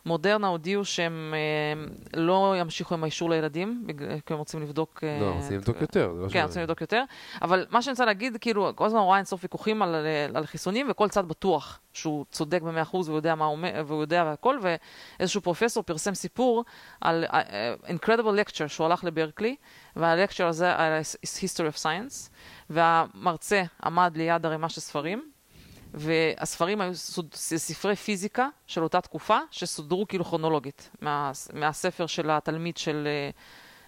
[0.05, 1.83] מודרנה הודיעו שהם אה,
[2.21, 5.03] לא ימשיכו עם האישור לילדים, בגלל- כי הם רוצים לבדוק...
[5.03, 6.07] אה, לא, רוצים לבדוק יותר.
[6.07, 7.03] לא כן, רוצים לבדוק יותר.
[7.41, 9.95] אבל מה שאני רוצה להגיד, כאילו, כל הזמן רואה אינסוף ויכוחים על,
[10.35, 14.01] על חיסונים, וכל צד בטוח שהוא צודק במאה אחוז והוא יודע מה הוא אומר, והוא
[14.01, 14.57] יודע והכל,
[15.19, 16.63] ואיזשהו פרופסור פרסם סיפור
[17.01, 17.25] על
[17.87, 19.55] incredible lecture שהוא הלך לברקלי,
[19.95, 22.29] והלקצ'ר הזה על history of science,
[22.69, 25.30] והמרצה עמד ליד ערימה של ספרים,
[25.93, 32.77] והספרים היו סוד- ספרי פיזיקה של אותה תקופה, שסודרו כאילו כרונולוגית, מה, מהספר של התלמיד
[32.77, 33.07] של,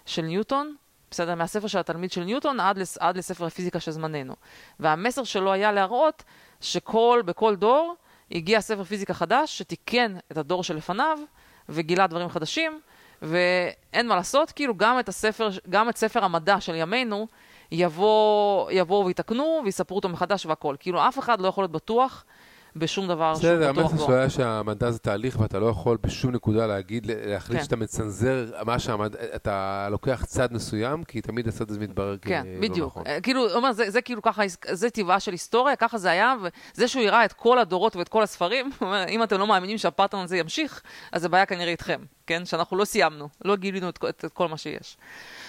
[0.05, 0.75] של ניוטון,
[1.11, 1.35] בסדר?
[1.35, 4.35] מהספר של התלמיד של ניוטון עד, לס, עד לספר הפיזיקה של זמננו.
[4.79, 6.23] והמסר שלו היה להראות
[6.61, 7.95] שכל, בכל דור
[8.31, 11.19] הגיע ספר פיזיקה חדש שתיקן את הדור שלפניו
[11.69, 12.79] וגילה דברים חדשים,
[13.21, 17.27] ואין מה לעשות, כאילו גם את הספר, גם את ספר המדע של ימינו
[17.73, 20.75] יבוא, יבואו ויתקנו ויספרו אותו מחדש והכל.
[20.79, 22.25] כאילו אף אחד לא יכול להיות בטוח
[22.75, 24.07] בשום דבר שהוא בסדר, בטוח המסר בו.
[24.07, 27.63] שלו היה שהמדע זה תהליך ואתה לא יכול בשום נקודה להגיד, להחליט כן.
[27.63, 32.67] שאתה מצנזר מה שהמדע, אתה לוקח צד מסוים, כי תמיד הצד הזה מתברר כן, כלא
[32.69, 32.91] בדיוק.
[32.91, 33.03] נכון.
[33.07, 36.35] אה, כאילו, הוא אומר, זה, זה כאילו ככה, זה טבעה של היסטוריה, ככה זה היה,
[36.75, 38.69] וזה שהוא הראה את כל הדורות ואת כל הספרים,
[39.09, 42.45] אם אתם לא מאמינים שהפאטרן הזה ימשיך, אז הבעיה כנראה איתכם, כן?
[42.45, 44.97] שאנחנו לא סיימנו, לא גילינו את, את, את כל מה שיש.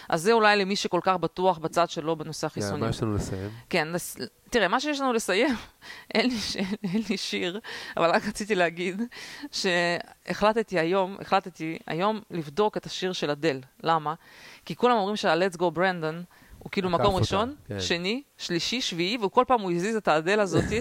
[0.09, 2.81] אז זה אולי למי שכל כך בטוח בצד שלו בנושא החיסונים.
[2.85, 3.51] מה יש לנו לסיים?
[3.71, 3.89] כן.
[4.51, 5.55] תראה, מה שיש לנו לסיים,
[6.15, 6.57] אין לי, ש...
[6.57, 7.61] אין לי שיר,
[7.97, 9.03] אבל רק רציתי להגיד
[9.53, 13.61] שהחלטתי היום, החלטתי היום לבדוק את השיר של אדל.
[13.83, 14.15] למה?
[14.65, 16.25] כי כולם אומרים שה-Let's Go Brandon
[16.65, 17.81] הוא כאילו מקום ראשון, כן.
[17.81, 20.81] שני, שלישי, שביעי, וכל פעם הוא הזיז את האדל הזאתי,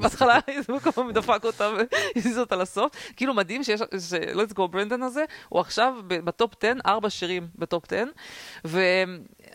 [0.00, 0.38] בהתחלה
[0.82, 1.70] כל פעם דפק אותה
[2.14, 2.92] והזיז אותה לסוף.
[3.16, 8.04] כאילו מדהים שיש, ש-Let's Go Brandon הזה, הוא עכשיו בטופ 10, ארבע שירים בטופ 10,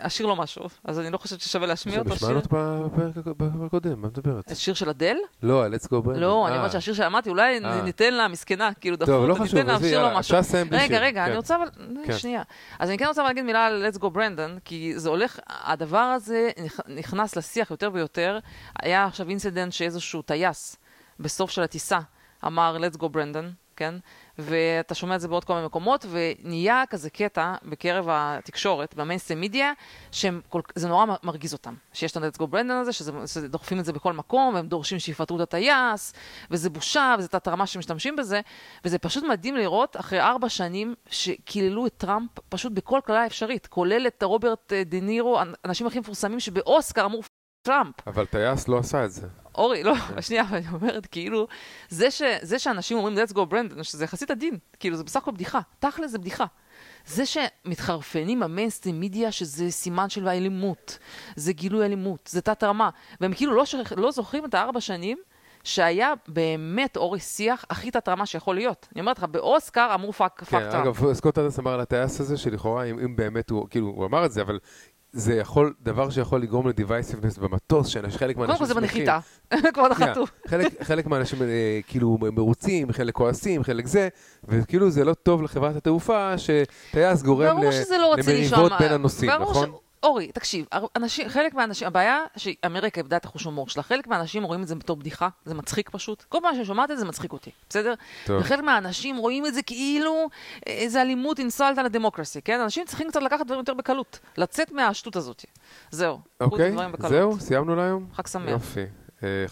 [0.01, 2.15] והשיר לא משהו, אז אני לא חושבת ששווה להשמיע אותו.
[2.15, 4.55] שמענו אותו בפרק בפרק הקודם, מה את מדברת?
[4.55, 5.17] שיר של אדל?
[5.43, 6.17] לא, ה-Let's Go Brandon.
[6.17, 7.81] לא, אני אה, אומרת שהשיר שאמרתי, אולי אה.
[7.81, 10.19] ניתן לה מסכנה, כאילו דפוק, טוב, לא ניתן חשוב, שיר יאללה, לו משהו.
[10.19, 10.87] אפשר לסיים בלי שיר.
[10.87, 11.27] רגע, רגע, כן.
[11.29, 11.69] אני רוצה אבל...
[12.05, 12.17] כן.
[12.17, 12.41] שנייה.
[12.79, 16.49] אז אני כן רוצה להגיד מילה על Let's Go Brandon, כי זה הולך, הדבר הזה
[16.65, 18.39] נכ- נכנס לשיח יותר ויותר.
[18.81, 20.75] היה עכשיו incident שאיזשהו טייס
[21.19, 21.99] בסוף של הטיסה
[22.45, 23.95] אמר Let's Go Brandon, כן?
[24.39, 29.39] ואתה שומע את זה בעוד כל מיני מקומות, ונהיה כזה קטע בקרב התקשורת, ב mainstream
[29.39, 29.73] media,
[30.11, 31.73] שזה נורא מרגיז אותם.
[31.93, 34.99] שיש את ה-Let's Go Brandon הזה, שזה, שזה דוחפים את זה בכל מקום, והם דורשים
[34.99, 36.13] שיפטרו את הטייס,
[36.51, 38.41] וזה בושה, וזה תת-רמה שמשתמשים בזה,
[38.86, 44.07] וזה פשוט מדהים לראות אחרי ארבע שנים שקיללו את טראמפ פשוט בכל כללה אפשרית, כולל
[44.07, 47.21] את רוברט אה, דה נירו, האנשים הכי מפורסמים שבאוסקר אמרו
[47.61, 47.95] טראמפ.
[48.07, 49.44] אבל טייס לא עשה את זה.
[49.58, 51.47] אורי, לא, שנייה, אבל אני אומרת, כאילו,
[51.89, 55.32] זה, ש, זה שאנשים אומרים let's go Brandon, שזה יחסית עדין, כאילו, זה בסך הכל
[55.32, 56.45] בדיחה, תכל'ס זה בדיחה.
[57.06, 60.97] זה שמתחרפנים ב mainstream media שזה סימן של אלימות,
[61.36, 62.89] זה גילוי אלימות, זה תת-רמה,
[63.22, 63.91] והם כאילו לא, שכ...
[63.97, 65.18] לא זוכרים את הארבע שנים
[65.64, 68.88] שהיה באמת אורי שיח הכי תת-רמה שיכול להיות.
[68.93, 71.03] אני אומרת לך, באוסקר אמרו fuck כן, fuck טראמפ.
[71.03, 74.26] אגב, סקוט אדמס אמר על הטייס הזה, שלכאורה, אם, אם באמת הוא, כאילו, הוא אמר
[74.26, 74.60] את זה, אבל
[75.16, 78.74] זה יכול, דבר שיכול לגרום ל divisiveness במטוס, שחלק מהאנשים קודם כל זה.
[78.74, 79.20] בנחיתה,
[79.74, 80.26] כבר נחתו.
[80.84, 84.07] חלק, מהאנשים אה, כאילו מרוצים, חלק כועסים, חלק זה,
[84.43, 87.70] וכאילו זה לא טוב לחברת התעופה שטייס גורם לא
[88.18, 89.72] למריבות בין הנוסעים, נכון?
[90.06, 94.62] אורי, תקשיב, אנשים, חלק מהאנשים, הבעיה שאמריקה איבדה את החוש הומור שלה, חלק מהאנשים רואים
[94.62, 96.24] את זה בתור בדיחה, זה מצחיק פשוט.
[96.30, 97.93] כל פעם שאני שומעת את זה, זה מצחיק אותי, בסדר?
[98.26, 98.41] טוב.
[98.41, 100.28] וחלק מהאנשים רואים את זה כאילו
[100.68, 102.60] אה, איזה אלימות אינסולט על הדמוקרסי, כן?
[102.60, 105.45] אנשים צריכים קצת לקחת דברים יותר בקלות, לצאת מהשטות הזאת.
[105.91, 106.76] זהו, אוקיי.
[106.99, 108.08] זהו, סיימנו להיום?
[108.14, 108.49] חג שמח.
[108.49, 108.86] יופי.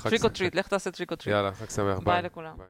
[0.03, 0.29] trick or.
[0.29, 1.35] treat, לך תעשה trick or treat.
[1.35, 2.51] יאללה, חג שמח, ביי לכולם.
[2.57, 2.61] ביי.